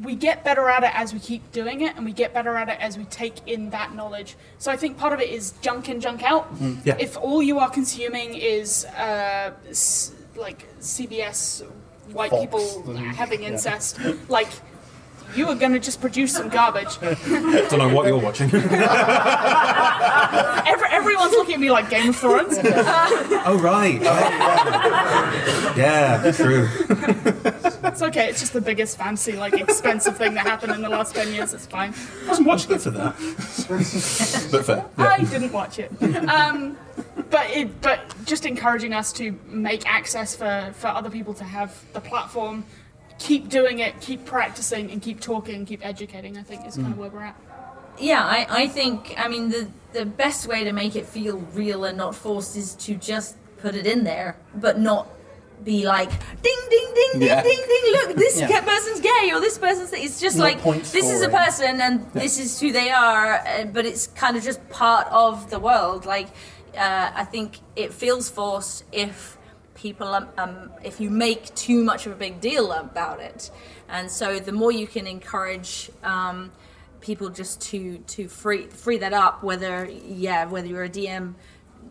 we 0.04 0.16
get 0.16 0.44
better 0.44 0.70
at 0.70 0.84
it 0.84 0.92
as 0.94 1.14
we 1.14 1.20
keep 1.20 1.52
doing 1.52 1.82
it, 1.82 1.96
and 1.96 2.06
we 2.06 2.12
get 2.14 2.34
better 2.34 2.56
at 2.56 2.70
it 2.70 2.78
as 2.80 2.98
we 2.98 3.06
take 3.06 3.48
in 3.48 3.70
that 3.72 3.96
knowledge. 3.96 4.36
So 4.58 4.72
I 4.72 4.78
think 4.78 4.98
part 4.98 5.14
of 5.14 5.20
it 5.20 5.30
is 5.30 5.54
junk 5.62 5.90
in, 5.90 6.00
junk 6.00 6.24
out. 6.24 6.52
Yeah. 6.84 6.98
If 7.00 7.18
all 7.18 7.42
you 7.42 7.60
are 7.60 7.70
consuming 7.70 8.36
is 8.36 8.86
uh, 8.86 9.54
like 10.36 10.66
CBS 10.80 11.64
white 12.12 12.30
Fox 12.30 12.42
people 12.42 12.90
and- 12.92 13.00
having 13.16 13.42
yeah. 13.44 13.50
incest, 13.50 14.00
like 14.30 14.50
you 15.38 15.47
are 15.47 15.56
going 15.56 15.71
to 15.73 15.80
just 15.80 16.02
produce 16.02 16.34
some 16.34 16.50
garbage. 16.50 17.00
Don't 17.00 17.78
know 17.78 17.93
what 17.93 18.08
you're 18.08 18.19
watching. 18.19 18.50
Every, 20.67 20.88
everyone's 20.89 21.32
looking 21.32 21.56
at 21.56 21.60
me 21.60 21.71
like 21.71 21.89
Game 21.89 22.10
of 22.10 22.15
Thrones. 22.15 22.58
oh, 22.63 23.60
right. 23.62 24.02
yeah, 25.78 26.32
true. 26.36 26.67
It's 27.84 28.02
okay. 28.02 28.30
It's 28.30 28.39
just 28.39 28.54
the 28.54 28.62
biggest 28.62 28.97
fancy, 28.97 29.34
like 29.34 29.54
expensive 29.54 30.17
thing 30.17 30.34
that 30.34 30.45
happened 30.45 30.73
in 30.73 30.82
the 30.82 30.89
last 30.89 31.15
ten 31.15 31.34
years. 31.34 31.54
It's 31.54 31.65
fine. 31.65 31.93
I 32.26 32.28
wasn't 32.28 32.47
watching 32.47 32.71
it 32.73 32.82
for 32.82 32.91
that. 32.91 33.15
but 34.52 34.65
fair. 34.65 34.86
I 34.97 35.23
didn't 35.23 35.52
watch 35.52 35.80
it. 35.80 35.91
Um, 36.30 36.78
but 37.30 37.50
it, 37.52 37.82
but 37.82 38.00
just 38.26 38.45
encouraging 38.45 38.93
us 38.93 39.12
to 39.13 39.38
make 39.47 39.86
access 39.86 40.36
for, 40.36 40.71
for 40.73 40.88
other 40.88 41.10
people 41.10 41.34
to 41.36 41.43
have 41.43 41.84
the 41.93 42.02
platform, 42.02 42.63
keep 43.19 43.49
doing 43.49 43.80
it, 43.80 43.99
keep 44.01 44.25
practicing, 44.25 44.91
and 44.91 45.01
keep 45.01 45.19
talking, 45.19 45.65
keep 45.65 45.86
educating. 45.86 46.38
I 46.38 46.43
think 46.43 46.65
is 46.67 46.75
kind 46.75 46.91
of 46.93 46.97
where 46.97 47.10
we're 47.10 47.23
at. 47.23 47.36
Yeah, 47.99 48.23
I, 48.23 48.45
I 48.49 48.67
think, 48.67 49.15
I 49.17 49.27
mean, 49.27 49.49
the, 49.49 49.67
the 49.91 50.06
best 50.06 50.47
way 50.47 50.63
to 50.63 50.71
make 50.71 50.95
it 50.95 51.08
feel 51.08 51.38
real 51.53 51.84
and 51.86 51.97
not 51.97 52.13
forced 52.13 52.56
is 52.56 52.75
to 52.75 52.93
just 52.93 53.38
put 53.58 53.73
it 53.73 53.88
in 53.88 54.03
there, 54.03 54.38
but 54.53 54.80
not 54.80 55.08
be 55.63 55.84
like, 55.88 56.12
ding, 56.43 56.60
ding, 56.69 56.88
ding, 56.93 57.12
ding, 57.19 57.21
Yeah. 57.27 57.41
ding, 57.41 57.58
ding, 57.58 57.91
look, 57.93 58.15
this 58.15 58.39
Yeah. 58.39 58.62
person's 58.62 58.99
gay 58.99 59.32
or 59.34 59.39
this 59.39 59.58
person's. 59.58 59.91
It's 59.93 60.19
just 60.21 60.38
Not 60.38 60.43
like, 60.43 60.60
point 60.60 60.84
this 60.84 61.10
is 61.10 61.23
a 61.23 61.30
person 61.30 61.82
and 61.82 62.12
this 62.13 62.38
is 62.38 62.60
who 62.60 62.71
they 62.71 62.91
are, 62.91 63.38
uh, 63.39 63.63
but 63.65 63.88
it's 63.88 64.06
kind 64.08 64.38
of 64.38 64.43
just 64.43 64.67
part 64.69 65.08
of 65.08 65.49
the 65.49 65.60
world. 65.60 66.06
Like, 66.06 66.27
uh, 66.77 67.10
I 67.15 67.23
think 67.23 67.58
it 67.75 67.91
feels 67.93 68.30
forced 68.30 68.84
if 68.91 69.37
people 69.78 70.08
um, 70.08 70.28
um, 70.38 70.72
if 70.84 71.00
you 71.00 71.10
make 71.10 71.54
too 71.56 71.84
much 71.84 72.06
of 72.08 72.12
a 72.12 72.16
big 72.16 72.42
deal 72.42 72.72
about 72.72 73.20
it 73.22 73.52
and 73.88 74.10
so 74.12 74.40
the 74.40 74.52
more 74.52 74.72
you 74.72 74.88
can 74.88 75.06
encourage 75.08 75.90
um, 76.04 76.52
people 77.00 77.30
just 77.30 77.62
to 77.62 78.00
to 78.08 78.28
free 78.28 78.66
free 78.68 78.98
that 78.98 79.13
up 79.13 79.44
whether 79.44 79.86
yeah 80.26 80.46
whether 80.46 80.68
you're 80.68 80.84
a 80.84 80.90
dm 80.90 81.36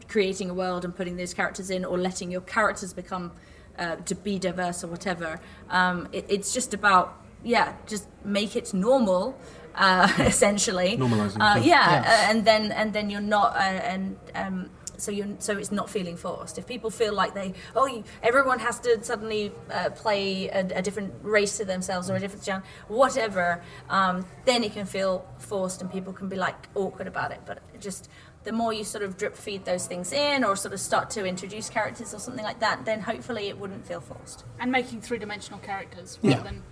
creating 0.08 0.50
a 0.50 0.54
world 0.54 0.84
and 0.84 0.94
putting 0.96 1.16
those 1.16 1.32
characters 1.32 1.70
in 1.70 1.84
or 1.84 1.96
letting 1.96 2.30
your 2.30 2.40
characters 2.42 2.92
become 2.92 3.30
uh, 3.78 3.94
to 4.04 4.14
be 4.14 4.38
diverse 4.38 4.82
or 4.84 4.88
whatever 4.88 5.40
um, 5.70 6.08
it, 6.12 6.24
it's 6.28 6.52
just 6.52 6.74
about 6.74 7.06
yeah 7.44 7.72
just 7.86 8.06
make 8.24 8.56
it 8.56 8.74
normal 8.74 9.38
uh, 9.76 10.08
essentially 10.20 10.96
Normalising, 10.96 11.36
uh, 11.40 11.58
yeah. 11.58 11.62
yeah, 11.62 11.90
Yeah. 11.92 12.00
uh, 12.00 12.30
and 12.30 12.44
then 12.44 12.72
and 12.72 12.92
then 12.92 13.10
you're 13.10 13.20
not 13.36 13.54
uh, 13.54 13.58
and 13.92 14.16
um, 14.34 14.70
so 14.98 15.10
you 15.10 15.36
so 15.38 15.56
it's 15.56 15.72
not 15.72 15.88
feeling 15.90 16.16
forced. 16.16 16.58
If 16.58 16.66
people 16.66 16.90
feel 16.90 17.12
like 17.14 17.34
they 17.34 17.54
oh 17.74 17.86
you, 17.86 18.04
everyone 18.22 18.58
has 18.60 18.78
to 18.80 19.02
suddenly 19.04 19.52
uh, 19.70 19.90
play 19.90 20.48
a, 20.48 20.60
a 20.78 20.82
different 20.82 21.14
race 21.22 21.56
to 21.58 21.64
themselves 21.64 22.10
or 22.10 22.16
a 22.16 22.20
different 22.20 22.44
genre, 22.44 22.64
whatever, 22.88 23.62
um, 23.90 24.24
then 24.44 24.64
it 24.64 24.72
can 24.72 24.86
feel 24.86 25.26
forced 25.38 25.80
and 25.82 25.90
people 25.90 26.12
can 26.12 26.28
be 26.28 26.36
like 26.36 26.68
awkward 26.74 27.06
about 27.08 27.32
it. 27.32 27.40
But 27.46 27.58
just 27.80 28.08
the 28.44 28.52
more 28.52 28.72
you 28.72 28.84
sort 28.84 29.02
of 29.02 29.16
drip 29.16 29.36
feed 29.36 29.64
those 29.64 29.86
things 29.86 30.12
in 30.12 30.44
or 30.44 30.54
sort 30.54 30.72
of 30.72 30.78
start 30.80 31.10
to 31.10 31.24
introduce 31.26 31.68
characters 31.68 32.14
or 32.14 32.18
something 32.20 32.44
like 32.44 32.60
that, 32.60 32.84
then 32.84 33.00
hopefully 33.00 33.48
it 33.48 33.58
wouldn't 33.58 33.84
feel 33.86 34.00
forced. 34.00 34.44
And 34.60 34.70
making 34.70 35.00
three 35.00 35.18
dimensional 35.18 35.58
characters 35.58 36.18
Yeah. 36.22 36.36
rather 36.36 36.44
than 36.44 36.62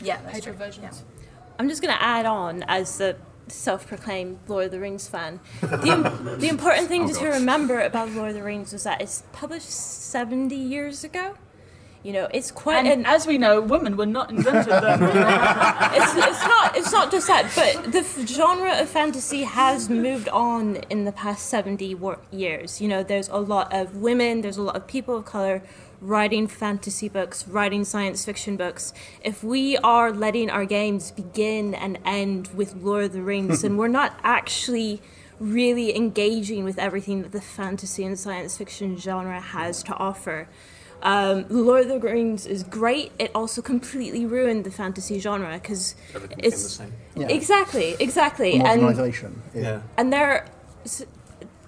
Yeah, 0.00 0.20
that's 0.22 0.40
true. 0.44 0.52
versions. 0.52 1.04
I'm 1.58 1.68
just 1.68 1.82
going 1.82 1.92
to 1.92 2.00
add 2.02 2.26
on 2.26 2.62
as 2.68 2.96
the 2.98 3.16
self-proclaimed 3.50 4.38
Lord 4.48 4.66
of 4.66 4.70
the 4.70 4.80
Rings 4.80 5.08
fan. 5.08 5.40
The, 5.60 6.36
the 6.38 6.48
important 6.48 6.88
thing 6.88 7.04
oh, 7.04 7.12
to 7.12 7.26
remember 7.28 7.80
about 7.80 8.10
Lord 8.10 8.30
of 8.30 8.34
the 8.34 8.42
Rings 8.42 8.72
was 8.72 8.82
that 8.84 9.00
it's 9.00 9.22
published 9.32 9.70
70 9.70 10.54
years 10.54 11.04
ago. 11.04 11.36
You 12.02 12.14
know, 12.14 12.28
it's 12.32 12.50
quite 12.50 12.86
And 12.86 13.00
an 13.00 13.06
as 13.06 13.26
we 13.26 13.36
know, 13.36 13.60
women 13.60 13.96
were 13.96 14.06
not 14.06 14.30
invented 14.30 14.72
then. 14.72 15.02
it's, 15.02 16.14
it's 16.14 16.46
not 16.46 16.76
it's 16.76 16.92
not 16.92 17.10
just 17.10 17.26
that, 17.26 17.50
but 17.54 17.92
the 17.92 17.98
f- 17.98 18.26
genre 18.26 18.80
of 18.80 18.88
fantasy 18.88 19.42
has 19.42 19.90
moved 19.90 20.28
on 20.30 20.76
in 20.88 21.04
the 21.04 21.12
past 21.12 21.46
70 21.46 21.94
wor- 21.96 22.20
years. 22.30 22.80
You 22.80 22.88
know, 22.88 23.02
there's 23.02 23.28
a 23.28 23.36
lot 23.36 23.74
of 23.74 23.96
women, 23.96 24.40
there's 24.40 24.56
a 24.56 24.62
lot 24.62 24.76
of 24.76 24.86
people 24.86 25.18
of 25.18 25.26
color 25.26 25.62
writing 26.00 26.46
fantasy 26.46 27.08
books, 27.08 27.46
writing 27.46 27.84
science 27.84 28.24
fiction 28.24 28.56
books. 28.56 28.92
If 29.22 29.44
we 29.44 29.76
are 29.78 30.12
letting 30.12 30.48
our 30.50 30.64
games 30.64 31.10
begin 31.10 31.74
and 31.74 31.98
end 32.04 32.48
with 32.54 32.74
Lord 32.76 33.04
of 33.04 33.12
the 33.12 33.22
Rings, 33.22 33.62
then 33.62 33.76
we're 33.78 33.88
not 33.88 34.18
actually 34.22 35.02
really 35.38 35.96
engaging 35.96 36.64
with 36.64 36.78
everything 36.78 37.22
that 37.22 37.32
the 37.32 37.40
fantasy 37.40 38.04
and 38.04 38.18
science 38.18 38.56
fiction 38.58 38.96
genre 38.96 39.40
has 39.40 39.82
to 39.84 39.94
offer. 39.94 40.48
Um, 41.02 41.46
Lord 41.48 41.84
of 41.84 41.88
the 41.88 41.98
Rings 41.98 42.46
is 42.46 42.62
great. 42.62 43.12
It 43.18 43.30
also 43.34 43.62
completely 43.62 44.26
ruined 44.26 44.64
the 44.64 44.70
fantasy 44.70 45.18
genre 45.18 45.54
because 45.54 45.94
Everything 46.14 46.36
became 46.36 46.50
the 46.50 46.56
it's 46.56 46.72
same. 46.72 46.92
Yeah. 47.16 47.28
exactly, 47.28 47.96
exactly, 47.98 48.54
and 48.60 48.82
Modernisation. 48.82 49.32
Yeah. 49.54 49.80
and 49.96 50.12
there, 50.12 50.46
s- 50.84 51.06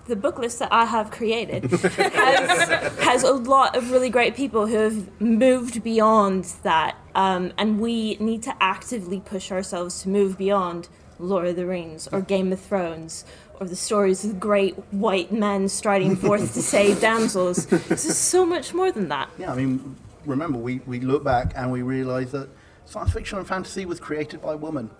the 0.06 0.16
book 0.16 0.38
list 0.38 0.58
that 0.58 0.72
I 0.72 0.84
have 0.84 1.10
created 1.10 1.64
has, 1.70 2.98
has 2.98 3.22
a 3.22 3.32
lot 3.32 3.76
of 3.76 3.90
really 3.90 4.10
great 4.10 4.34
people 4.34 4.66
who 4.66 4.76
have 4.76 5.20
moved 5.20 5.82
beyond 5.82 6.44
that, 6.62 6.96
um, 7.14 7.52
and 7.58 7.80
we 7.80 8.16
need 8.16 8.42
to 8.44 8.54
actively 8.60 9.20
push 9.20 9.52
ourselves 9.52 10.02
to 10.02 10.08
move 10.08 10.36
beyond 10.36 10.88
Lord 11.18 11.46
of 11.46 11.56
the 11.56 11.66
Rings 11.66 12.08
or 12.10 12.20
Game 12.20 12.52
of 12.52 12.60
Thrones 12.60 13.24
or 13.60 13.66
the 13.66 13.76
stories 13.76 14.24
of 14.24 14.40
great 14.40 14.74
white 14.90 15.30
men 15.30 15.68
striding 15.68 16.16
forth 16.16 16.52
to 16.54 16.62
save 16.62 17.00
damsels. 17.00 17.66
This 17.66 18.04
is 18.04 18.18
so 18.18 18.44
much 18.44 18.74
more 18.74 18.90
than 18.90 19.08
that. 19.08 19.30
Yeah, 19.38 19.52
I 19.52 19.54
mean, 19.54 19.96
remember, 20.26 20.58
we, 20.58 20.80
we 20.86 21.00
look 21.00 21.22
back 21.22 21.52
and 21.54 21.70
we 21.70 21.82
realise 21.82 22.32
that 22.32 22.48
science 22.86 23.12
fiction 23.12 23.38
and 23.38 23.46
fantasy 23.46 23.86
was 23.86 24.00
created 24.00 24.42
by 24.42 24.56
women. 24.56 24.90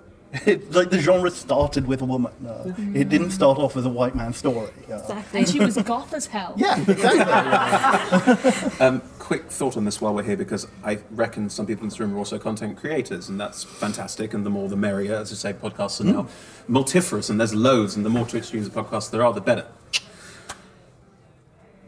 It, 0.47 0.73
like 0.73 0.89
the 0.89 0.99
genre 0.99 1.31
started 1.31 1.87
with 1.87 2.01
a 2.01 2.07
woman. 2.07 2.33
Uh, 2.47 2.73
It 2.95 3.11
didn't 3.11 3.33
start 3.33 3.59
off 3.59 3.77
as 3.77 3.85
a 3.85 3.91
white 3.91 4.15
man 4.15 4.33
story. 4.33 4.71
Uh, 4.91 4.95
Exactly. 4.95 5.41
and 5.41 5.49
she 5.49 5.59
was 5.61 5.77
goth 5.77 6.15
as 6.15 6.25
hell. 6.27 6.55
yeah, 6.57 6.81
exactly. 6.89 8.53
Um, 8.87 9.03
quick 9.19 9.51
thought 9.51 9.77
on 9.77 9.85
this 9.85 10.01
while 10.01 10.15
we're 10.15 10.23
here, 10.23 10.37
because 10.39 10.67
I 10.83 11.01
reckon 11.11 11.51
some 11.51 11.67
people 11.67 11.83
in 11.85 11.91
this 11.91 12.01
room 12.01 12.15
are 12.15 12.19
also 12.19 12.39
content 12.39 12.79
creators, 12.79 13.29
and 13.29 13.39
that's 13.39 13.63
fantastic. 13.63 14.33
And 14.33 14.45
the 14.47 14.51
more 14.51 14.69
the 14.71 14.77
merrier. 14.77 15.17
As 15.17 15.31
I 15.33 15.35
say, 15.37 15.53
podcasts 15.53 16.01
are 16.01 16.05
now 16.05 16.27
multifarious, 16.67 17.29
and 17.29 17.39
there's 17.39 17.55
loads, 17.55 17.95
and 17.97 18.05
the 18.05 18.11
more 18.11 18.25
Twitch 18.27 18.45
streams 18.45 18.67
of 18.67 18.73
podcasts 18.73 19.11
there 19.11 19.23
are, 19.25 19.33
the 19.35 19.41
better. 19.43 19.67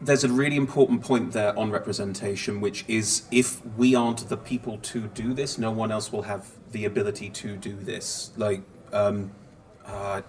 There's 0.03 0.25
a 0.25 0.29
really 0.29 0.57
important 0.57 1.01
point 1.03 1.33
there 1.33 1.59
on 1.59 1.71
representation, 1.71 2.61
which 2.61 2.85
is 2.89 3.23
if 3.31 3.65
we 3.79 3.95
aren't 3.95 4.29
the 4.29 4.37
people 4.37 4.77
to 4.79 5.03
do 5.09 5.33
this, 5.33 5.57
no 5.57 5.71
one 5.71 5.91
else 5.91 6.13
will 6.13 6.23
have 6.23 6.51
the 6.75 6.85
ability 6.85 7.31
to 7.31 7.57
do 7.57 7.75
this. 7.75 8.33
Like, 8.37 8.63
um, 8.93 9.31
uh, 9.87 10.21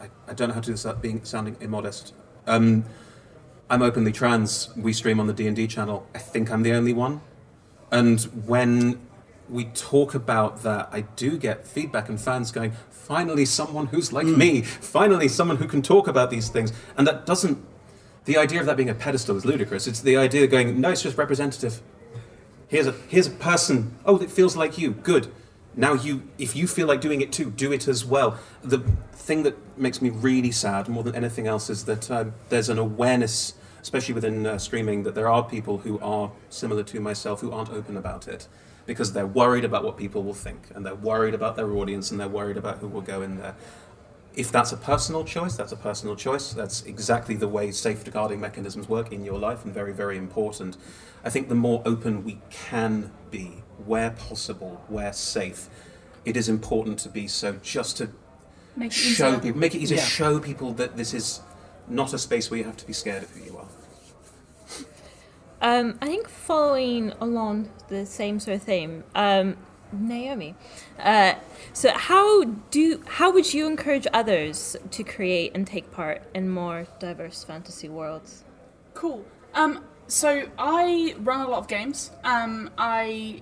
I, 0.00 0.04
I, 0.04 0.08
I 0.28 0.34
don't 0.34 0.48
know 0.48 0.54
how 0.54 0.60
to 0.60 0.66
do 0.66 0.72
this 0.72 0.86
being 1.00 1.24
sounding 1.24 1.56
immodest. 1.60 2.14
Um, 2.46 2.84
I'm 3.70 3.82
openly 3.82 4.12
trans. 4.12 4.68
We 4.76 4.92
stream 4.92 5.18
on 5.18 5.26
the 5.26 5.32
D 5.32 5.46
and 5.46 5.56
D 5.56 5.66
channel. 5.66 6.06
I 6.14 6.18
think 6.18 6.52
I'm 6.52 6.62
the 6.62 6.72
only 6.72 6.92
one. 6.92 7.22
And 7.90 8.20
when 8.46 9.00
we 9.48 9.64
talk 9.64 10.14
about 10.14 10.62
that, 10.62 10.90
I 10.92 11.02
do 11.02 11.38
get 11.38 11.66
feedback 11.66 12.08
and 12.10 12.20
fans 12.20 12.52
going, 12.52 12.72
"Finally, 12.90 13.46
someone 13.46 13.86
who's 13.86 14.12
like 14.12 14.26
me. 14.26 14.60
Finally, 14.62 15.28
someone 15.28 15.56
who 15.56 15.66
can 15.66 15.80
talk 15.80 16.06
about 16.06 16.28
these 16.30 16.48
things." 16.50 16.72
And 16.96 17.06
that 17.06 17.24
doesn't. 17.24 17.58
The 18.26 18.36
idea 18.36 18.60
of 18.60 18.66
that 18.66 18.76
being 18.76 18.90
a 18.90 18.94
pedestal 18.94 19.36
is 19.36 19.44
ludicrous. 19.44 19.86
It's 19.86 20.00
the 20.00 20.16
idea 20.16 20.44
of 20.44 20.50
going, 20.50 20.80
"No, 20.80 20.90
it's 20.90 21.02
just 21.02 21.16
representative. 21.16 21.80
Here's 22.68 22.86
a 22.86 22.94
here's 23.08 23.28
a 23.28 23.30
person. 23.30 23.96
Oh, 24.04 24.18
it 24.18 24.30
feels 24.30 24.54
like 24.54 24.76
you. 24.76 24.90
Good." 24.90 25.28
Now 25.76 25.94
you, 25.94 26.22
if 26.38 26.54
you 26.54 26.66
feel 26.66 26.86
like 26.86 27.00
doing 27.00 27.20
it 27.20 27.32
too, 27.32 27.50
do 27.50 27.72
it 27.72 27.88
as 27.88 28.04
well. 28.04 28.38
The 28.62 28.78
thing 29.12 29.42
that 29.42 29.56
makes 29.78 30.00
me 30.00 30.10
really 30.10 30.52
sad 30.52 30.88
more 30.88 31.02
than 31.02 31.14
anything 31.14 31.46
else 31.46 31.68
is 31.68 31.84
that 31.86 32.10
uh, 32.10 32.26
there's 32.48 32.68
an 32.68 32.78
awareness, 32.78 33.54
especially 33.82 34.14
within 34.14 34.46
uh, 34.46 34.58
streaming, 34.58 35.02
that 35.02 35.14
there 35.14 35.28
are 35.28 35.42
people 35.42 35.78
who 35.78 35.98
are 36.00 36.30
similar 36.48 36.84
to 36.84 37.00
myself 37.00 37.40
who 37.40 37.50
aren't 37.50 37.70
open 37.70 37.96
about 37.96 38.28
it 38.28 38.46
because 38.86 39.12
they're 39.12 39.26
worried 39.26 39.64
about 39.64 39.82
what 39.82 39.96
people 39.96 40.22
will 40.22 40.34
think 40.34 40.68
and 40.74 40.84
they're 40.84 40.94
worried 40.94 41.34
about 41.34 41.56
their 41.56 41.70
audience 41.72 42.10
and 42.10 42.20
they're 42.20 42.28
worried 42.28 42.56
about 42.56 42.78
who 42.78 42.88
will 42.88 43.00
go 43.00 43.22
in 43.22 43.38
there. 43.38 43.56
If 44.36 44.50
that's 44.50 44.72
a 44.72 44.76
personal 44.76 45.24
choice, 45.24 45.56
that's 45.56 45.72
a 45.72 45.76
personal 45.76 46.16
choice. 46.16 46.52
That's 46.52 46.82
exactly 46.82 47.36
the 47.36 47.48
way 47.48 47.70
safeguarding 47.70 48.40
mechanisms 48.40 48.88
work 48.88 49.12
in 49.12 49.24
your 49.24 49.38
life 49.38 49.64
and 49.64 49.72
very, 49.72 49.92
very 49.92 50.18
important. 50.18 50.76
I 51.24 51.30
think 51.30 51.48
the 51.48 51.54
more 51.54 51.82
open 51.86 52.24
we 52.24 52.40
can 52.50 53.12
be, 53.30 53.62
where 53.86 54.10
possible, 54.10 54.82
where 54.88 55.12
safe, 55.12 55.68
it 56.24 56.36
is 56.36 56.48
important 56.48 56.98
to 57.00 57.08
be 57.08 57.26
so 57.28 57.54
just 57.62 57.98
to 57.98 58.08
Make 58.76 58.90
it 58.90 58.94
show 58.94 59.28
easier. 59.28 59.40
people, 59.40 59.60
make 59.60 59.74
it 59.74 59.78
easier, 59.78 59.98
Yeah. 59.98 60.04
show 60.04 60.38
people 60.40 60.72
that 60.74 60.96
this 60.96 61.14
is 61.14 61.40
not 61.88 62.12
a 62.12 62.18
space 62.18 62.50
where 62.50 62.58
you 62.58 62.64
have 62.64 62.76
to 62.78 62.86
be 62.86 62.92
scared 62.92 63.22
of 63.22 63.30
who 63.30 63.44
you 63.44 63.56
are. 63.58 63.66
Um, 65.60 65.98
I 66.02 66.06
think 66.06 66.28
following 66.28 67.12
along 67.20 67.70
the 67.88 68.04
same 68.04 68.38
sort 68.38 68.56
of 68.56 68.62
theme, 68.62 69.04
um, 69.14 69.56
Naomi. 69.92 70.54
Uh, 70.98 71.34
so 71.72 71.90
how 71.94 72.44
do 72.44 73.00
how 73.06 73.30
would 73.32 73.54
you 73.54 73.66
encourage 73.66 74.06
others 74.12 74.76
to 74.90 75.04
create 75.04 75.52
and 75.54 75.66
take 75.66 75.90
part 75.92 76.22
in 76.34 76.48
more 76.48 76.86
diverse 76.98 77.44
fantasy 77.44 77.88
worlds? 77.88 78.44
Cool. 78.94 79.24
Um, 79.54 79.84
so 80.08 80.48
I 80.58 81.14
run 81.20 81.40
a 81.46 81.48
lot 81.48 81.58
of 81.60 81.68
games. 81.68 82.10
Um, 82.24 82.70
I 82.76 83.40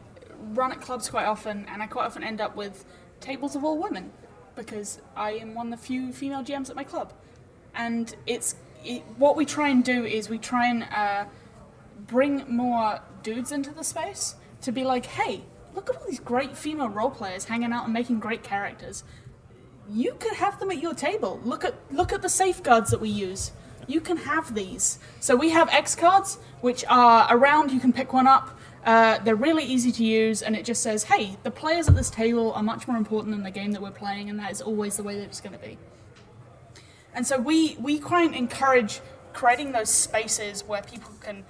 run 0.54 0.72
at 0.72 0.80
clubs 0.80 1.08
quite 1.08 1.26
often, 1.26 1.66
and 1.68 1.82
I 1.82 1.86
quite 1.86 2.06
often 2.06 2.22
end 2.22 2.40
up 2.40 2.56
with 2.56 2.84
tables 3.20 3.54
of 3.56 3.64
all 3.64 3.78
women 3.80 4.12
because 4.54 5.00
I 5.16 5.32
am 5.32 5.54
one 5.54 5.72
of 5.72 5.80
the 5.80 5.86
few 5.86 6.12
female 6.12 6.42
GMs 6.42 6.68
at 6.70 6.76
my 6.76 6.84
club. 6.84 7.12
And 7.74 8.14
it's 8.26 8.56
it, 8.84 9.02
what 9.16 9.36
we 9.36 9.44
try 9.44 9.68
and 9.68 9.82
do 9.84 10.04
is 10.04 10.28
we 10.28 10.38
try 10.38 10.66
and 10.66 10.84
uh, 10.84 11.24
bring 12.06 12.44
more 12.48 13.00
dudes 13.22 13.52
into 13.52 13.72
the 13.72 13.84
space 13.84 14.34
to 14.62 14.72
be 14.72 14.84
like, 14.84 15.06
hey, 15.06 15.42
look 15.74 15.88
at 15.88 15.96
all 15.96 16.06
these 16.06 16.20
great 16.20 16.56
female 16.56 16.88
role 16.88 17.10
players 17.10 17.44
hanging 17.44 17.72
out 17.72 17.84
and 17.84 17.92
making 17.92 18.20
great 18.20 18.42
characters. 18.42 19.04
You 19.88 20.14
could 20.18 20.34
have 20.34 20.58
them 20.60 20.70
at 20.70 20.80
your 20.80 20.94
table. 20.94 21.40
Look 21.44 21.64
at 21.64 21.74
look 21.90 22.12
at 22.12 22.22
the 22.22 22.28
safeguards 22.28 22.90
that 22.90 23.00
we 23.00 23.08
use. 23.08 23.52
You 23.88 24.00
can 24.00 24.16
have 24.18 24.54
these. 24.54 24.98
So 25.18 25.34
we 25.34 25.50
have 25.50 25.68
X 25.70 25.96
cards, 25.96 26.38
which 26.60 26.84
are 26.88 27.26
around. 27.30 27.72
You 27.72 27.80
can 27.80 27.92
pick 27.92 28.12
one 28.12 28.28
up. 28.28 28.56
Uh, 28.84 29.18
they're 29.18 29.36
really 29.36 29.64
easy 29.64 29.92
to 29.92 30.04
use, 30.04 30.42
and 30.42 30.56
it 30.56 30.64
just 30.64 30.82
says, 30.82 31.04
"Hey, 31.04 31.36
the 31.44 31.50
players 31.50 31.88
at 31.88 31.94
this 31.94 32.10
table 32.10 32.52
are 32.52 32.62
much 32.62 32.88
more 32.88 32.96
important 32.96 33.32
than 33.34 33.44
the 33.44 33.50
game 33.50 33.72
that 33.72 33.82
we're 33.82 33.92
playing, 33.92 34.28
and 34.28 34.38
that 34.40 34.50
is 34.50 34.60
always 34.60 34.96
the 34.96 35.04
way 35.04 35.16
that 35.16 35.24
it's 35.24 35.40
going 35.40 35.52
to 35.52 35.64
be." 35.64 35.78
And 37.14 37.26
so 37.26 37.38
we 37.38 37.76
we 37.80 38.00
try 38.00 38.22
and 38.22 38.34
encourage 38.34 39.00
creating 39.32 39.72
those 39.72 39.88
spaces 39.88 40.64
where 40.64 40.82
people 40.82 41.12
can 41.20 41.44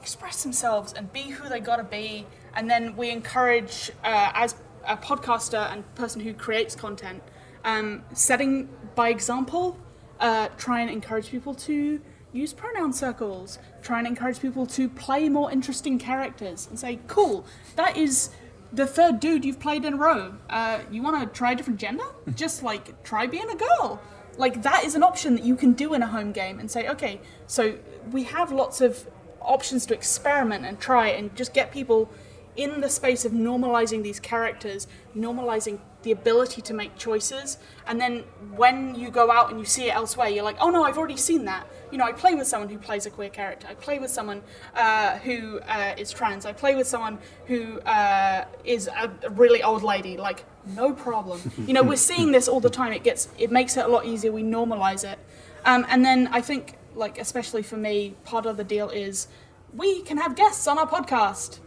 express 0.00 0.42
themselves 0.42 0.92
and 0.92 1.10
be 1.12 1.22
who 1.22 1.48
they 1.48 1.60
gotta 1.60 1.84
be, 1.84 2.26
and 2.54 2.70
then 2.70 2.94
we 2.96 3.10
encourage 3.10 3.90
uh, 4.04 4.32
as 4.34 4.54
a 4.86 4.96
podcaster 4.96 5.72
and 5.72 5.82
person 5.94 6.20
who 6.20 6.34
creates 6.34 6.74
content, 6.74 7.22
um, 7.64 8.02
setting 8.12 8.68
by 8.94 9.08
example. 9.08 9.78
Uh, 10.20 10.48
try 10.58 10.80
and 10.80 10.90
encourage 10.90 11.28
people 11.30 11.54
to 11.54 12.00
use 12.34 12.52
pronoun 12.52 12.92
circles. 12.92 13.58
Try 13.82 13.98
and 13.98 14.06
encourage 14.06 14.40
people 14.40 14.66
to 14.66 14.88
play 14.88 15.28
more 15.28 15.50
interesting 15.50 15.98
characters 15.98 16.66
and 16.68 16.78
say, 16.78 17.00
"Cool, 17.06 17.46
that 17.76 17.96
is." 17.96 18.30
The 18.72 18.88
third 18.88 19.20
dude 19.20 19.44
you've 19.44 19.60
played 19.60 19.84
in 19.84 19.94
a 19.94 19.96
row. 19.96 20.34
Uh, 20.50 20.80
you 20.90 21.00
want 21.00 21.20
to 21.20 21.26
try 21.38 21.52
a 21.52 21.54
different 21.54 21.78
gender? 21.78 22.02
Just 22.34 22.64
like 22.64 23.04
try 23.04 23.24
being 23.24 23.48
a 23.48 23.54
girl 23.54 24.00
like 24.36 24.62
that 24.62 24.84
is 24.84 24.94
an 24.94 25.02
option 25.02 25.34
that 25.34 25.44
you 25.44 25.56
can 25.56 25.72
do 25.72 25.94
in 25.94 26.02
a 26.02 26.06
home 26.06 26.32
game 26.32 26.58
and 26.58 26.70
say 26.70 26.88
okay 26.88 27.20
so 27.46 27.76
we 28.10 28.24
have 28.24 28.50
lots 28.52 28.80
of 28.80 29.06
options 29.40 29.86
to 29.86 29.94
experiment 29.94 30.64
and 30.64 30.80
try 30.80 31.08
and 31.08 31.34
just 31.36 31.52
get 31.52 31.70
people 31.70 32.10
in 32.56 32.80
the 32.80 32.88
space 32.88 33.24
of 33.24 33.32
normalizing 33.32 34.02
these 34.02 34.20
characters 34.20 34.86
normalizing 35.16 35.78
the 36.04 36.12
ability 36.12 36.62
to 36.62 36.74
make 36.74 36.96
choices. 36.96 37.58
And 37.86 38.00
then 38.00 38.24
when 38.54 38.94
you 38.94 39.10
go 39.10 39.30
out 39.30 39.50
and 39.50 39.58
you 39.58 39.64
see 39.64 39.88
it 39.88 39.94
elsewhere 39.94 40.28
you're 40.28 40.44
like 40.44 40.56
oh 40.60 40.70
no 40.70 40.84
i've 40.84 40.96
already 40.96 41.16
seen 41.16 41.44
that. 41.46 41.66
You 41.90 41.98
know 41.98 42.04
i 42.04 42.12
play 42.12 42.34
with 42.34 42.46
someone 42.46 42.68
who 42.68 42.78
plays 42.78 43.06
a 43.06 43.10
queer 43.10 43.30
character. 43.30 43.66
I 43.68 43.74
play 43.74 43.98
with 43.98 44.10
someone 44.10 44.42
uh, 44.76 45.18
who 45.18 45.60
uh, 45.60 45.94
is 45.96 46.12
trans. 46.12 46.46
I 46.46 46.52
play 46.52 46.74
with 46.76 46.86
someone 46.86 47.18
who 47.46 47.80
uh, 47.80 48.44
is 48.64 48.88
a, 48.88 49.10
really 49.30 49.62
old 49.62 49.82
lady. 49.82 50.16
Like 50.16 50.44
no 50.66 50.92
problem. 50.92 51.40
You 51.66 51.72
know 51.74 51.82
we're 51.82 51.96
seeing 51.96 52.32
this 52.32 52.46
all 52.48 52.60
the 52.60 52.70
time. 52.70 52.92
It 52.92 53.02
gets 53.02 53.28
it 53.38 53.50
makes 53.50 53.76
it 53.76 53.84
a 53.84 53.88
lot 53.88 54.06
easier. 54.06 54.30
We 54.30 54.42
normalize 54.42 55.04
it. 55.10 55.18
Um, 55.64 55.86
and 55.88 56.04
then 56.04 56.28
i 56.30 56.40
think 56.42 56.76
like 56.94 57.18
especially 57.18 57.62
for 57.62 57.78
me 57.78 58.14
part 58.24 58.44
of 58.44 58.56
the 58.56 58.64
deal 58.64 58.90
is 58.90 59.28
we 59.72 60.02
can 60.02 60.18
have 60.18 60.36
guests 60.36 60.66
on 60.68 60.78
our 60.78 60.88
podcast. 60.88 61.58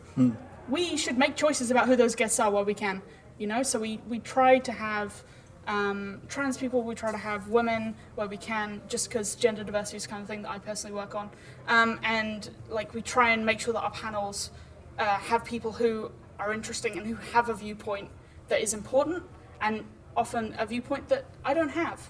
We 0.69 0.97
should 0.97 1.17
make 1.17 1.35
choices 1.37 1.71
about 1.71 1.87
who 1.87 1.95
those 1.95 2.13
guests 2.15 2.39
are 2.41 2.51
while 2.51 2.65
we 2.65 2.73
can 2.73 3.01
you 3.37 3.47
know? 3.47 3.63
So 3.63 3.79
we 3.79 3.99
we 4.07 4.19
try 4.19 4.59
to 4.59 4.71
have 4.71 5.23
um, 5.67 6.21
trans 6.29 6.57
people 6.57 6.81
we 6.81 6.95
try 6.95 7.11
to 7.11 7.17
have 7.17 7.49
women 7.49 7.93
where 8.15 8.27
we 8.27 8.37
can 8.37 8.81
just 8.87 9.09
because 9.09 9.35
gender 9.35 9.63
diversity 9.65 9.97
is 9.97 10.07
kind 10.07 10.21
of 10.21 10.27
thing 10.27 10.41
that 10.43 10.51
i 10.51 10.57
personally 10.57 10.95
work 10.95 11.13
on. 11.13 11.29
Um, 11.67 11.99
and 12.03 12.49
like 12.69 12.93
we 12.93 13.01
try 13.01 13.31
and 13.31 13.45
make 13.45 13.59
sure 13.59 13.73
that 13.73 13.81
our 13.81 13.91
panels 13.91 14.51
uh, 14.97 15.05
have 15.17 15.43
people 15.43 15.73
who 15.73 16.11
are 16.39 16.53
interesting 16.53 16.97
and 16.97 17.05
who 17.05 17.15
have 17.33 17.49
a 17.49 17.53
viewpoint 17.53 18.09
that 18.47 18.61
is 18.61 18.73
important 18.73 19.23
and 19.59 19.83
often 20.15 20.55
a 20.57 20.65
viewpoint 20.65 21.09
that 21.09 21.25
i 21.43 21.53
don't 21.53 21.69
have. 21.69 22.09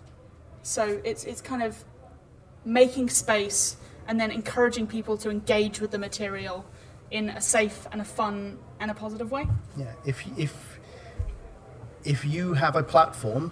So 0.61 1.01
it's 1.03 1.23
it's 1.23 1.41
kind 1.41 1.63
of 1.63 1.83
making 2.63 3.09
space 3.09 3.77
and 4.07 4.19
then 4.19 4.31
encouraging 4.31 4.85
people 4.87 5.17
to 5.17 5.29
engage 5.29 5.81
with 5.81 5.91
the 5.91 5.97
material 5.97 6.65
in 7.09 7.29
a 7.29 7.41
safe 7.41 7.87
and 7.91 8.01
a 8.01 8.05
fun 8.05 8.59
and 8.79 8.91
a 8.91 8.93
positive 8.93 9.31
way. 9.31 9.47
Yeah, 9.77 9.93
if 10.05 10.23
if 10.37 10.76
if 12.13 12.23
you 12.25 12.53
have 12.53 12.75
a 12.75 12.83
platform, 12.83 13.51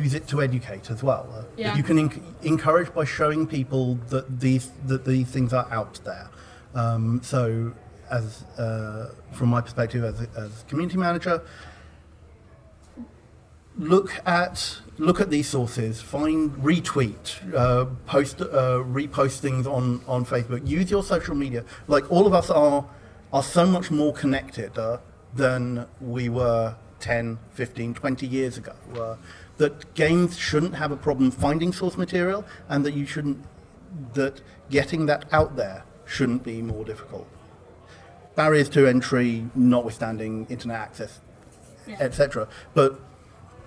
use 0.00 0.14
it 0.14 0.26
to 0.28 0.40
educate 0.42 0.90
as 0.90 1.02
well. 1.02 1.24
Uh, 1.36 1.42
Yeah. 1.56 1.76
You 1.76 1.82
can 1.82 1.96
enc- 2.04 2.22
encourage 2.42 2.90
by 2.94 3.04
showing 3.04 3.46
people 3.46 3.84
that 4.12 4.24
these 4.40 4.70
that 4.90 5.04
these 5.04 5.28
things 5.34 5.52
are 5.52 5.66
out 5.70 5.94
there. 6.08 6.26
Um, 6.74 7.20
so, 7.32 7.72
as 8.10 8.44
uh, 8.58 9.10
from 9.32 9.48
my 9.50 9.60
perspective 9.60 10.02
as 10.10 10.16
a, 10.22 10.28
as 10.44 10.64
community 10.70 10.98
manager, 10.98 11.36
look 13.78 14.10
at 14.26 14.78
look 14.98 15.20
at 15.20 15.30
these 15.30 15.48
sources, 15.48 16.00
find 16.00 16.52
retweet, 16.70 17.24
uh, 17.54 17.86
post 18.06 18.40
uh, 18.40 18.46
repost 19.00 19.40
things 19.40 19.66
on 19.66 20.02
on 20.06 20.24
Facebook. 20.24 20.66
Use 20.66 20.90
your 20.90 21.02
social 21.02 21.34
media. 21.34 21.64
Like 21.88 22.10
all 22.10 22.26
of 22.26 22.34
us 22.34 22.50
are 22.50 22.84
are 23.32 23.42
so 23.42 23.66
much 23.66 23.90
more 23.90 24.12
connected 24.12 24.78
uh, 24.78 24.98
than 25.34 25.86
we 26.00 26.28
were 26.28 26.74
10, 27.02 27.38
15, 27.52 27.94
20 27.94 28.26
years 28.26 28.56
ago. 28.56 28.72
Uh, 28.94 29.16
that 29.58 29.94
games 29.94 30.38
shouldn't 30.38 30.76
have 30.76 30.90
a 30.90 30.96
problem 30.96 31.30
finding 31.30 31.72
source 31.72 31.98
material, 31.98 32.44
and 32.68 32.86
that 32.86 32.94
you 32.94 33.04
shouldn't 33.04 33.44
that 34.14 34.40
getting 34.70 35.04
that 35.06 35.26
out 35.32 35.56
there 35.56 35.84
shouldn't 36.06 36.42
be 36.42 36.62
more 36.62 36.84
difficult. 36.84 37.28
Barriers 38.34 38.70
to 38.70 38.86
entry, 38.86 39.46
notwithstanding 39.54 40.46
internet 40.48 40.78
access, 40.78 41.20
etc. 42.00 42.48
But 42.72 42.98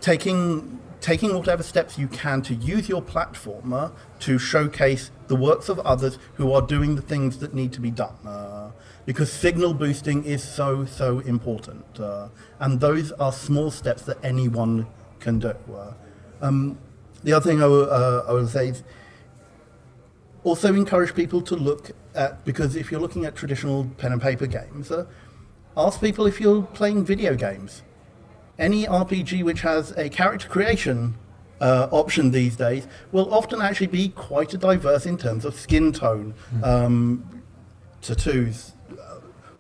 taking 0.02 0.80
taking 1.02 1.36
whatever 1.36 1.62
steps 1.62 2.00
you 2.00 2.08
can 2.08 2.42
to 2.42 2.56
use 2.56 2.90
your 2.90 3.02
platform 3.02 3.72
uh, 3.74 3.92
to 4.20 4.40
showcase 4.40 5.12
the 5.28 5.36
works 5.36 5.70
of 5.70 5.78
others 5.80 6.18
who 6.36 6.52
are 6.52 6.64
doing 6.64 6.96
the 6.96 7.02
things 7.02 7.38
that 7.40 7.54
need 7.54 7.72
to 7.74 7.80
be 7.80 7.92
done. 7.92 8.16
Uh, 8.26 8.72
because 9.06 9.32
signal 9.32 9.74
boosting 9.74 10.24
is 10.24 10.44
so 10.44 10.86
so 10.86 11.20
important, 11.20 12.00
uh, 12.00 12.30
and 12.60 12.80
those 12.80 13.12
are 13.14 13.32
small 13.32 13.72
steps 13.72 14.04
that 14.04 14.18
anyone 14.24 14.88
can 15.20 15.40
do. 15.40 15.54
Uh, 15.74 15.94
um, 16.42 16.78
the 17.24 17.34
other 17.34 17.50
thing 17.50 17.62
I 17.62 17.68
will, 17.68 17.92
uh, 17.92 18.24
I 18.28 18.34
will 18.34 18.48
say 18.48 18.70
is 18.70 18.84
also 20.44 20.74
encourage 20.76 21.16
people 21.16 21.42
to 21.42 21.56
look 21.56 21.92
at 22.14 22.44
because 22.46 22.76
if 22.76 22.92
you're 22.92 23.02
looking 23.02 23.26
at 23.26 23.36
traditional 23.36 23.86
pen 23.98 24.12
and 24.12 24.22
paper 24.22 24.48
games, 24.48 24.92
uh, 24.92 25.06
ask 25.76 26.00
people 26.00 26.26
if 26.26 26.40
you're 26.40 26.64
playing 26.64 27.04
video 27.04 27.36
games 27.36 27.84
any 28.58 28.86
RPG 28.86 29.44
which 29.44 29.62
has 29.62 29.92
a 29.98 30.10
character 30.10 30.48
creation 30.48 31.16
uh, 31.62 31.88
option 31.92 32.32
these 32.32 32.56
days 32.56 32.88
will 33.12 33.34
often 33.34 33.62
actually 33.62 33.88
be 33.88 34.10
quite 34.10 34.54
a 34.54 34.58
diverse 34.58 35.06
in 35.06 35.18
terms 35.18 35.46
of 35.46 35.56
skin 35.56 35.92
tone, 35.92 36.34
um, 36.64 37.44
tattoos, 38.02 38.74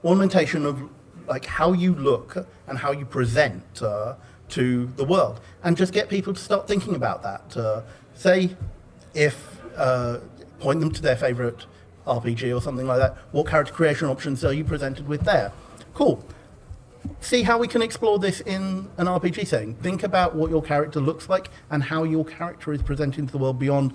ornamentation 0.05 0.65
of 0.65 0.81
like 1.27 1.45
how 1.45 1.73
you 1.73 1.95
look 1.95 2.47
and 2.67 2.77
how 2.77 2.91
you 2.91 3.05
present 3.05 3.81
uh, 3.81 4.15
to 4.49 4.85
the 4.95 5.03
world, 5.03 5.39
and 5.63 5.75
just 5.75 5.91
get 5.91 6.07
people 6.07 6.33
to 6.33 6.39
start 6.39 6.67
thinking 6.67 6.95
about 6.95 7.23
that. 7.23 7.57
Uh, 7.57 7.81
say, 8.13 8.55
if 9.13 9.59
uh, 9.75 10.19
point 10.59 10.79
them 10.79 10.91
to 10.91 11.01
their 11.01 11.15
favorite 11.15 11.65
RPG 12.05 12.55
or 12.55 12.61
something 12.61 12.85
like 12.85 12.99
that. 12.99 13.17
What 13.31 13.47
character 13.47 13.73
creation 13.73 14.07
options 14.07 14.45
are 14.45 14.53
you 14.53 14.63
presented 14.63 15.07
with 15.07 15.21
there? 15.21 15.51
Cool 15.93 16.23
see 17.19 17.43
how 17.43 17.57
we 17.57 17.67
can 17.67 17.81
explore 17.81 18.19
this 18.19 18.41
in 18.41 18.89
an 18.97 19.07
RPG 19.07 19.47
setting. 19.47 19.75
Think 19.75 20.03
about 20.03 20.35
what 20.35 20.49
your 20.49 20.61
character 20.61 20.99
looks 20.99 21.29
like 21.29 21.49
and 21.69 21.83
how 21.83 22.03
your 22.03 22.25
character 22.25 22.73
is 22.73 22.81
presented 22.81 23.27
to 23.27 23.31
the 23.31 23.37
world 23.37 23.59
beyond. 23.59 23.93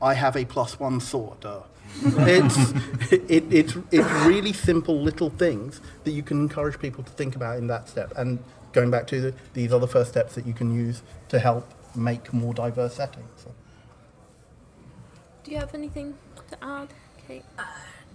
I 0.00 0.14
have 0.14 0.36
a 0.36 0.44
plus 0.44 0.78
one 0.78 1.00
sword. 1.00 1.44
Uh, 2.04 2.24
it's 2.26 3.12
it, 3.12 3.44
it's 3.52 3.76
it's 3.90 4.10
really 4.26 4.52
simple 4.52 5.00
little 5.00 5.30
things 5.30 5.80
that 6.04 6.10
you 6.10 6.22
can 6.22 6.40
encourage 6.42 6.78
people 6.78 7.02
to 7.04 7.10
think 7.12 7.34
about 7.36 7.56
in 7.58 7.66
that 7.68 7.88
step. 7.88 8.12
And 8.16 8.38
going 8.72 8.90
back 8.90 9.06
to 9.08 9.20
the, 9.20 9.34
these 9.54 9.72
are 9.72 9.80
the 9.80 9.88
first 9.88 10.10
steps 10.10 10.34
that 10.34 10.46
you 10.46 10.52
can 10.52 10.74
use 10.74 11.02
to 11.28 11.38
help 11.38 11.72
make 11.94 12.32
more 12.32 12.52
diverse 12.52 12.94
settings. 12.94 13.30
So. 13.36 13.52
Do 15.44 15.50
you 15.52 15.58
have 15.58 15.74
anything 15.74 16.14
to 16.50 16.58
add, 16.62 16.88
Kate? 17.26 17.44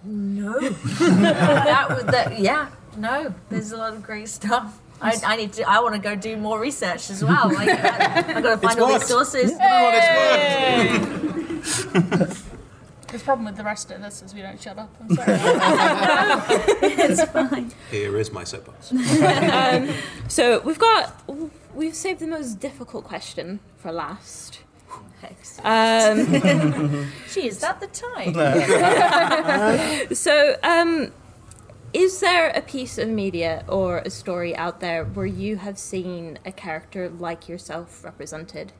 No. 0.04 0.58
that, 0.60 1.86
was- 1.88 2.04
that, 2.04 2.38
yeah, 2.38 2.68
no. 2.96 3.34
There's 3.48 3.72
a 3.72 3.76
lot 3.76 3.94
of 3.94 4.02
great 4.02 4.28
stuff. 4.28 4.78
I, 5.00 5.16
I 5.24 5.36
need 5.36 5.52
to. 5.54 5.68
I 5.68 5.80
want 5.80 5.96
to 5.96 6.00
go 6.00 6.14
do 6.14 6.36
more 6.36 6.60
research 6.60 7.10
as 7.10 7.24
well. 7.24 7.52
Like, 7.52 7.70
I, 7.70 8.18
I've 8.36 8.42
got 8.42 8.60
to 8.60 8.68
find 8.68 8.78
all 8.78 8.86
these 8.88 8.98
worked. 8.98 9.06
sources. 9.08 9.52
Everyone, 9.58 9.94
it's 11.60 11.84
worked. 11.86 12.42
The 13.12 13.18
problem 13.18 13.44
with 13.44 13.56
the 13.56 13.64
rest 13.64 13.90
of 13.90 14.00
this 14.00 14.22
is 14.22 14.34
we 14.34 14.40
don't 14.42 14.60
shut 14.60 14.78
up. 14.78 14.94
I'm 15.00 15.08
sorry. 15.16 15.38
it's 16.82 17.22
fine. 17.30 17.70
Here 17.90 18.16
is 18.18 18.32
my 18.32 18.44
soapbox. 18.44 18.92
So 20.28 20.60
we've 20.60 20.78
got 20.78 21.22
we've 21.74 21.94
saved 21.94 22.20
the 22.20 22.26
most 22.26 22.58
difficult 22.58 23.04
question 23.04 23.60
for 23.76 23.92
last. 23.92 24.60
Um, 25.62 26.26
Gee, 27.32 27.46
is 27.46 27.58
that 27.60 27.78
the 27.80 27.86
time? 27.86 28.34
so, 30.14 30.56
um, 30.64 31.12
is 31.92 32.18
there 32.20 32.48
a 32.50 32.60
piece 32.62 32.98
of 32.98 33.08
media 33.08 33.64
or 33.68 33.98
a 33.98 34.10
story 34.10 34.56
out 34.56 34.80
there 34.80 35.04
where 35.04 35.26
you 35.26 35.58
have 35.58 35.78
seen 35.78 36.38
a 36.44 36.50
character 36.50 37.08
like 37.08 37.48
yourself 37.48 38.02
represented? 38.02 38.72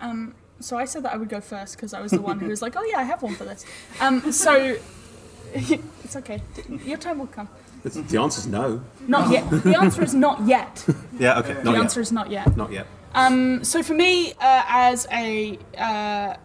Um, 0.00 0.34
so 0.60 0.76
I 0.76 0.84
said 0.84 1.02
that 1.04 1.12
I 1.12 1.16
would 1.16 1.28
go 1.28 1.40
first 1.40 1.76
because 1.76 1.92
I 1.94 2.00
was 2.00 2.12
the 2.12 2.20
one 2.20 2.38
who 2.38 2.48
was 2.48 2.62
like, 2.62 2.76
"Oh 2.76 2.84
yeah, 2.84 2.98
I 2.98 3.02
have 3.02 3.22
one 3.22 3.34
for 3.34 3.44
this." 3.44 3.64
Um, 4.00 4.32
so 4.32 4.76
it's 5.54 6.16
okay. 6.16 6.42
Your 6.84 6.98
time 6.98 7.18
will 7.18 7.26
come. 7.26 7.48
The 7.82 8.18
answer 8.20 8.40
is 8.40 8.46
no. 8.46 8.82
Not 9.08 9.30
yet. 9.30 9.48
The 9.50 9.78
answer 9.78 10.02
is 10.02 10.14
not 10.14 10.46
yet. 10.46 10.86
Yeah, 11.18 11.38
okay. 11.40 11.52
The 11.52 11.72
yet. 11.72 11.80
answer 11.80 12.00
is 12.00 12.12
not 12.12 12.30
yet. 12.30 12.56
Not 12.56 12.72
yet. 12.72 12.86
Um, 13.14 13.62
so 13.62 13.82
for 13.82 13.92
me, 13.92 14.32
uh, 14.32 14.62
as 14.68 15.06
a 15.12 15.58
uh, 15.76 16.36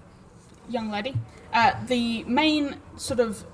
young 0.67 0.91
lady, 0.91 1.13
uh, 1.53 1.71
the 1.87 2.25
main 2.25 2.75
sort 2.97 3.21
of 3.21 3.45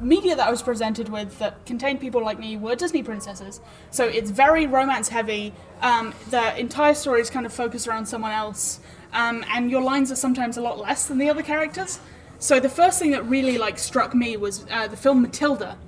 media 0.00 0.36
that 0.36 0.46
I 0.46 0.50
was 0.50 0.62
presented 0.62 1.08
with 1.08 1.38
that 1.38 1.64
contained 1.64 2.00
people 2.00 2.22
like 2.22 2.38
me 2.38 2.56
were 2.56 2.74
Disney 2.74 3.02
princesses. 3.02 3.60
So 3.90 4.04
it's 4.04 4.30
very 4.30 4.66
romance 4.66 5.08
heavy. 5.08 5.54
Um, 5.80 6.14
the 6.28 6.58
entire 6.58 6.94
story 6.94 7.20
is 7.20 7.30
kind 7.30 7.46
of 7.46 7.52
focused 7.52 7.88
around 7.88 8.06
someone 8.06 8.32
else, 8.32 8.80
um, 9.16 9.44
and 9.48 9.70
your 9.70 9.82
lines 9.82 10.12
are 10.12 10.16
sometimes 10.16 10.58
a 10.58 10.60
lot 10.60 10.78
less 10.78 11.06
than 11.06 11.16
the 11.16 11.28
other 11.30 11.42
characters. 11.42 11.98
So 12.38 12.60
the 12.60 12.68
first 12.68 12.98
thing 12.98 13.12
that 13.12 13.24
really 13.24 13.56
like 13.56 13.78
struck 13.78 14.14
me 14.14 14.36
was 14.36 14.66
uh, 14.70 14.88
the 14.88 14.96
film 14.96 15.22
Matilda, 15.22 15.78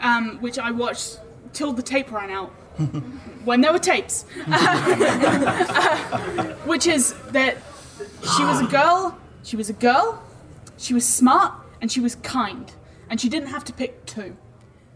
um, 0.00 0.38
which 0.40 0.60
I 0.60 0.70
watched 0.70 1.18
till 1.52 1.72
the 1.72 1.82
tape 1.82 2.12
ran 2.12 2.30
out. 2.30 2.50
when 3.44 3.60
there 3.60 3.72
were 3.72 3.78
tapes, 3.78 4.22
which 6.64 6.86
is 6.86 7.14
that 7.32 7.56
she 8.36 8.44
was 8.44 8.60
a 8.62 8.66
girl, 8.70 9.18
she 9.42 9.56
was 9.56 9.68
a 9.68 9.74
girl, 9.74 10.22
she 10.78 10.94
was 10.94 11.06
smart, 11.06 11.52
and 11.80 11.90
she 11.92 12.00
was 12.00 12.14
kind, 12.14 12.72
and 13.10 13.20
she 13.20 13.28
didn't 13.28 13.48
have 13.48 13.64
to 13.64 13.72
pick 13.72 14.06
two. 14.06 14.36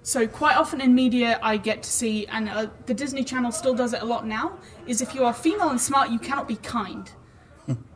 So 0.02 0.26
quite 0.28 0.56
often 0.56 0.80
in 0.80 0.94
media, 0.94 1.40
I 1.42 1.56
get 1.56 1.82
to 1.82 1.90
see, 1.90 2.26
and 2.28 2.48
uh, 2.48 2.68
the 2.86 2.94
Disney 2.94 3.24
Channel 3.24 3.50
still 3.50 3.74
does 3.74 3.92
it 3.92 4.02
a 4.02 4.06
lot 4.06 4.24
now, 4.24 4.56
is 4.86 5.02
if 5.02 5.14
you 5.16 5.24
are 5.24 5.34
female 5.34 5.68
and 5.68 5.80
smart, 5.80 6.10
you 6.10 6.20
cannot 6.20 6.46
be 6.46 6.56
kind. 6.56 7.10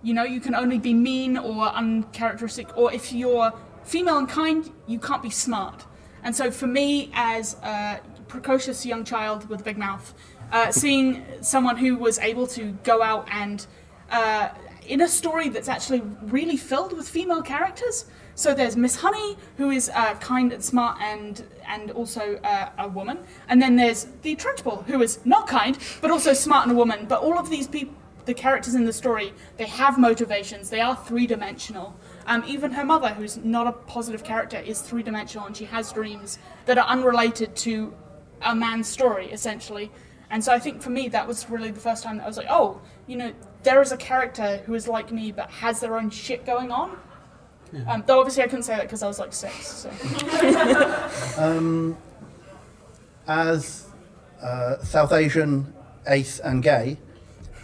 You 0.02 0.14
know, 0.14 0.24
you 0.24 0.40
can 0.40 0.54
only 0.54 0.78
be 0.78 0.94
mean 0.94 1.36
or 1.36 1.68
uncharacteristic, 1.68 2.76
or 2.76 2.92
if 2.92 3.12
you're 3.12 3.52
female 3.84 4.18
and 4.18 4.28
kind, 4.28 4.70
you 4.86 4.98
can't 4.98 5.22
be 5.22 5.30
smart. 5.30 5.84
And 6.22 6.34
so 6.34 6.50
for 6.50 6.66
me, 6.66 7.10
as 7.14 7.54
a 7.62 8.00
precocious 8.28 8.84
young 8.84 9.04
child 9.04 9.48
with 9.48 9.60
a 9.60 9.64
big 9.64 9.78
mouth, 9.78 10.14
uh, 10.52 10.70
seeing 10.72 11.24
someone 11.40 11.76
who 11.76 11.96
was 11.96 12.18
able 12.18 12.46
to 12.48 12.72
go 12.82 13.02
out 13.02 13.28
and 13.30 13.66
uh, 14.10 14.48
in 14.86 15.02
a 15.02 15.08
story 15.08 15.48
that's 15.48 15.68
actually 15.68 16.02
really 16.22 16.56
filled 16.56 16.92
with 16.96 17.08
female 17.08 17.42
characters. 17.42 18.06
So 18.34 18.54
there's 18.54 18.76
Miss 18.76 18.96
Honey, 18.96 19.36
who 19.56 19.70
is 19.70 19.90
uh, 19.94 20.14
kind 20.14 20.52
and 20.52 20.62
smart 20.64 20.98
and 21.00 21.44
and 21.66 21.90
also 21.92 22.36
uh, 22.42 22.70
a 22.78 22.88
woman, 22.88 23.18
and 23.48 23.60
then 23.62 23.76
there's 23.76 24.06
the 24.22 24.34
Trunchbull, 24.34 24.84
who 24.86 25.02
is 25.02 25.20
not 25.24 25.46
kind 25.46 25.78
but 26.00 26.10
also 26.10 26.32
smart 26.32 26.66
and 26.66 26.72
a 26.76 26.78
woman. 26.78 27.06
But 27.06 27.20
all 27.22 27.38
of 27.38 27.50
these 27.50 27.68
people, 27.68 27.94
the 28.30 28.34
characters 28.34 28.76
in 28.76 28.84
the 28.84 28.92
story, 28.92 29.34
they 29.56 29.66
have 29.66 29.98
motivations. 29.98 30.70
They 30.70 30.80
are 30.80 30.94
three 30.94 31.26
dimensional. 31.26 31.96
Um, 32.26 32.44
even 32.46 32.70
her 32.70 32.84
mother, 32.84 33.08
who's 33.08 33.38
not 33.38 33.66
a 33.66 33.72
positive 33.72 34.22
character, 34.22 34.58
is 34.58 34.80
three 34.80 35.02
dimensional, 35.02 35.48
and 35.48 35.56
she 35.56 35.64
has 35.64 35.92
dreams 35.92 36.38
that 36.66 36.78
are 36.78 36.86
unrelated 36.86 37.56
to 37.56 37.92
a 38.42 38.54
man's 38.54 38.86
story, 38.86 39.32
essentially. 39.32 39.90
And 40.30 40.44
so 40.44 40.52
I 40.52 40.60
think 40.60 40.80
for 40.80 40.90
me, 40.90 41.08
that 41.08 41.26
was 41.26 41.50
really 41.50 41.72
the 41.72 41.80
first 41.80 42.04
time 42.04 42.18
that 42.18 42.22
I 42.22 42.28
was 42.28 42.36
like, 42.36 42.46
oh, 42.48 42.80
you 43.08 43.16
know, 43.16 43.32
there 43.64 43.82
is 43.82 43.90
a 43.90 43.96
character 43.96 44.58
who 44.58 44.74
is 44.74 44.86
like 44.86 45.10
me 45.10 45.32
but 45.32 45.50
has 45.50 45.80
their 45.80 45.98
own 45.98 46.08
shit 46.08 46.46
going 46.46 46.70
on. 46.70 46.96
Um, 47.88 48.04
though 48.06 48.20
obviously 48.20 48.44
I 48.44 48.46
couldn't 48.46 48.62
say 48.62 48.76
that 48.76 48.82
because 48.82 49.02
I 49.02 49.08
was 49.08 49.18
like 49.18 49.32
six. 49.32 49.66
So. 49.66 49.90
as 53.26 53.88
uh, 54.40 54.78
South 54.82 55.12
Asian, 55.12 55.72
ace, 56.06 56.38
and 56.40 56.62
gay, 56.62 56.98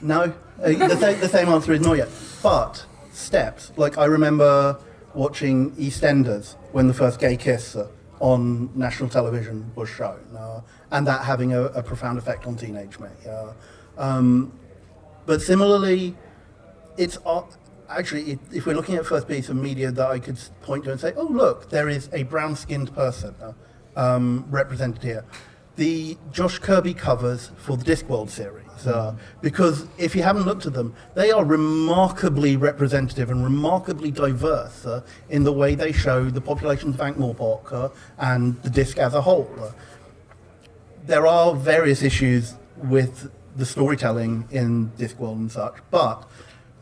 no. 0.03 0.35
Uh, 0.63 0.69
the, 0.73 0.97
sa- 0.97 1.21
the 1.21 1.29
same 1.29 1.49
answer 1.49 1.73
is 1.73 1.81
not 1.81 1.97
yet. 1.97 2.09
But 2.43 2.85
steps, 3.13 3.73
like 3.77 3.99
I 3.99 4.05
remember 4.05 4.79
watching 5.15 5.73
EastEnders 5.73 6.55
when 6.73 6.89
the 6.89 6.95
first 6.95 7.19
gay 7.19 7.37
kiss 7.37 7.77
uh, 7.77 7.89
on 8.21 8.71
national 8.79 9.09
television 9.09 9.71
was 9.75 9.89
shown, 9.89 10.21
uh, 10.37 10.61
and 10.91 11.07
that 11.07 11.25
having 11.25 11.53
a, 11.53 11.65
a 11.65 11.83
profound 11.83 12.19
effect 12.19 12.47
on 12.47 12.57
teenage 12.57 12.99
me. 12.99 13.09
Uh, 13.29 13.53
um, 13.99 14.53
but 15.27 15.43
similarly, 15.43 16.15
it's 16.97 17.19
uh, 17.27 17.43
actually 17.89 18.33
if, 18.33 18.39
if 18.53 18.67
we're 18.67 18.75
looking 18.77 18.95
at 18.97 19.07
first 19.07 19.29
piece 19.29 19.49
of 19.49 19.57
media 19.57 19.91
that 19.91 20.11
I 20.11 20.19
could 20.19 20.39
point 20.63 20.85
to 20.85 20.93
and 20.93 21.01
say, 21.01 21.13
oh 21.17 21.27
look, 21.27 21.71
there 21.71 21.89
is 21.89 22.09
a 22.13 22.23
brown-skinned 22.25 22.95
person 22.95 23.35
uh, 23.43 23.53
um, 23.97 24.47
represented 24.51 25.03
here. 25.03 25.25
The 25.77 26.17
Josh 26.33 26.59
Kirby 26.59 26.95
covers 26.95 27.51
for 27.57 27.77
the 27.77 27.85
Discworld 27.85 28.31
series, 28.31 28.66
uh, 28.85 29.15
because 29.41 29.87
if 29.97 30.17
you 30.17 30.23
haven't 30.23 30.45
looked 30.45 30.67
at 30.67 30.73
them, 30.73 30.95
they 31.15 31.31
are 31.31 31.45
remarkably 31.45 32.57
representative 32.57 33.31
and 33.31 33.45
remarkably 33.45 34.11
diverse 34.11 34.85
uh, 34.85 35.03
in 35.31 35.45
the 35.45 35.53
way 35.53 35.77
they 35.77 35.93
show 35.93 36.29
the 36.29 36.41
populations 36.41 36.97
of 36.97 37.01
Ankh-Morpork 37.01 37.73
uh, 37.73 37.89
and 38.19 38.61
the 38.63 38.71
disc 38.71 38.99
as 38.99 39.15
a 39.15 39.21
whole. 39.21 39.49
Uh, 39.61 39.71
there 41.05 41.27
are 41.27 41.55
various 41.55 42.03
issues 42.03 42.55
with 42.77 43.31
the 43.55 43.65
storytelling 43.65 44.49
in 44.51 44.91
Discworld 44.99 45.37
and 45.37 45.53
such, 45.53 45.77
but 45.91 46.29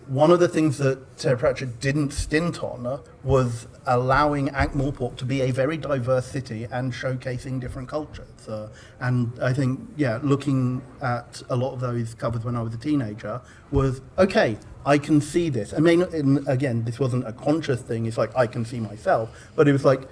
one 0.07 0.31
of 0.31 0.41
the 0.41 0.49
things 0.49 0.79
that 0.79 1.19
Terry 1.19 1.37
Pratchett 1.37 1.81
didn't 1.81 2.13
stint 2.13 2.63
on 2.63 2.87
uh, 2.87 2.99
was 3.23 3.67
allowing 3.87 4.49
Ankh-Morpork 4.51 5.17
to 5.17 5.25
be 5.25 5.43
a 5.43 5.51
very 5.51 5.77
diverse 5.77 6.27
city 6.27 6.67
and 6.71 6.93
showcasing 6.93 7.61
different 7.61 7.89
cultures. 7.89 8.49
Uh, 8.49 8.69
and 9.01 9.33
I 9.43 9.53
think, 9.53 9.81
yeah, 9.97 10.21
looking 10.23 10.83
at 11.03 11.43
a 11.51 11.57
lot 11.57 11.73
of 11.73 11.81
those 11.81 12.15
covers 12.15 12.45
when 12.45 12.57
I 12.57 12.63
was 12.63 12.75
a 12.75 12.79
teenager 12.79 13.41
was, 13.71 14.01
okay, 14.19 14.59
I 14.87 14.99
can 14.99 15.21
see 15.21 15.49
this. 15.51 15.75
I 15.75 15.79
mean, 15.79 16.03
and 16.03 16.47
again, 16.49 16.85
this 16.85 16.99
wasn't 16.99 17.27
a 17.27 17.33
conscious 17.33 17.81
thing, 17.81 18.07
it's 18.07 18.19
like 18.19 18.35
I 18.37 18.47
can 18.47 18.65
see 18.65 18.81
myself, 18.81 19.31
but 19.57 19.69
it 19.69 19.73
was 19.73 19.85
like 19.85 20.03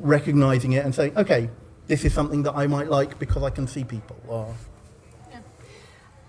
recognizing 0.00 0.72
it 0.72 0.84
and 0.84 0.94
saying, 0.94 1.16
okay, 1.16 1.50
this 1.86 2.04
is 2.04 2.14
something 2.14 2.42
that 2.44 2.54
I 2.54 2.66
might 2.66 2.88
like 2.88 3.18
because 3.18 3.42
I 3.42 3.50
can 3.50 3.66
see 3.66 3.84
people. 3.84 4.16
Or, 4.26 4.54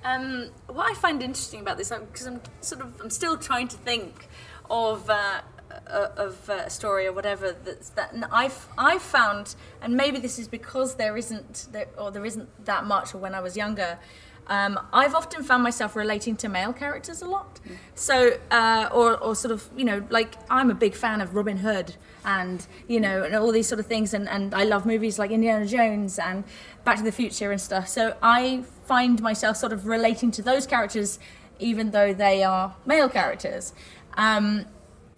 Um, 0.06 0.50
what 0.68 0.92
I 0.92 0.96
find 0.96 1.24
interesting 1.24 1.62
about 1.62 1.78
this, 1.78 1.90
because 1.90 2.28
I'm 2.28 2.42
sort 2.60 2.82
of, 2.82 3.00
I'm 3.00 3.10
still 3.10 3.38
trying 3.38 3.70
to 3.70 3.78
think 3.78 4.28
of 4.70 5.10
uh, 5.10 5.40
of 5.88 6.50
uh, 6.50 6.64
a 6.66 6.70
story 6.70 7.08
or 7.08 7.14
whatever 7.14 7.56
that's 7.64 7.90
that 7.90 8.14
and 8.14 8.26
I've 8.26 8.68
I've 8.78 9.02
found, 9.02 9.56
and 9.82 9.96
maybe 9.96 10.20
this 10.20 10.40
is 10.40 10.48
because 10.48 10.96
there 10.96 11.18
isn't 11.18 11.68
there, 11.72 11.88
or 11.98 12.12
there 12.12 12.26
isn't 12.26 12.66
that 12.66 12.86
much, 12.86 13.14
or 13.14 13.18
when 13.20 13.36
I 13.36 13.42
was 13.42 13.58
younger. 13.58 14.00
Um, 14.48 14.78
I've 14.92 15.16
often 15.16 15.42
found 15.42 15.64
myself 15.64 15.96
relating 15.96 16.36
to 16.36 16.50
male 16.50 16.74
characters 16.74 17.22
a 17.22 17.26
lot. 17.26 17.62
So, 17.96 18.38
uh, 18.52 18.90
or, 18.92 19.18
or 19.18 19.38
sort 19.38 19.54
of, 19.54 19.70
you 19.78 19.86
know, 19.86 20.06
like 20.10 20.36
I'm 20.50 20.70
a 20.70 20.74
big 20.74 20.96
fan 20.96 21.22
of 21.22 21.34
Robin 21.34 21.56
Hood 21.56 21.96
and, 22.26 22.68
you 22.90 23.00
know, 23.00 23.24
and 23.24 23.36
all 23.36 23.54
these 23.54 23.68
sort 23.68 23.80
of 23.80 23.86
things. 23.86 24.14
And, 24.14 24.28
and 24.28 24.54
I 24.54 24.66
love 24.66 24.86
movies 24.86 25.18
like 25.18 25.32
Indiana 25.32 25.66
Jones 25.66 26.20
and 26.20 26.44
Back 26.84 26.98
to 26.98 27.04
the 27.04 27.12
Future 27.14 27.52
and 27.52 27.62
stuff. 27.62 27.88
So 27.88 28.18
I 28.22 28.64
find 28.86 29.22
myself 29.22 29.56
sort 29.56 29.72
of 29.72 29.88
relating 29.88 30.30
to 30.32 30.42
those 30.42 30.68
characters 30.68 31.20
even 31.60 31.92
though 31.92 32.14
they 32.14 32.44
are 32.44 32.76
male 32.86 33.10
characters. 33.10 33.74
Um, 34.16 34.66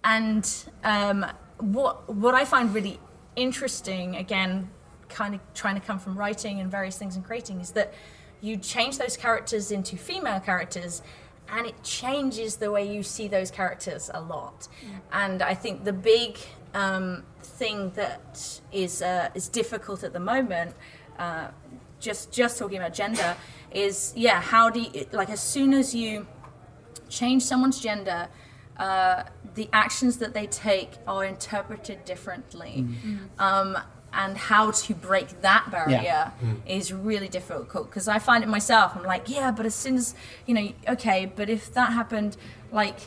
and 0.06 0.48
um, 0.84 1.26
what, 1.58 2.08
what 2.08 2.34
I 2.34 2.44
find 2.44 2.72
really 2.72 3.00
interesting, 3.34 4.14
again, 4.16 4.70
kind 5.08 5.34
of 5.34 5.40
trying 5.52 5.74
to 5.74 5.80
come 5.84 5.98
from 5.98 6.16
writing 6.16 6.60
and 6.60 6.70
various 6.70 6.96
things 6.96 7.16
and 7.16 7.24
creating, 7.24 7.60
is 7.60 7.72
that 7.72 7.92
you 8.40 8.56
change 8.56 8.98
those 8.98 9.16
characters 9.16 9.72
into 9.72 9.96
female 9.96 10.38
characters 10.38 11.02
and 11.48 11.66
it 11.66 11.82
changes 11.82 12.56
the 12.56 12.70
way 12.70 12.88
you 12.88 13.02
see 13.02 13.26
those 13.26 13.50
characters 13.50 14.10
a 14.14 14.20
lot. 14.20 14.68
And 15.12 15.42
i 15.42 15.54
think 15.54 15.84
the 15.84 15.92
big 15.92 16.38
um, 16.74 17.24
thing 17.42 17.90
that 17.90 18.60
is 18.72 19.02
uh, 19.02 19.30
is 19.34 19.48
difficult 19.48 20.04
at 20.04 20.12
the 20.12 20.20
moment 20.20 20.74
uh, 21.18 21.48
just 22.00 22.32
just 22.32 22.58
talking 22.58 22.78
about 22.78 22.94
gender 22.94 23.36
is 23.70 24.12
yeah 24.16 24.40
how 24.40 24.70
do 24.70 24.80
you 24.80 25.06
like 25.12 25.30
as 25.30 25.40
soon 25.40 25.72
as 25.72 25.94
you 25.94 26.26
change 27.08 27.42
someone's 27.42 27.80
gender 27.80 28.28
uh, 28.78 29.24
the 29.54 29.68
actions 29.72 30.18
that 30.18 30.34
they 30.34 30.46
take 30.46 30.90
are 31.06 31.24
interpreted 31.24 32.04
differently. 32.04 32.86
Um, 33.38 33.78
and 34.12 34.36
how 34.38 34.70
to 34.70 34.94
break 34.94 35.42
that 35.42 35.70
barrier 35.70 36.32
is 36.66 36.90
really 36.90 37.28
difficult 37.28 37.90
because 37.90 38.08
i 38.08 38.18
find 38.18 38.42
it 38.42 38.46
myself. 38.48 38.96
I'm 38.96 39.02
like 39.02 39.28
yeah 39.28 39.50
but 39.50 39.66
as 39.66 39.74
soon 39.74 39.96
as 39.96 40.14
you 40.46 40.54
know 40.54 40.68
okay 40.88 41.30
but 41.36 41.50
if 41.50 41.74
that 41.74 41.92
happened 41.92 42.36
like 42.72 42.98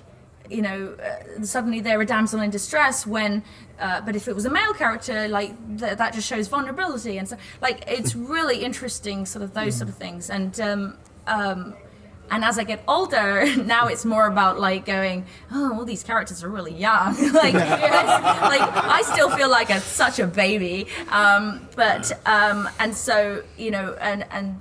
you 0.51 0.61
know 0.61 0.95
uh, 1.01 1.43
suddenly 1.43 1.79
they're 1.79 2.01
a 2.01 2.05
damsel 2.05 2.41
in 2.41 2.51
distress 2.51 3.07
when 3.07 3.43
uh, 3.79 4.01
but 4.01 4.15
if 4.15 4.27
it 4.27 4.35
was 4.35 4.45
a 4.45 4.49
male 4.49 4.73
character 4.73 5.27
like 5.27 5.51
th- 5.79 5.97
that 5.97 6.13
just 6.13 6.27
shows 6.27 6.47
vulnerability. 6.47 7.17
And 7.17 7.27
so 7.27 7.37
like 7.61 7.83
it's 7.87 8.15
really 8.35 8.63
interesting 8.63 9.25
sort 9.25 9.43
of 9.43 9.53
those 9.53 9.77
sort 9.77 9.89
of 9.89 9.95
things. 9.95 10.29
And 10.29 10.59
um, 10.59 10.97
um, 11.27 11.75
and 12.31 12.45
as 12.45 12.59
I 12.59 12.63
get 12.63 12.83
older, 12.87 13.45
now 13.63 13.87
it's 13.87 14.05
more 14.05 14.27
about 14.27 14.59
like 14.59 14.85
going, 14.85 15.25
oh, 15.51 15.73
all 15.73 15.85
these 15.85 16.03
characters 16.03 16.43
are 16.43 16.49
really 16.49 16.73
young. 16.73 17.15
like, 17.33 17.53
like 17.53 18.61
I 18.61 19.01
still 19.05 19.29
feel 19.29 19.49
like 19.49 19.69
a, 19.69 19.79
such 19.79 20.19
a 20.19 20.27
baby. 20.27 20.87
Um, 21.09 21.67
but 21.75 22.11
um, 22.27 22.69
and 22.79 22.95
so 22.95 23.43
you 23.57 23.71
know, 23.71 23.95
and 23.99 24.25
and 24.31 24.59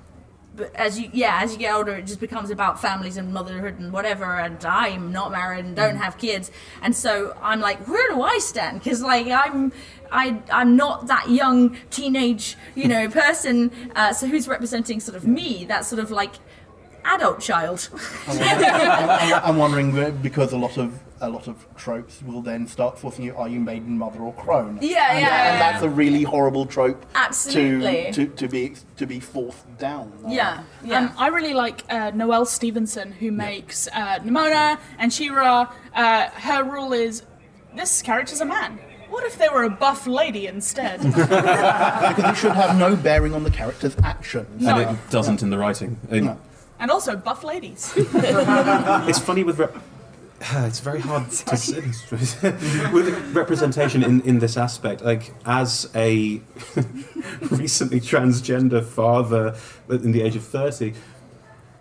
but 0.54 0.74
as 0.74 0.98
you 0.98 1.10
yeah, 1.12 1.40
as 1.42 1.52
you 1.52 1.58
get 1.58 1.74
older, 1.74 1.96
it 1.96 2.06
just 2.06 2.20
becomes 2.20 2.50
about 2.50 2.80
families 2.80 3.16
and 3.16 3.32
motherhood 3.32 3.78
and 3.78 3.92
whatever. 3.92 4.38
And 4.38 4.62
I'm 4.64 5.12
not 5.12 5.30
married 5.30 5.64
and 5.64 5.76
don't 5.76 5.96
have 5.96 6.18
kids, 6.18 6.50
and 6.82 6.94
so 6.94 7.36
I'm 7.42 7.60
like, 7.60 7.86
where 7.86 8.08
do 8.12 8.22
I 8.22 8.38
stand? 8.38 8.80
Because 8.82 9.02
like 9.02 9.28
I'm. 9.28 9.72
I, 10.10 10.40
I'm 10.50 10.74
not 10.74 11.08
that 11.08 11.28
young 11.28 11.76
teenage, 11.90 12.56
you 12.74 12.88
know, 12.88 13.10
person. 13.10 13.70
Uh, 13.94 14.10
so 14.14 14.26
who's 14.26 14.48
representing 14.48 15.00
sort 15.00 15.18
of 15.18 15.26
me? 15.26 15.66
That 15.66 15.84
sort 15.84 16.00
of 16.00 16.10
like 16.10 16.32
adult 17.08 17.40
child. 17.40 17.88
I'm, 18.26 19.44
I'm 19.44 19.56
wondering 19.64 20.16
because 20.22 20.52
a 20.52 20.58
lot 20.58 20.76
of 20.76 20.98
a 21.20 21.28
lot 21.28 21.48
of 21.48 21.66
tropes 21.76 22.22
will 22.22 22.42
then 22.42 22.66
start 22.66 22.98
forcing 22.98 23.24
you: 23.24 23.34
Are 23.36 23.48
you 23.48 23.60
maiden, 23.60 23.98
mother, 23.98 24.20
or 24.20 24.32
crone? 24.34 24.78
Yeah, 24.80 25.12
and, 25.12 25.20
yeah, 25.20 25.50
and 25.50 25.58
yeah. 25.58 25.58
that's 25.58 25.82
a 25.82 25.88
really 25.88 26.22
horrible 26.22 26.66
trope 26.66 27.04
Absolutely. 27.14 28.12
to 28.12 28.26
to, 28.26 28.34
to 28.34 28.48
be 28.48 28.74
to 28.96 29.06
be 29.06 29.20
forced 29.20 29.78
down. 29.78 30.12
yeah, 30.28 30.62
yeah. 30.84 30.98
Um, 30.98 31.12
I 31.18 31.28
really 31.28 31.54
like 31.54 31.84
uh, 31.90 32.12
Noelle 32.14 32.46
Stevenson, 32.46 33.12
who 33.12 33.32
makes 33.32 33.88
uh, 33.88 34.18
Nimona 34.20 34.78
and 34.98 35.12
She-Ra. 35.12 35.72
Uh, 35.94 36.28
her 36.30 36.62
rule 36.64 36.92
is 36.92 37.22
this 37.74 38.02
character's 38.02 38.40
a 38.40 38.44
man. 38.44 38.78
What 39.08 39.24
if 39.24 39.38
they 39.38 39.48
were 39.48 39.62
a 39.62 39.70
buff 39.70 40.06
lady 40.06 40.46
instead? 40.46 41.00
because 41.02 42.24
it 42.24 42.36
should 42.36 42.52
have 42.52 42.78
no 42.78 42.94
bearing 42.94 43.34
on 43.34 43.42
the 43.42 43.50
character's 43.50 43.96
actions. 44.04 44.62
No. 44.62 44.76
And 44.76 44.98
it 44.98 45.10
doesn't 45.10 45.42
in 45.42 45.50
the 45.50 45.56
writing. 45.58 45.98
It- 46.10 46.22
No. 46.24 46.38
And 46.78 46.90
also 46.90 47.16
buff 47.16 47.44
ladies. 47.44 47.92
It's 47.96 49.18
funny 49.18 49.44
with 49.44 49.58
rep- 49.58 49.76
it's 50.40 50.80
very 50.80 51.00
hard 51.00 51.30
to 51.30 51.56
say 51.56 51.80
with 52.92 53.34
representation 53.34 54.02
in, 54.04 54.20
in 54.22 54.38
this 54.38 54.56
aspect. 54.56 55.02
Like 55.02 55.34
as 55.44 55.90
a 55.94 56.40
recently 57.50 58.00
transgender 58.00 58.84
father 58.84 59.56
in 59.88 60.12
the 60.12 60.22
age 60.22 60.36
of 60.36 60.44
thirty, 60.44 60.94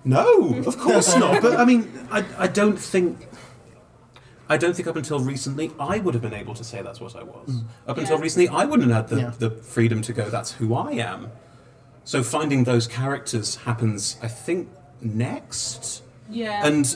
no, 0.04 0.56
of 0.66 0.78
course 0.80 1.16
not. 1.18 1.42
But 1.42 1.60
I 1.60 1.66
mean, 1.66 1.92
I, 2.12 2.26
I 2.38 2.48
don't 2.48 2.78
think. 2.80 3.28
I 4.50 4.56
don't 4.56 4.74
think 4.74 4.88
up 4.88 4.96
until 4.96 5.20
recently 5.20 5.72
I 5.78 6.00
would 6.00 6.14
have 6.14 6.24
been 6.24 6.34
able 6.34 6.54
to 6.56 6.64
say 6.64 6.82
that's 6.82 7.02
what 7.02 7.18
I 7.18 7.24
was. 7.24 7.50
Mm. 7.50 7.64
Up 7.86 7.98
until 7.98 8.18
recently, 8.18 8.48
I 8.48 8.64
wouldn't 8.64 8.90
have 8.92 9.10
had 9.10 9.18
the, 9.18 9.22
Yeah. 9.22 9.34
the 9.38 9.50
freedom 9.50 10.02
to 10.04 10.14
go, 10.14 10.30
that's 10.30 10.54
who 10.54 10.74
I 10.74 10.92
am. 10.94 11.32
So 12.06 12.24
finding 12.24 12.64
those 12.64 12.88
characters 12.88 13.58
happens, 13.58 14.16
I 14.24 14.30
think, 14.30 14.70
next. 15.02 16.04
yeah. 16.30 16.66
And 16.66 16.96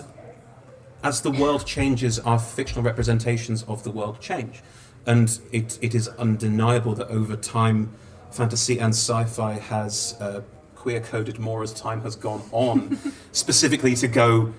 as 1.03 1.21
the 1.21 1.31
world 1.31 1.65
changes, 1.65 2.19
our 2.19 2.37
fictional 2.39 2.83
representations 2.83 3.63
of 3.63 3.83
the 3.83 3.91
world 3.91 4.19
change. 4.19 4.61
And 5.07 5.39
it, 5.51 5.79
it 5.81 5.95
is 5.95 6.07
undeniable 6.09 6.93
that 6.95 7.07
over 7.07 7.35
time, 7.35 7.91
fantasy 8.29 8.79
and 8.79 8.93
sci 8.93 9.23
fi 9.25 9.53
has 9.53 10.15
uh, 10.19 10.41
queer 10.75 10.99
coded 11.01 11.39
more 11.39 11.63
as 11.63 11.73
time 11.73 12.01
has 12.01 12.15
gone 12.15 12.43
on, 12.51 12.97
specifically 13.31 13.95
to 13.95 14.07
go. 14.07 14.53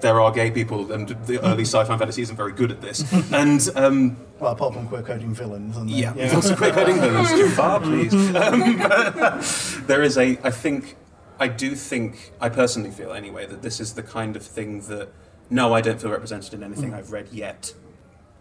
There 0.00 0.18
are 0.20 0.30
gay 0.32 0.50
people, 0.50 0.92
and 0.92 1.08
the 1.26 1.44
early 1.44 1.64
sci-fi 1.66 1.98
fantasy 1.98 2.22
isn't 2.22 2.36
very 2.36 2.52
good 2.52 2.70
at 2.70 2.80
this. 2.80 3.04
And 3.32 3.68
um, 3.74 4.16
Well, 4.38 4.52
apart 4.52 4.72
from 4.72 4.88
queer 4.88 5.02
coding 5.02 5.34
villains. 5.34 5.76
And 5.76 5.90
yeah, 5.90 6.14
we've 6.14 6.32
also 6.34 6.56
queer 6.56 6.72
coding 6.72 6.98
villains. 7.00 7.28
Jafar, 7.38 7.80
please. 7.80 8.14
Um, 8.14 9.86
there 9.86 10.02
is 10.02 10.16
a. 10.16 10.38
I 10.42 10.50
think. 10.50 10.96
I 11.40 11.48
do 11.48 11.74
think. 11.74 12.32
I 12.40 12.48
personally 12.50 12.90
feel 12.90 13.12
anyway 13.12 13.46
that 13.46 13.62
this 13.62 13.80
is 13.80 13.94
the 13.94 14.02
kind 14.02 14.36
of 14.36 14.42
thing 14.44 14.82
that. 14.82 15.08
No, 15.48 15.72
I 15.74 15.80
don't 15.80 16.00
feel 16.00 16.10
represented 16.12 16.54
in 16.54 16.62
anything 16.62 16.94
I've 16.94 17.10
read 17.10 17.28
yet. 17.32 17.74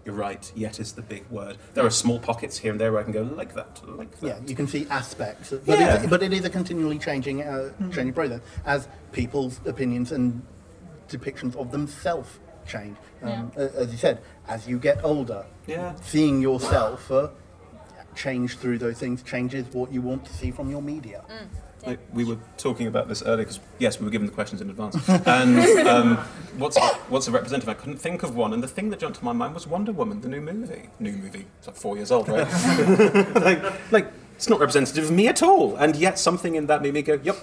You're 0.06 0.14
right. 0.16 0.52
Yet 0.56 0.80
is 0.80 0.94
the 0.94 1.02
big 1.02 1.28
word. 1.30 1.58
There 1.74 1.86
are 1.86 1.90
small 1.90 2.20
pockets 2.20 2.58
here 2.60 2.72
and 2.72 2.80
there 2.80 2.92
where 2.92 3.02
I 3.02 3.04
can 3.04 3.12
go 3.14 3.24
like 3.24 3.56
that, 3.56 3.82
like 3.98 4.12
that. 4.20 4.26
Yeah, 4.28 4.40
you 4.46 4.56
can 4.56 4.68
see 4.68 4.86
aspects, 4.90 5.50
but, 5.66 5.80
Yeah. 5.80 5.96
it's, 5.96 6.08
but 6.08 6.22
it 6.24 6.34
is 6.34 6.46
a 6.46 6.50
continually 6.50 7.00
changing, 7.00 7.42
uh, 7.42 7.72
changing 7.92 8.14
process 8.14 8.42
as 8.66 8.88
people's 9.12 9.60
opinions 9.66 10.12
and 10.12 10.42
depictions 11.10 11.56
of 11.56 11.72
themselves 11.72 12.30
change. 12.68 12.96
Um, 13.24 13.52
a- 13.58 13.76
As 13.82 13.92
you 13.92 13.98
said, 13.98 14.22
as 14.48 14.68
you 14.68 14.78
get 14.80 15.04
older, 15.04 15.46
Yeah. 15.68 15.96
seeing 16.02 16.42
yourself 16.42 17.12
uh, 17.12 17.30
change 18.16 18.58
through 18.58 18.78
those 18.78 19.00
things 19.00 19.22
changes 19.24 19.66
what 19.74 19.92
you 19.92 20.02
want 20.02 20.26
to 20.26 20.34
see 20.34 20.52
from 20.52 20.70
your 20.70 20.82
media. 20.82 21.24
Like, 21.28 21.40
we 22.14 22.24
were 22.24 22.38
talking 22.58 22.88
about 22.88 23.08
this 23.08 23.22
earlier 23.24 23.46
because 23.46 23.60
yes, 23.80 24.00
we 24.00 24.06
were 24.06 24.12
given 24.12 24.28
the 24.28 24.34
questions 24.34 24.62
in 24.62 24.70
advance. 24.70 24.96
And 25.10 25.88
um, 25.88 26.18
what's 26.58 26.78
what's 27.10 27.28
a 27.28 27.32
representative? 27.32 27.70
I 27.70 27.74
couldn't 27.74 27.98
think 27.98 28.24
of 28.24 28.36
one, 28.36 28.54
and 28.54 28.62
the 28.64 28.68
thing 28.68 28.90
that 28.90 29.00
jumped 29.00 29.20
to 29.20 29.26
my 29.26 29.34
mind 29.34 29.54
was 29.54 29.68
Wonder 29.68 29.92
Woman, 29.92 30.22
the 30.22 30.30
new 30.30 30.42
movie. 30.42 30.90
New 31.00 31.14
movie. 31.14 31.46
It's 31.58 31.68
like 31.68 31.76
four 31.76 31.96
years 31.96 32.12
old, 32.12 32.28
right? 32.30 32.48
like, 33.36 33.92
like 33.92 34.12
it's 34.36 34.50
not 34.50 34.60
representative 34.60 35.06
of 35.06 35.12
me 35.12 35.28
at 35.28 35.44
all, 35.44 35.76
and 35.76 35.96
yet 35.96 36.18
something 36.20 36.56
in 36.56 36.68
that 36.68 36.82
made 36.82 36.94
me 36.94 37.02
go, 37.02 37.20
"Yep." 37.22 37.38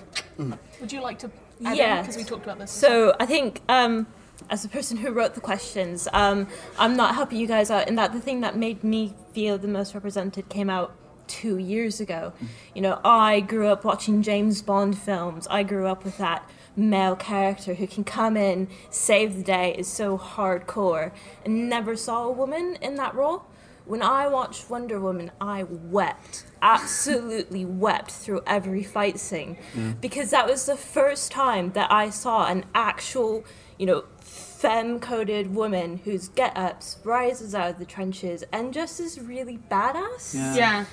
Would 0.80 0.92
you 0.92 1.00
like 1.00 1.18
to 1.20 1.30
add 1.64 1.76
Yeah. 1.76 2.00
Because 2.00 2.16
we 2.16 2.24
talked 2.24 2.44
about 2.44 2.58
this. 2.58 2.70
So 2.70 3.14
I 3.20 3.26
think, 3.26 3.60
um, 3.68 4.06
as 4.50 4.62
the 4.62 4.68
person 4.68 4.96
who 4.96 5.12
wrote 5.12 5.34
the 5.34 5.40
questions, 5.40 6.08
um, 6.12 6.46
I'm 6.78 6.96
not 6.96 7.14
helping 7.14 7.38
you 7.38 7.46
guys 7.46 7.70
out 7.70 7.88
in 7.88 7.96
that 7.96 8.12
the 8.12 8.20
thing 8.20 8.40
that 8.40 8.56
made 8.56 8.84
me 8.84 9.14
feel 9.32 9.58
the 9.58 9.68
most 9.68 9.94
represented 9.94 10.48
came 10.48 10.70
out 10.70 10.94
two 11.28 11.58
years 11.58 12.00
ago. 12.00 12.32
You 12.74 12.82
know, 12.82 13.00
I 13.04 13.40
grew 13.40 13.68
up 13.68 13.84
watching 13.84 14.22
James 14.22 14.62
Bond 14.62 14.98
films. 14.98 15.46
I 15.48 15.62
grew 15.62 15.86
up 15.86 16.04
with 16.04 16.18
that 16.18 16.48
male 16.76 17.16
character 17.16 17.74
who 17.74 17.86
can 17.86 18.04
come 18.04 18.36
in, 18.36 18.68
save 18.90 19.36
the 19.36 19.42
day, 19.42 19.74
is 19.76 19.88
so 19.88 20.18
hardcore, 20.18 21.12
and 21.44 21.68
never 21.68 21.96
saw 21.96 22.24
a 22.24 22.30
woman 22.32 22.76
in 22.82 22.96
that 22.96 23.14
role. 23.14 23.44
When 23.86 24.02
I 24.02 24.26
watched 24.26 24.68
Wonder 24.68 24.98
Woman, 24.98 25.30
I 25.40 25.62
wept, 25.62 26.44
absolutely 26.60 27.64
wept 27.64 28.10
through 28.10 28.42
every 28.44 28.82
fight 28.82 29.20
scene, 29.20 29.56
because 30.00 30.30
that 30.30 30.46
was 30.48 30.66
the 30.66 30.76
first 30.76 31.30
time 31.30 31.70
that 31.72 31.90
I 31.92 32.10
saw 32.10 32.46
an 32.46 32.64
actual, 32.74 33.44
you 33.78 33.86
know, 33.86 34.04
femme-coded 34.18 35.54
woman 35.54 35.98
whose 35.98 36.28
get-ups 36.30 36.98
rises 37.04 37.54
out 37.54 37.70
of 37.70 37.78
the 37.78 37.84
trenches 37.84 38.42
and 38.52 38.74
just 38.74 38.98
is 38.98 39.20
really 39.20 39.58
badass. 39.70 40.34
yeah. 40.56 40.86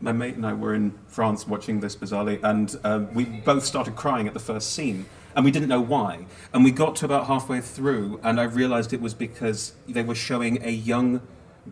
My 0.00 0.12
mate 0.12 0.34
and 0.34 0.46
I 0.46 0.52
were 0.54 0.74
in 0.74 0.94
France 1.08 1.46
watching 1.46 1.80
this 1.80 1.94
bizarrely, 1.94 2.42
and 2.42 2.74
um, 2.84 3.12
we 3.12 3.24
both 3.24 3.64
started 3.64 3.96
crying 3.96 4.26
at 4.26 4.34
the 4.34 4.40
first 4.40 4.72
scene, 4.72 5.04
and 5.36 5.44
we 5.44 5.50
didn't 5.50 5.68
know 5.68 5.80
why. 5.80 6.26
And 6.54 6.64
we 6.64 6.70
got 6.70 6.96
to 6.96 7.04
about 7.04 7.26
halfway 7.26 7.60
through, 7.60 8.18
and 8.22 8.40
I 8.40 8.44
realised 8.44 8.92
it 8.92 9.00
was 9.00 9.12
because 9.14 9.74
they 9.86 10.02
were 10.02 10.14
showing 10.14 10.62
a 10.64 10.70
young 10.70 11.20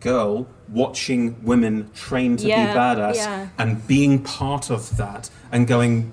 girl 0.00 0.46
watching 0.68 1.42
women 1.42 1.90
train 1.94 2.36
to 2.36 2.46
Yeah, 2.46 2.66
be 2.72 2.78
badass 2.78 3.14
yeah. 3.16 3.48
and 3.56 3.86
being 3.86 4.22
part 4.22 4.70
of 4.70 4.96
that, 4.98 5.30
and 5.50 5.66
going. 5.66 6.12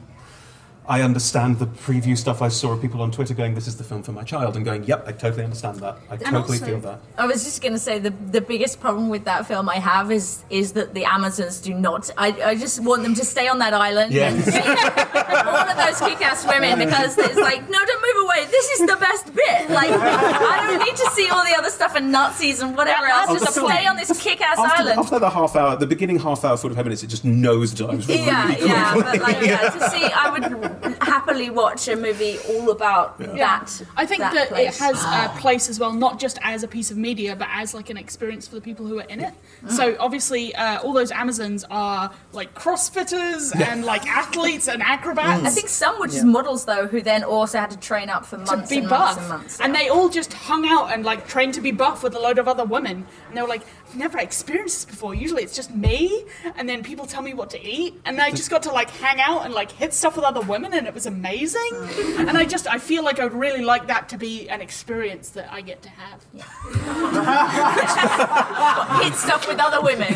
I 0.87 1.01
understand 1.01 1.57
the 1.59 1.65
preview 1.65 2.15
stuff 2.17 2.41
I 2.41 2.47
saw 2.49 2.71
of 2.73 2.81
people 2.81 3.01
on 3.01 3.11
Twitter 3.11 3.33
going, 3.33 3.55
"This 3.55 3.67
is 3.67 3.75
the 3.77 3.83
film 3.83 4.03
for 4.03 4.11
my 4.11 4.23
child," 4.23 4.55
and 4.55 4.63
going, 4.63 4.83
"Yep, 4.83 5.07
I 5.07 5.11
totally 5.13 5.43
understand 5.43 5.77
that. 5.79 5.97
I 6.11 6.17
totally 6.17 6.37
also- 6.59 6.65
feel 6.65 6.79
that." 6.81 6.99
I 7.17 7.25
was 7.25 7.43
just 7.43 7.61
gonna 7.63 7.79
say 7.79 7.97
the 7.99 8.13
the 8.31 8.41
biggest 8.41 8.79
problem 8.79 9.09
with 9.09 9.25
that 9.25 9.45
film 9.47 9.67
I 9.69 9.75
have 9.75 10.11
is 10.11 10.43
is 10.49 10.73
that 10.73 10.93
the 10.93 11.05
Amazons 11.05 11.59
do 11.59 11.73
not. 11.73 12.09
I, 12.17 12.27
I 12.51 12.55
just 12.55 12.79
want 12.81 13.03
them 13.03 13.15
to 13.15 13.25
stay 13.25 13.47
on 13.47 13.57
that 13.59 13.73
island 13.73 14.13
Yeah. 14.13 14.29
and 14.29 14.37
all 15.47 15.55
of 15.71 15.77
those 15.77 15.99
kick-ass 16.07 16.45
women 16.47 16.77
because 16.79 17.17
it's 17.17 17.35
like 17.49 17.61
no, 17.69 17.79
don't 17.83 18.01
move 18.07 18.25
away. 18.25 18.45
This 18.51 18.65
is 18.79 18.79
the 18.87 18.97
best 18.97 19.33
bit. 19.33 19.69
Like 19.69 19.89
I 19.91 20.67
don't 20.67 20.85
need 20.85 20.95
to 20.97 21.09
see 21.11 21.29
all 21.29 21.43
the 21.43 21.55
other 21.57 21.69
stuff 21.69 21.95
and 21.95 22.11
Nazis 22.11 22.61
and 22.61 22.75
whatever 22.77 23.05
else. 23.07 23.39
Just 23.41 23.53
stay 23.53 23.85
on 23.87 23.95
this 23.97 24.11
kick-ass 24.21 24.57
After, 24.59 24.81
island. 24.83 24.99
after 24.99 25.19
the 25.19 25.29
half 25.29 25.55
hour, 25.55 25.75
the 25.75 25.87
beginning 25.87 26.19
half 26.19 26.43
hour, 26.45 26.57
45 26.57 26.85
minutes, 26.85 27.03
it 27.03 27.07
just 27.07 27.25
nosedives 27.25 28.07
really 28.07 28.25
yeah, 28.25 28.55
yeah, 28.57 28.93
but 28.93 29.19
like, 29.21 29.41
yeah, 29.41 29.69
to 29.69 29.89
see, 29.93 30.03
I 30.05 30.29
would 30.29 30.74
happily 31.01 31.49
watch 31.49 31.87
a 31.87 31.95
movie 31.95 32.37
all 32.49 32.71
about 32.71 33.17
that. 33.19 33.81
I 33.95 34.05
think 34.05 34.19
that, 34.19 34.33
that, 34.33 34.47
place. 34.49 34.75
it 34.75 34.83
has 34.83 35.03
a 35.03 35.39
place 35.39 35.69
as 35.69 35.79
well, 35.79 35.93
not 35.93 36.19
just 36.19 36.39
as 36.41 36.63
a 36.63 36.67
piece 36.67 36.91
of 36.91 36.97
media, 36.97 37.35
but 37.35 37.47
as 37.51 37.73
like 37.73 37.89
an 37.89 37.97
experience 37.97 38.47
for 38.47 38.55
the 38.55 38.61
people 38.61 38.85
who 38.85 38.99
are 38.99 39.05
in 39.09 39.19
it. 39.21 39.33
So 39.69 39.95
obviously, 39.99 40.53
uh, 40.55 40.81
all 40.81 40.93
those 40.93 41.11
Amazons 41.11 41.65
are 41.69 42.11
like 42.33 42.53
CrossFitters 42.53 43.55
and 43.59 43.85
like 43.85 44.05
athletes 44.07 44.67
and 44.67 44.81
acrobats. 44.81 45.43
I 45.43 45.49
think 45.49 45.69
some 45.69 45.99
were 45.99 46.07
just 46.07 46.25
models 46.25 46.65
though, 46.65 46.87
who 46.87 47.01
then 47.01 47.23
also 47.23 47.59
had 47.59 47.71
to 47.71 47.77
train 47.77 48.09
up 48.09 48.25
for 48.25 48.37
to 48.37 48.43
months 48.45 48.69
be 48.69 48.77
and 48.79 48.89
buff, 48.89 49.15
months 49.15 49.19
and 49.19 49.29
months. 49.29 49.59
and 49.61 49.75
they 49.75 49.89
all 49.89 50.09
just 50.09 50.33
hung 50.33 50.65
out 50.67 50.93
and 50.93 51.03
like 51.03 51.27
trained 51.27 51.53
to 51.55 51.61
be 51.61 51.71
buff 51.71 52.03
with 52.03 52.15
a 52.15 52.19
load 52.19 52.37
of 52.37 52.47
other 52.47 52.65
women. 52.65 53.05
And 53.27 53.37
they 53.37 53.41
were 53.41 53.47
like, 53.47 53.61
"I've 53.84 53.84
never 53.95 54.19
experienced 54.19 54.75
this 54.75 54.85
before. 54.85 55.15
Usually, 55.15 55.43
it's 55.43 55.55
just 55.55 55.73
me, 55.73 56.25
and 56.55 56.67
then 56.67 56.83
people 56.83 57.05
tell 57.05 57.21
me 57.21 57.33
what 57.33 57.49
to 57.51 57.65
eat, 57.65 57.99
and 58.05 58.19
I 58.19 58.31
just 58.31 58.49
got 58.49 58.63
to 58.63 58.71
like 58.71 58.89
hang 58.89 59.19
out 59.19 59.45
and 59.45 59.53
like 59.53 59.71
hit 59.71 59.93
stuff 59.93 60.15
with 60.15 60.25
other 60.25 60.41
women, 60.41 60.73
and 60.73 60.87
it 60.87 60.93
was 60.93 61.05
amazing. 61.05 61.71
and 62.17 62.37
I 62.37 62.45
just 62.45 62.67
I 62.67 62.79
feel 62.79 63.03
like 63.03 63.19
I'd 63.19 63.33
really 63.33 63.63
like 63.63 63.87
that 63.87 64.09
to 64.09 64.17
be 64.17 64.49
an 64.49 64.61
experience 64.61 65.29
that 65.29 65.51
I 65.51 65.61
get 65.61 65.81
to 65.83 65.89
have. 65.89 66.25
hit 69.03 69.15
stuff 69.15 69.47
with 69.47 69.59
other 69.59 69.81
women. 69.81 70.07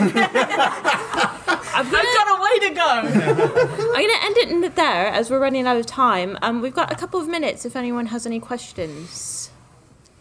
I've 1.71 1.91
got 1.91 2.27
a 2.27 2.41
way 2.41 2.59
to 2.67 2.73
go. 2.75 2.83
I'm 2.83 3.93
going 3.93 4.09
to 4.09 4.23
end 4.23 4.37
it 4.37 4.49
in 4.49 4.61
there 4.61 5.07
as 5.07 5.29
we're 5.29 5.39
running 5.39 5.67
out 5.67 5.77
of 5.77 5.85
time. 5.85 6.37
Um, 6.41 6.61
we've 6.61 6.73
got 6.73 6.91
a 6.91 6.95
couple 6.95 7.19
of 7.19 7.27
minutes 7.27 7.63
if 7.65 7.75
anyone 7.75 8.07
has 8.07 8.25
any 8.25 8.39
questions. 8.39 9.48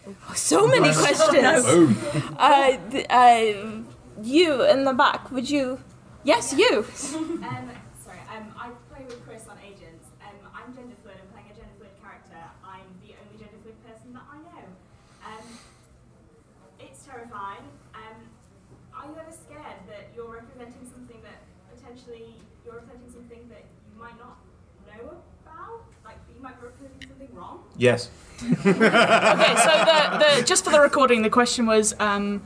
Oh, 0.09 0.34
so 0.34 0.66
many 0.66 0.92
questions. 0.92 1.96
Uh, 2.38 2.76
th- 2.90 3.06
uh, 3.11 3.82
you 4.22 4.62
in 4.64 4.84
the 4.84 4.92
back, 4.92 5.30
would 5.30 5.48
you? 5.48 5.80
Yes, 6.24 6.52
you. 6.56 6.84
Um, 7.14 7.70
sorry, 8.04 8.20
um, 8.34 8.52
I 8.59 8.70
play 8.92 9.04
with 9.06 9.24
Chris 9.26 9.44
on 9.48 9.59
Agents. 9.64 10.09
Um, 10.22 10.36
I'm 10.54 10.74
gender 10.74 10.96
fluid. 11.02 11.16
I'm 11.22 11.30
playing 11.32 11.50
a 11.52 11.54
gender 11.54 11.74
fluid 11.78 11.94
character. 12.02 12.40
I'm 12.64 12.88
the 13.04 13.14
only 13.20 13.36
gender 13.38 13.59
fluid 13.62 13.78
person 13.86 14.12
that 14.14 14.26
I 14.32 14.38
know. 14.48 14.64
Um, 15.28 15.46
it's 16.80 17.04
terrifying. 17.04 17.64
Um, 17.94 18.18
are 18.94 19.06
you 19.06 19.16
ever 19.20 19.32
scared 19.32 19.80
that 19.88 20.11
you're 20.16 20.32
representing 20.32 20.84
something 20.90 21.20
that 21.22 21.42
potentially 21.74 22.34
you're 22.64 22.74
representing 22.74 23.12
something 23.12 23.42
that 23.50 23.64
you 23.86 23.94
might 24.00 24.18
not 24.18 24.38
know 24.88 25.20
about? 25.46 25.84
Like 26.04 26.18
you 26.34 26.40
might 26.42 26.59
be 26.61 26.66
representing 26.66 27.09
something 27.09 27.30
wrong. 27.34 27.62
Yes. 27.76 28.11
Okay, 28.43 28.62
so 28.64 29.72
the, 29.84 30.18
the 30.18 30.45
just 30.45 30.64
for 30.64 30.70
the 30.70 30.80
recording, 30.80 31.22
the 31.22 31.30
question 31.30 31.66
was. 31.66 31.95
Um, 31.99 32.43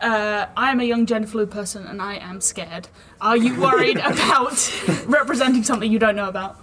uh, 0.00 0.46
I 0.56 0.70
am 0.70 0.78
a 0.78 0.84
young 0.84 1.06
gender 1.06 1.26
fluid 1.26 1.50
person 1.50 1.84
and 1.84 2.00
I 2.00 2.18
am 2.18 2.40
scared. 2.40 2.86
Are 3.20 3.36
you 3.36 3.60
worried 3.60 3.96
about 4.04 4.72
representing 5.06 5.64
something 5.64 5.90
you 5.90 5.98
don't 5.98 6.14
know 6.14 6.28
about? 6.28 6.56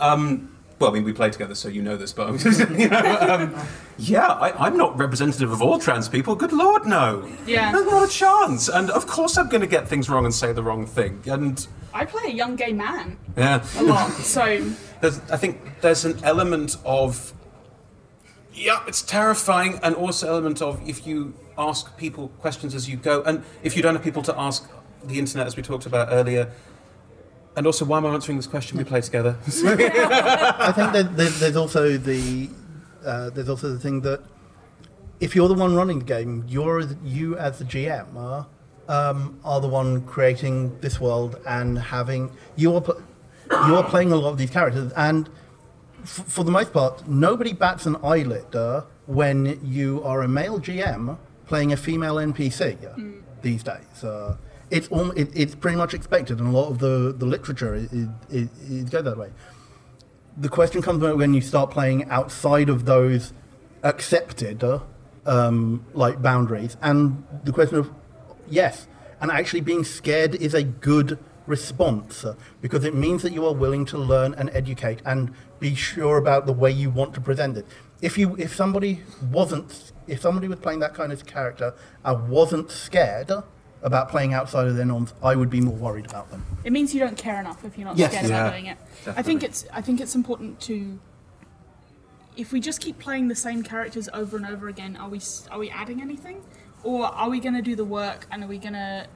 Um, 0.00 0.54
well, 0.78 0.90
I 0.90 0.94
mean, 0.94 1.04
we 1.04 1.12
play 1.12 1.30
together, 1.30 1.54
so 1.54 1.68
you 1.68 1.82
know 1.82 1.96
this, 1.96 2.12
but 2.12 2.28
I'm 2.28 2.36
you 2.78 2.88
know, 2.88 3.18
um, 3.20 3.54
yeah, 3.96 4.26
I, 4.26 4.66
I'm 4.66 4.76
not 4.76 4.98
representative 4.98 5.52
of 5.52 5.62
all 5.62 5.78
trans 5.78 6.08
people. 6.08 6.34
Good 6.34 6.52
lord, 6.52 6.84
no. 6.84 7.26
Yeah. 7.46 7.72
There's 7.72 7.86
not 7.86 8.08
a 8.08 8.12
chance. 8.12 8.68
And 8.68 8.90
of 8.90 9.06
course, 9.06 9.38
I'm 9.38 9.48
going 9.48 9.60
to 9.60 9.66
get 9.66 9.88
things 9.88 10.10
wrong 10.10 10.24
and 10.24 10.34
say 10.34 10.52
the 10.52 10.62
wrong 10.62 10.84
thing. 10.84 11.22
And 11.26 11.66
I 11.94 12.04
play 12.04 12.24
a 12.26 12.34
young 12.34 12.56
gay 12.56 12.72
man 12.72 13.16
yeah, 13.36 13.64
a 13.78 13.82
lot, 13.82 14.10
so 14.10 14.70
there's, 15.00 15.20
I 15.30 15.36
think 15.36 15.80
there's 15.80 16.04
an 16.04 16.22
element 16.24 16.76
of 16.84 17.32
yeah, 18.54 18.82
it's 18.86 19.02
terrifying, 19.02 19.80
and 19.82 19.94
also 19.94 20.28
element 20.28 20.62
of 20.62 20.80
if 20.88 21.06
you 21.06 21.34
ask 21.58 21.96
people 21.96 22.28
questions 22.40 22.74
as 22.74 22.88
you 22.88 22.96
go, 22.96 23.22
and 23.22 23.42
if 23.62 23.76
you 23.76 23.82
don't 23.82 23.94
have 23.94 24.04
people 24.04 24.22
to 24.22 24.38
ask 24.38 24.70
the 25.02 25.18
internet, 25.18 25.46
as 25.46 25.56
we 25.56 25.62
talked 25.62 25.86
about 25.86 26.08
earlier. 26.10 26.50
And 27.56 27.66
also, 27.66 27.84
why 27.84 27.98
am 27.98 28.06
I 28.06 28.10
answering 28.10 28.36
this 28.36 28.48
question? 28.48 28.78
We 28.78 28.84
play 28.84 29.00
together. 29.00 29.36
I 29.46 30.72
think 30.72 30.92
that 30.92 31.16
there's, 31.16 31.56
also 31.56 31.96
the 31.96 32.48
uh, 33.04 33.30
there's 33.30 33.48
also 33.48 33.72
the 33.72 33.78
thing 33.78 34.00
that 34.00 34.22
if 35.20 35.36
you're 35.36 35.48
the 35.48 35.54
one 35.54 35.74
running 35.74 36.00
the 36.00 36.04
game, 36.04 36.44
you're 36.48 36.82
you 37.04 37.36
as 37.38 37.58
the 37.58 37.64
GM 37.64 38.16
are 38.16 38.46
um, 38.88 39.38
are 39.44 39.60
the 39.60 39.68
one 39.68 40.02
creating 40.02 40.78
this 40.80 41.00
world 41.00 41.38
and 41.46 41.78
having 41.78 42.30
you 42.56 42.74
are 42.74 42.80
pl- 42.80 43.02
you 43.50 43.76
are 43.76 43.84
playing 43.84 44.10
a 44.12 44.16
lot 44.16 44.30
of 44.30 44.38
these 44.38 44.50
characters 44.50 44.92
and 44.96 45.28
f- 46.04 46.24
for 46.28 46.44
the 46.44 46.50
most 46.50 46.72
part 46.72 47.06
nobody 47.08 47.52
bats 47.52 47.86
an 47.86 47.96
eyelid 48.04 48.54
uh, 48.54 48.82
when 49.06 49.58
you 49.64 50.02
are 50.04 50.22
a 50.22 50.28
male 50.28 50.60
GM 50.60 51.18
playing 51.46 51.72
a 51.72 51.76
female 51.76 52.16
NPC 52.16 52.60
uh, 52.84 53.20
these 53.42 53.62
days. 53.62 54.02
Uh, 54.02 54.36
it's 54.70 54.90
al- 54.90 55.10
it, 55.12 55.28
it's 55.34 55.54
pretty 55.54 55.76
much 55.76 55.92
expected, 55.92 56.38
and 56.38 56.48
a 56.48 56.50
lot 56.50 56.68
of 56.70 56.78
the, 56.78 57.14
the 57.16 57.26
literature 57.26 57.74
is, 57.74 57.92
is, 58.30 58.48
is 58.70 58.84
goes 58.88 59.04
that 59.04 59.18
way 59.18 59.30
the 60.36 60.48
question 60.48 60.82
comes 60.82 61.00
when 61.00 61.32
you 61.32 61.40
start 61.40 61.70
playing 61.70 62.08
outside 62.10 62.68
of 62.68 62.86
those 62.86 63.32
accepted 63.82 64.64
uh, 64.64 64.80
um, 65.26 65.84
like 65.94 66.20
boundaries 66.20 66.76
and 66.82 67.24
the 67.44 67.52
question 67.52 67.76
of 67.78 67.90
yes 68.48 68.86
and 69.20 69.30
actually 69.30 69.60
being 69.60 69.84
scared 69.84 70.34
is 70.34 70.54
a 70.54 70.62
good 70.62 71.18
response 71.46 72.24
uh, 72.24 72.34
because 72.60 72.84
it 72.84 72.94
means 72.94 73.22
that 73.22 73.32
you 73.32 73.46
are 73.46 73.54
willing 73.54 73.84
to 73.84 73.98
learn 73.98 74.34
and 74.34 74.50
educate 74.50 75.00
and 75.04 75.32
be 75.64 75.74
sure 75.74 76.18
about 76.18 76.44
the 76.44 76.52
way 76.52 76.70
you 76.70 76.90
want 76.90 77.14
to 77.14 77.20
present 77.22 77.56
it 77.56 77.66
if 78.02 78.18
you 78.18 78.36
if 78.36 78.54
somebody 78.54 79.00
wasn't 79.32 79.92
if 80.06 80.20
somebody 80.20 80.46
was 80.46 80.58
playing 80.58 80.80
that 80.80 80.92
kind 80.92 81.10
of 81.10 81.24
character 81.24 81.72
and 82.04 82.28
wasn't 82.28 82.70
scared 82.70 83.30
about 83.82 84.10
playing 84.10 84.34
outside 84.34 84.66
of 84.66 84.76
their 84.76 84.84
norms 84.84 85.14
i 85.22 85.34
would 85.34 85.48
be 85.48 85.62
more 85.62 85.74
worried 85.74 86.04
about 86.04 86.30
them 86.30 86.44
it 86.64 86.70
means 86.70 86.92
you 86.92 87.00
don't 87.00 87.16
care 87.16 87.40
enough 87.40 87.64
if 87.64 87.78
you're 87.78 87.86
not 87.86 87.96
Yes. 87.96 88.12
scared 88.12 88.28
Yeah, 88.28 88.40
about 88.40 88.50
doing 88.52 88.66
it. 88.66 88.78
I 89.20 89.22
think 89.22 89.42
it's 89.42 89.64
I 89.72 89.80
think 89.80 90.02
it's 90.02 90.14
important 90.14 90.60
to 90.68 90.98
if 92.36 92.52
we 92.52 92.60
just 92.60 92.80
keep 92.80 92.98
playing 92.98 93.28
the 93.28 93.34
same 93.34 93.62
characters 93.62 94.08
over 94.12 94.36
and 94.36 94.44
over 94.44 94.68
again, 94.68 94.96
are 94.96 95.08
we 95.08 95.20
are 95.50 95.58
we 95.58 95.70
adding 95.70 96.02
anything, 96.02 96.42
or 96.82 97.06
are 97.06 97.30
we 97.30 97.38
going 97.40 97.54
to 97.54 97.62
do 97.62 97.74
the 97.76 97.84
work 97.84 98.26
and 98.30 98.42
are 98.44 98.48
we 98.48 98.58
going 98.58 98.74
to 98.74 99.06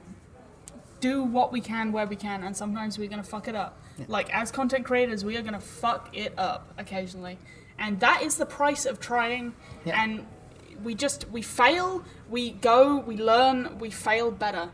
do 1.01 1.21
what 1.23 1.51
we 1.51 1.61
can 1.61 1.91
where 1.91 2.07
we 2.07 2.15
can, 2.15 2.43
and 2.43 2.55
sometimes 2.55 2.97
we're 2.97 3.09
going 3.09 3.21
to 3.21 3.29
fuck 3.29 3.47
it 3.47 3.55
up. 3.55 3.78
Like 4.07 4.33
as 4.33 4.51
content 4.51 4.85
creators, 4.85 5.23
we 5.25 5.37
are 5.37 5.41
going 5.41 5.53
to 5.53 5.59
fuck 5.59 6.15
it 6.15 6.33
up 6.37 6.73
occasionally, 6.77 7.37
and 7.77 7.99
that 7.99 8.21
is 8.21 8.37
the 8.37 8.45
price 8.45 8.85
of 8.85 8.99
trying. 8.99 9.53
Yeah. 9.85 10.01
And 10.01 10.25
we 10.83 10.95
just 10.95 11.29
we 11.29 11.41
fail, 11.41 12.03
we 12.29 12.51
go, 12.51 12.97
we 12.97 13.17
learn, 13.17 13.79
we 13.79 13.89
fail 13.89 14.31
better. 14.31 14.69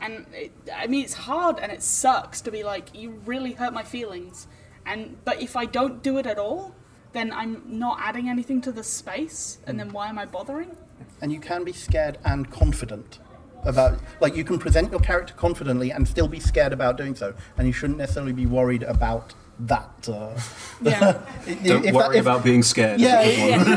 And 0.00 0.26
it, 0.32 0.52
I 0.74 0.86
mean, 0.86 1.04
it's 1.04 1.14
hard 1.14 1.58
and 1.58 1.72
it 1.72 1.82
sucks 1.82 2.42
to 2.42 2.50
be 2.50 2.62
like, 2.62 2.94
you 2.94 3.20
really 3.24 3.52
hurt 3.52 3.72
my 3.72 3.82
feelings. 3.82 4.46
And 4.86 5.16
but 5.24 5.40
if 5.42 5.56
I 5.56 5.64
don't 5.64 6.02
do 6.02 6.18
it 6.18 6.26
at 6.26 6.38
all, 6.38 6.74
then 7.12 7.32
I'm 7.32 7.62
not 7.66 7.98
adding 8.00 8.28
anything 8.28 8.60
to 8.62 8.72
the 8.72 8.84
space. 8.84 9.58
And 9.66 9.76
mm. 9.76 9.78
then 9.78 9.92
why 9.92 10.08
am 10.08 10.18
I 10.18 10.26
bothering? 10.26 10.76
and 11.20 11.32
you 11.32 11.40
can 11.40 11.64
be 11.64 11.72
scared 11.72 12.18
and 12.24 12.50
confident 12.50 13.18
about 13.64 13.98
like 14.20 14.34
you 14.36 14.44
can 14.44 14.58
present 14.58 14.90
your 14.90 15.00
character 15.00 15.34
confidently 15.34 15.90
and 15.92 16.06
still 16.08 16.28
be 16.28 16.40
scared 16.40 16.72
about 16.72 16.96
doing 16.96 17.14
so 17.14 17.34
and 17.58 17.66
you 17.66 17.72
shouldn't 17.72 17.98
necessarily 17.98 18.32
be 18.32 18.46
worried 18.46 18.82
about 18.84 19.34
that 19.60 20.08
uh, 20.08 20.30
Yeah. 20.82 21.20
if 21.46 21.62
Don't 21.64 21.82
that- 21.82 21.94
worry 21.94 22.16
if- 22.16 22.22
about 22.22 22.42
being 22.42 22.62
scared. 22.62 22.98
yeah, 23.00 23.22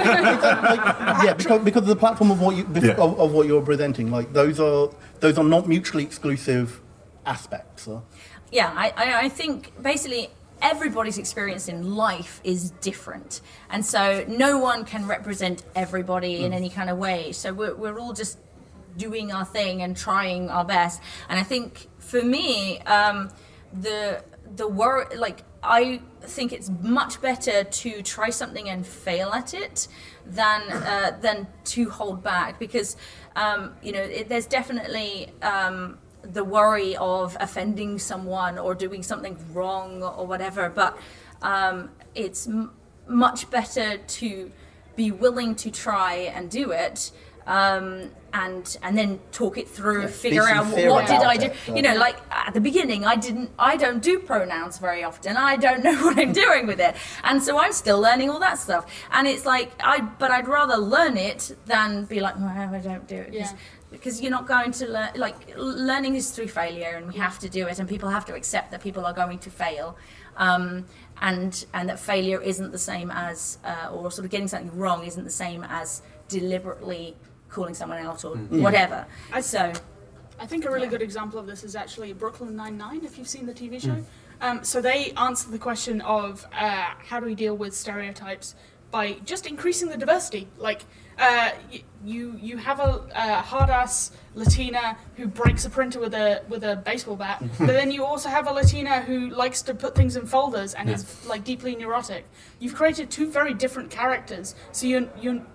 yeah. 0.08 1.24
yeah, 1.24 1.34
because, 1.34 1.62
because 1.64 1.82
of 1.82 1.88
the 1.88 1.96
platform 1.96 2.32
of 2.32 2.40
what 2.40 2.56
you 2.56 2.64
bef- 2.64 2.84
Yeah. 2.84 2.94
of, 3.04 3.20
of 3.20 3.34
what 3.34 3.48
you're 3.48 3.62
presenting, 3.62 4.10
like 4.10 4.32
those 4.34 4.60
are 4.62 4.90
those 5.20 5.38
are 5.38 5.44
not 5.44 5.68
mutually 5.68 6.04
exclusive 6.04 6.80
aspects. 7.26 7.88
Uh. 7.88 8.00
yeah, 8.52 8.72
I, 8.76 8.94
I, 8.96 9.20
I 9.26 9.30
think 9.30 9.74
basically 9.82 10.30
everybody's 10.62 11.18
experience 11.18 11.68
in 11.68 11.96
life 11.96 12.40
is 12.46 12.72
different. 12.80 13.42
And 13.70 13.86
so 13.86 14.24
no 14.30 14.58
one 14.60 14.86
can 14.86 15.06
represent 15.08 15.64
everybody 15.76 16.46
in 16.46 16.54
any 16.54 16.70
kind 16.70 16.90
of 16.90 16.98
way. 16.98 17.34
So 17.34 17.54
we're, 17.54 17.76
we're 17.76 18.00
all 18.00 18.14
just 18.14 18.38
doing 18.98 19.32
our 19.32 19.46
thing 19.46 19.82
and 19.82 19.96
trying 19.96 20.50
our 20.50 20.66
best. 20.66 21.02
And 21.30 21.40
I 21.40 21.44
think 21.44 21.88
for 22.00 22.22
me, 22.22 22.80
um, 22.82 23.30
the 23.74 24.24
the 24.56 24.68
worry, 24.68 25.16
like 25.16 25.44
I 25.64 26.02
think 26.22 26.54
it's 26.54 26.70
much 26.82 27.22
better 27.22 27.64
to 27.64 28.02
try 28.02 28.30
something 28.30 28.70
and 28.70 28.86
fail 28.86 29.32
at 29.32 29.54
it 29.54 29.88
than 30.26 30.62
uh, 30.72 31.18
than 31.22 31.48
to 31.66 31.90
hold 31.90 32.24
back 32.24 32.60
because 32.60 32.98
um, 33.36 33.74
you 33.82 33.92
know 33.92 34.02
it, 34.02 34.30
there's 34.30 34.46
definitely 34.46 35.32
um, 35.42 35.98
the 36.22 36.44
worry 36.44 36.96
of 36.98 37.36
offending 37.40 38.00
someone 38.00 38.58
or 38.58 38.76
doing 38.76 39.04
something 39.04 39.38
wrong 39.54 40.04
or 40.04 40.26
whatever. 40.28 40.70
But 40.70 40.98
um, 41.42 41.92
it's 42.16 42.48
m- 42.48 42.72
much 43.08 43.50
better 43.50 43.98
to 43.98 44.52
be 44.96 45.12
willing 45.12 45.56
to 45.56 45.72
try 45.72 46.14
and 46.14 46.50
do 46.50 46.72
it 46.72 47.12
um, 47.48 48.10
and 48.34 48.78
and 48.82 48.98
then 48.98 49.20
talk 49.32 49.58
it 49.58 49.70
through, 49.70 50.02
Yeah, 50.04 50.08
figure 50.08 50.44
out 50.48 50.66
sincere 50.66 50.90
what 50.90 51.06
did 51.08 51.22
I 51.22 51.38
do. 51.38 51.46
it, 51.48 51.56
You 51.76 51.82
know, 51.84 51.96
like 51.96 52.18
at 52.32 52.54
the 52.54 52.62
beginning, 52.62 53.06
I 53.06 53.16
didn't, 53.16 53.52
I 53.60 53.76
don't 53.78 54.02
do 54.02 54.18
pronouns 54.20 54.80
very 54.80 55.04
often. 55.04 55.38
I 55.38 55.56
don't 55.56 55.84
know 55.84 55.94
what 56.06 56.18
I'm 56.18 56.34
doing 56.34 56.66
with 56.68 56.80
it, 56.80 56.96
and 57.24 57.42
so 57.44 57.60
I'm 57.60 57.74
still 57.74 58.00
learning 58.02 58.30
all 58.32 58.40
that 58.40 58.58
stuff. 58.58 58.86
And 59.12 59.28
it's 59.28 59.46
like 59.46 59.72
I, 59.84 60.02
but 60.02 60.32
I'd 60.32 60.48
rather 60.48 60.78
learn 60.78 61.16
it 61.18 61.56
than 61.68 62.06
be 62.06 62.20
like, 62.22 62.36
well, 62.38 62.48
I 62.48 62.80
don't 62.80 63.08
do 63.08 63.16
it. 63.18 63.26
'cause- 63.28 63.36
Yeah. 63.36 63.52
Because 63.92 64.20
you're 64.22 64.32
not 64.32 64.48
going 64.48 64.72
to 64.72 64.88
learn, 64.88 65.10
like 65.18 65.54
learning 65.56 66.16
is 66.16 66.32
through 66.32 66.48
failure, 66.48 66.94
and 66.98 67.06
we 67.08 67.14
have 67.20 67.38
to 67.38 67.48
do 67.48 67.68
it, 67.68 67.78
and 67.78 67.88
people 67.88 68.10
have 68.10 68.26
to 68.26 68.34
accept 68.34 68.72
that 68.72 68.82
people 68.82 69.06
are 69.06 69.14
going 69.14 69.38
to 69.38 69.52
fail, 69.52 69.96
um, 70.38 70.86
and 71.22 71.64
and 71.76 71.90
that 71.90 72.00
failure 72.00 72.42
isn't 72.42 72.72
the 72.72 72.80
same 72.80 73.12
as, 73.12 73.60
uh, 73.64 73.90
or 73.94 74.10
sort 74.10 74.26
of 74.26 74.32
getting 74.32 74.48
something 74.48 74.76
wrong 74.76 75.04
isn't 75.06 75.24
the 75.26 75.30
same 75.46 75.64
as 75.70 76.02
deliberately 76.28 77.16
calling 77.54 77.74
someone 77.74 78.00
out 78.00 78.26
or 78.26 78.36
whatever. 78.36 79.06
I- 79.32 79.42
so 79.42 79.72
I 80.40 80.46
think 80.46 80.66
a 80.66 80.72
really 80.72 80.88
good 80.88 81.02
example 81.02 81.40
of 81.40 81.46
this 81.48 81.64
is 81.64 81.76
actually 81.76 82.12
Brooklyn 82.14 82.56
Nine 82.56 82.78
Nine. 82.78 83.06
If 83.06 83.18
you've 83.18 83.28
seen 83.30 83.46
the 83.46 83.54
TV 83.54 83.80
show, 83.80 83.90
Mm. 83.90 84.04
um, 84.42 84.64
so 84.64 84.82
they 84.82 85.12
answer 85.16 85.50
the 85.50 85.60
question 85.60 86.02
of 86.02 86.46
uh, 86.54 86.86
how 87.10 87.20
do 87.20 87.26
we 87.26 87.36
deal 87.36 87.56
with 87.56 87.74
stereotypes 87.76 88.56
by 88.92 89.14
just 89.26 89.46
increasing 89.48 89.90
the 89.90 89.98
diversity. 89.98 90.48
Like 90.58 90.82
uh, 91.20 91.52
you, 92.04 92.36
you 92.42 92.58
have 92.58 92.80
a, 92.80 93.08
a 93.16 93.36
hard 93.42 93.70
ass 93.70 94.12
Latina 94.34 94.98
who 95.16 95.28
breaks 95.28 95.64
a 95.66 95.70
printer 95.70 96.00
with 96.00 96.16
a 96.16 96.42
with 96.50 96.64
a 96.64 96.76
baseball 96.78 97.16
bat, 97.16 97.38
but 97.60 97.68
then 97.68 97.92
you 97.92 98.04
also 98.04 98.30
have 98.30 98.48
a 98.48 98.52
Latina 98.52 99.02
who 99.02 99.30
likes 99.30 99.62
to 99.64 99.74
put 99.76 99.94
things 99.96 100.16
in 100.16 100.26
folders 100.26 100.74
and 100.74 100.90
is 100.90 101.06
like 101.28 101.44
deeply 101.44 101.76
neurotic. 101.76 102.26
You've 102.60 102.74
created 102.76 103.12
two 103.12 103.30
very 103.32 103.54
different 103.54 103.92
characters, 103.92 104.56
so 104.72 104.88
you 104.88 105.10
you 105.22 105.46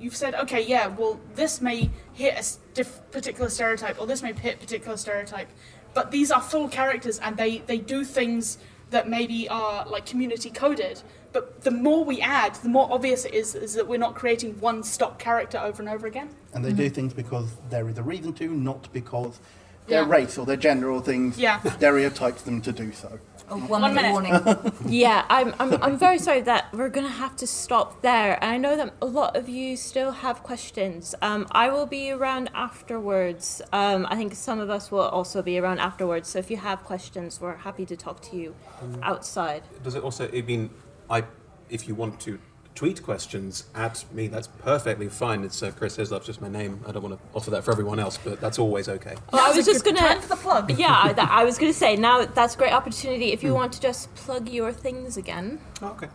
you've 0.00 0.16
said, 0.16 0.34
okay, 0.34 0.64
yeah, 0.64 0.86
well, 0.86 1.20
this 1.34 1.60
may 1.60 1.90
hit 2.12 2.34
a 2.34 2.74
diff- 2.74 3.00
particular 3.10 3.48
stereotype, 3.50 4.00
or 4.00 4.06
this 4.06 4.22
may 4.22 4.32
hit 4.32 4.60
particular 4.60 4.96
stereotype, 4.96 5.48
but 5.94 6.10
these 6.10 6.30
are 6.30 6.40
full 6.40 6.68
characters, 6.68 7.18
and 7.20 7.36
they 7.36 7.58
they 7.58 7.78
do 7.78 8.04
things 8.04 8.58
that 8.90 9.08
maybe 9.08 9.48
are 9.48 9.86
like 9.86 10.06
community 10.06 10.50
coded. 10.50 11.02
But 11.32 11.62
the 11.62 11.72
more 11.72 12.04
we 12.04 12.20
add, 12.20 12.54
the 12.56 12.68
more 12.68 12.88
obvious 12.92 13.24
it 13.24 13.34
is, 13.34 13.56
is 13.56 13.74
that 13.74 13.88
we're 13.88 13.98
not 13.98 14.14
creating 14.14 14.60
one 14.60 14.84
stock 14.84 15.18
character 15.18 15.58
over 15.58 15.82
and 15.82 15.88
over 15.88 16.06
again. 16.06 16.28
And 16.52 16.64
they 16.64 16.72
do 16.72 16.84
mm-hmm. 16.84 16.94
things 16.94 17.12
because 17.12 17.50
there 17.70 17.88
is 17.88 17.98
a 17.98 18.04
reason 18.04 18.32
to, 18.34 18.48
not 18.48 18.92
because 18.92 19.40
their 19.88 20.02
Yeah. 20.02 20.08
race 20.08 20.38
or 20.38 20.46
their 20.46 20.56
gender 20.56 20.90
or 20.92 21.02
things 21.02 21.36
Yeah. 21.36 21.60
stereotypes 21.76 22.42
them 22.42 22.60
to 22.62 22.70
do 22.70 22.92
so. 22.92 23.18
Oh, 23.50 23.58
one, 23.58 23.82
One 23.82 23.94
minute 23.94 24.12
minute. 24.24 24.54
warning. 24.54 24.72
Yeah, 24.88 25.24
I'm, 25.28 25.54
I'm, 25.58 25.82
I'm 25.82 25.98
very 25.98 26.18
sorry 26.18 26.40
that 26.42 26.72
we're 26.72 26.88
going 26.88 27.06
to 27.06 27.12
have 27.12 27.36
to 27.36 27.46
stop 27.46 28.02
there. 28.02 28.38
And 28.42 28.50
I 28.50 28.58
know 28.58 28.76
that 28.76 28.94
a 29.00 29.06
lot 29.06 29.36
of 29.36 29.48
you 29.48 29.76
still 29.76 30.12
have 30.12 30.42
questions. 30.42 31.14
Um, 31.22 31.46
I 31.52 31.68
will 31.70 31.86
be 31.86 32.10
around 32.10 32.50
afterwards. 32.54 33.62
Um, 33.72 34.06
I 34.10 34.16
think 34.16 34.34
some 34.34 34.60
of 34.60 34.70
us 34.70 34.90
will 34.90 35.00
also 35.18 35.42
be 35.42 35.58
around 35.58 35.78
afterwards. 35.80 36.28
So 36.28 36.38
if 36.38 36.50
you 36.50 36.56
have 36.58 36.84
questions, 36.84 37.40
we're 37.40 37.56
happy 37.56 37.86
to 37.86 37.96
talk 37.96 38.20
to 38.30 38.36
you 38.36 38.54
outside. 39.02 39.62
Does 39.82 39.94
it 39.94 40.02
also? 40.02 40.28
I 40.32 40.42
mean, 40.42 40.70
I 41.10 41.24
if 41.70 41.88
you 41.88 41.94
want 41.94 42.20
to 42.20 42.38
tweet 42.74 43.02
questions 43.02 43.64
at 43.74 44.04
me, 44.12 44.26
that's 44.26 44.48
perfectly 44.48 45.08
fine. 45.08 45.44
It's 45.44 45.62
uh, 45.62 45.70
Chris 45.70 45.96
Hislop's 45.96 46.26
just 46.26 46.40
my 46.40 46.48
name. 46.48 46.80
I 46.86 46.92
don't 46.92 47.02
want 47.02 47.18
to 47.18 47.36
offer 47.36 47.50
that 47.50 47.64
for 47.64 47.70
everyone 47.70 47.98
else, 47.98 48.18
but 48.22 48.40
that's 48.40 48.58
always 48.58 48.88
okay. 48.88 49.14
Well, 49.32 49.44
I 49.44 49.56
was 49.56 49.64
just 49.64 49.84
gonna. 49.84 49.98
time 49.98 50.20
for 50.20 50.28
the 50.28 50.36
plug. 50.36 50.72
Yeah, 50.78 51.00
I, 51.04 51.12
that, 51.12 51.30
I 51.30 51.44
was 51.44 51.56
gonna 51.56 51.72
say 51.72 51.96
now 51.96 52.24
that's 52.24 52.54
a 52.54 52.58
great 52.58 52.72
opportunity 52.72 53.32
if 53.32 53.42
you 53.42 53.54
want 53.54 53.72
to 53.74 53.80
just 53.80 54.12
plug 54.16 54.48
your 54.48 54.72
things 54.72 55.16
again. 55.16 55.60
Oh, 55.80 55.88
okay. 55.88 56.08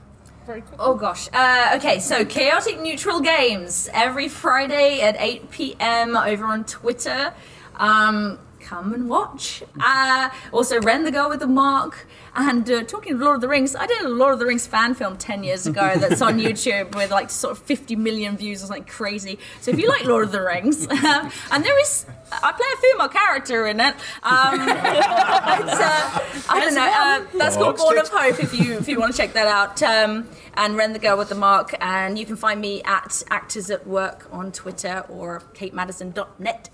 Very 0.46 0.62
quick. 0.62 0.80
Oh 0.80 0.96
gosh. 0.96 1.30
Uh, 1.32 1.74
okay, 1.76 2.00
so 2.00 2.26
Chaotic 2.26 2.80
Neutral 2.82 3.22
Games 3.22 3.88
every 3.94 4.28
Friday 4.28 5.00
at 5.02 5.16
8 5.20 5.52
p.m. 5.52 6.18
over 6.18 6.46
on 6.46 6.66
Twitter. 6.66 7.34
Um, 7.76 8.40
come 8.70 8.94
and 8.94 9.10
watch. 9.10 9.64
Uh, 9.80 10.30
also, 10.52 10.80
Ren 10.82 11.04
the 11.04 11.12
Girl 11.12 11.28
with 11.28 11.40
the 11.40 11.48
Mark. 11.48 12.06
And 12.36 12.70
uh, 12.70 12.84
talking 12.84 13.14
of 13.14 13.20
Lord 13.20 13.36
of 13.36 13.42
the 13.42 13.48
Rings, 13.48 13.76
I 13.76 13.88
did 13.88 14.02
a 14.02 14.08
Lord 14.08 14.34
of 14.34 14.40
the 14.40 14.46
Rings 14.46 14.68
fan 14.68 14.94
film 14.94 15.18
10 15.18 15.44
years 15.44 15.66
ago 15.66 15.96
that's 15.96 16.22
on 16.22 16.40
YouTube 16.46 16.96
with 16.96 17.10
like 17.10 17.32
sort 17.32 17.54
of 17.54 17.64
50 17.64 17.96
million 17.96 18.38
views 18.38 18.64
or 18.64 18.68
something 18.68 18.86
crazy. 18.86 19.40
So 19.62 19.72
if 19.72 19.80
you 19.80 19.90
like 19.90 20.06
Lord 20.06 20.26
of 20.26 20.32
the 20.32 20.42
Rings, 20.42 20.88
um, 20.88 21.32
and 21.52 21.66
there 21.66 21.82
is, 21.82 22.06
I 22.32 22.52
play 22.52 22.68
a 22.72 22.82
female 22.82 23.10
character 23.10 23.66
in 23.66 23.80
it. 23.80 23.96
Um, 24.22 24.62
it's, 24.62 25.80
uh, 25.82 26.20
I 26.50 26.60
don't 26.60 26.76
know. 26.76 26.82
Uh, 26.82 27.38
that's 27.40 27.56
called 27.56 27.78
Box 27.78 27.82
Born 27.82 27.98
of. 27.98 28.10
Hope 28.10 28.44
if 28.44 28.54
you 28.54 28.74
if 28.74 28.88
you 28.88 29.00
want 29.00 29.12
to 29.12 29.18
check 29.18 29.34
that 29.34 29.48
out. 29.48 29.82
Um, 29.82 30.30
and 30.54 30.78
Ren 30.78 30.94
the 30.94 31.00
Girl 31.00 31.18
with 31.18 31.30
the 31.30 31.36
Mark. 31.36 31.74
And 31.82 32.20
you 32.20 32.26
can 32.28 32.36
find 32.36 32.62
me 32.62 32.84
at 32.84 33.24
Actors 33.32 33.72
at 33.72 33.88
Work 33.88 34.28
on 34.32 34.52
Twitter 34.52 35.06
or 35.10 35.42
katemadison.net. 35.56 36.70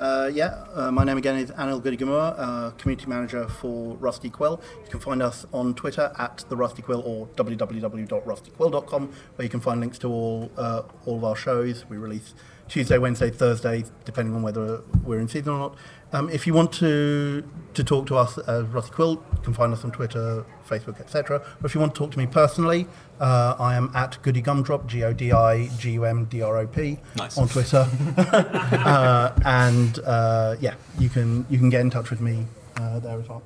Uh, 0.00 0.30
yeah, 0.32 0.64
uh, 0.72 0.90
my 0.90 1.04
name 1.04 1.18
again 1.18 1.36
is 1.36 1.50
Anil 1.50 1.78
Goodigamur, 1.82 2.34
uh, 2.38 2.70
community 2.78 3.06
manager 3.06 3.46
for 3.46 3.98
Rusty 3.98 4.30
Quill. 4.30 4.58
You 4.82 4.90
can 4.90 4.98
find 4.98 5.22
us 5.22 5.44
on 5.52 5.74
Twitter 5.74 6.10
at 6.18 6.42
the 6.48 6.56
Rusty 6.56 6.80
Quill 6.80 7.02
or 7.04 7.26
www.rustyquill.com, 7.36 9.12
where 9.36 9.44
you 9.44 9.50
can 9.50 9.60
find 9.60 9.78
links 9.78 9.98
to 9.98 10.08
all 10.08 10.50
uh, 10.56 10.84
all 11.04 11.18
of 11.18 11.24
our 11.24 11.36
shows. 11.36 11.84
We 11.90 11.98
release 11.98 12.32
Tuesday, 12.70 12.98
Wednesday, 12.98 13.30
Thursday, 13.30 13.84
depending 14.04 14.32
on 14.32 14.42
whether 14.42 14.80
we're 15.02 15.18
in 15.18 15.26
season 15.26 15.54
or 15.54 15.58
not. 15.58 15.76
Um, 16.12 16.30
if 16.30 16.46
you 16.46 16.54
want 16.54 16.72
to 16.74 17.42
to 17.74 17.84
talk 17.84 18.06
to 18.06 18.16
us 18.16 18.38
as 18.38 18.64
Rusty 18.66 18.92
Quill, 18.92 19.22
you 19.32 19.38
can 19.42 19.52
find 19.52 19.72
us 19.72 19.84
on 19.84 19.90
Twitter, 19.90 20.44
Facebook, 20.68 21.00
etc. 21.00 21.38
Or 21.38 21.66
if 21.66 21.74
you 21.74 21.80
want 21.80 21.94
to 21.96 21.98
talk 21.98 22.12
to 22.12 22.18
me 22.18 22.26
personally, 22.26 22.86
uh, 23.20 23.56
I 23.58 23.74
am 23.74 23.90
at 23.94 24.22
Goody 24.22 24.40
Gumdrop, 24.40 24.86
G 24.86 25.02
O 25.02 25.12
D 25.12 25.32
I 25.32 25.66
G 25.78 25.92
U 25.92 26.04
M 26.04 26.26
D 26.26 26.42
R 26.42 26.58
O 26.58 26.66
P, 26.68 26.98
Nice. 27.16 27.36
on 27.36 27.48
Twitter. 27.48 27.88
uh, 28.16 29.32
and 29.44 29.98
uh, 30.06 30.54
yeah, 30.60 30.74
you 30.98 31.08
can 31.08 31.44
you 31.50 31.58
can 31.58 31.70
get 31.70 31.80
in 31.80 31.90
touch 31.90 32.10
with 32.10 32.20
me 32.20 32.46
uh, 32.76 33.00
there 33.00 33.18
as 33.18 33.28
well. 33.28 33.42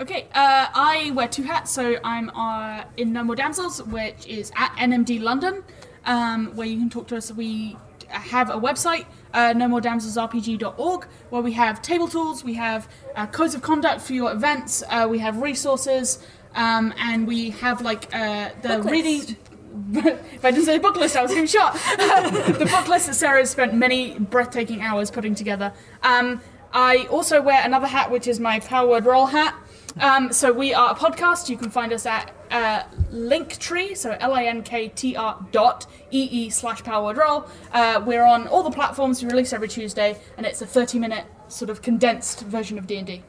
Okay, 0.00 0.26
uh, 0.34 0.68
I 0.74 1.12
wear 1.14 1.28
two 1.28 1.42
hats, 1.42 1.70
so 1.70 1.98
I'm 2.02 2.30
uh, 2.30 2.84
in 2.96 3.12
No 3.12 3.24
More 3.24 3.36
Damsels, 3.36 3.82
which 3.88 4.26
is 4.26 4.52
at 4.56 4.70
NMD 4.76 5.20
London, 5.20 5.62
um, 6.06 6.56
where 6.56 6.66
you 6.66 6.78
can 6.78 6.88
talk 6.88 7.08
to 7.08 7.16
us. 7.16 7.30
We 7.30 7.76
have 8.08 8.50
a 8.50 8.54
website, 8.54 9.06
uh, 9.32 9.52
nomoredamselsrpg.org, 9.54 11.04
where 11.30 11.42
we 11.42 11.52
have 11.52 11.82
table 11.82 12.08
tools, 12.08 12.44
we 12.44 12.54
have 12.54 12.88
uh, 13.16 13.26
codes 13.26 13.54
of 13.54 13.62
conduct 13.62 14.00
for 14.00 14.12
your 14.12 14.32
events, 14.32 14.82
uh, 14.88 15.06
we 15.08 15.18
have 15.18 15.38
resources, 15.42 16.24
um, 16.54 16.92
and 16.98 17.26
we 17.26 17.50
have 17.50 17.80
like 17.82 18.12
uh, 18.14 18.50
the 18.62 18.78
list. 18.78 19.36
if 19.92 20.44
I 20.44 20.50
didn't 20.50 20.66
say 20.66 20.78
book 20.78 20.96
list, 20.96 21.16
I 21.16 21.22
was 21.22 21.30
getting 21.30 21.46
shot. 21.46 21.74
the 21.96 22.68
book 22.70 22.88
list 22.88 23.06
that 23.06 23.14
Sarah 23.14 23.40
has 23.40 23.50
spent 23.50 23.74
many 23.74 24.18
breathtaking 24.18 24.80
hours 24.80 25.10
putting 25.10 25.34
together. 25.34 25.72
Um, 26.02 26.40
I 26.72 27.06
also 27.10 27.40
wear 27.40 27.62
another 27.64 27.86
hat, 27.86 28.10
which 28.10 28.26
is 28.26 28.40
my 28.40 28.60
Power 28.60 28.88
Word 28.88 29.06
Roll 29.06 29.26
hat. 29.26 29.54
Um, 30.00 30.32
so 30.32 30.52
we 30.52 30.74
are 30.74 30.92
a 30.92 30.94
podcast. 30.94 31.48
You 31.48 31.56
can 31.56 31.70
find 31.70 31.92
us 31.92 32.06
at 32.06 32.32
uh, 32.50 32.82
Linktree, 33.10 33.96
so 33.96 34.16
L-A-N-K-T-R 34.20 35.46
dot 35.50 35.86
E-E 36.10 36.50
slash 36.50 36.82
Power 36.84 37.14
Roll. 37.14 37.46
Uh, 37.72 38.02
we're 38.04 38.24
on 38.24 38.46
all 38.48 38.62
the 38.62 38.70
platforms. 38.70 39.22
We 39.22 39.28
release 39.28 39.52
every 39.52 39.68
Tuesday, 39.68 40.18
and 40.36 40.46
it's 40.46 40.62
a 40.62 40.66
30-minute 40.66 41.24
sort 41.48 41.70
of 41.70 41.82
condensed 41.82 42.42
version 42.42 42.78
of 42.78 42.86
D&D. 42.86 43.22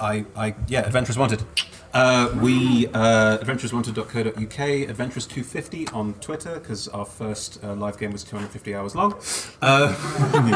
I, 0.00 0.24
I, 0.36 0.54
yeah, 0.66 0.80
Adventurers 0.86 1.18
Wanted. 1.18 1.44
Uh, 1.98 2.30
we, 2.40 2.86
uh, 2.94 3.38
adventurerswanted.co.uk, 3.38 4.34
Adventurers250 4.88 5.92
on 5.92 6.14
Twitter, 6.20 6.60
because 6.60 6.86
our 6.88 7.04
first 7.04 7.58
uh, 7.64 7.74
live 7.74 7.98
game 7.98 8.12
was 8.12 8.22
250 8.22 8.72
hours 8.72 8.94
long. 8.94 9.14
Uh, 9.60 9.92
We 10.32 10.52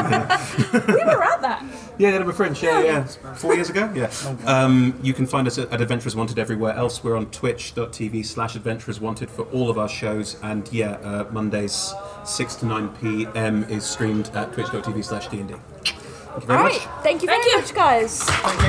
were 1.03 1.21
at 1.21 1.41
that. 1.41 1.65
yeah, 1.97 2.09
Edinburgh 2.11 2.35
Fringe, 2.35 2.63
yeah, 2.63 2.81
yeah. 2.81 3.03
Four 3.35 3.55
years 3.55 3.69
ago? 3.69 3.91
Yeah. 3.93 4.09
Um, 4.45 4.97
you 5.03 5.13
can 5.13 5.27
find 5.27 5.45
us 5.45 5.57
at, 5.57 5.69
at 5.73 5.81
Adventurers 5.81 6.15
Wanted 6.15 6.39
everywhere 6.39 6.75
else. 6.75 7.03
We're 7.03 7.17
on 7.17 7.25
twitch.tv 7.31 8.25
slash 8.25 8.55
Adventurers 8.55 9.01
Wanted 9.01 9.29
for 9.29 9.41
all 9.47 9.69
of 9.69 9.77
our 9.77 9.89
shows. 9.89 10.37
And 10.43 10.71
yeah, 10.71 10.91
uh, 11.03 11.25
Mondays, 11.31 11.93
6 12.23 12.55
to 12.55 12.65
9 12.65 12.87
p.m. 13.01 13.63
is 13.65 13.83
streamed 13.83 14.29
at 14.33 14.53
twitch.tv 14.53 15.03
slash 15.03 15.27
D&D. 15.27 15.55
Thank 15.83 16.41
you 16.41 16.47
very 16.47 16.57
All 16.57 16.63
much. 16.63 16.77
thank 17.03 17.21
you 17.21 17.27
very 17.27 17.41
Thank 17.41 17.51
you. 17.51 17.57
much, 17.59 17.73
guys. 17.75 18.23
Thank 18.23 18.61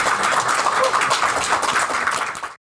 you. 0.00 0.02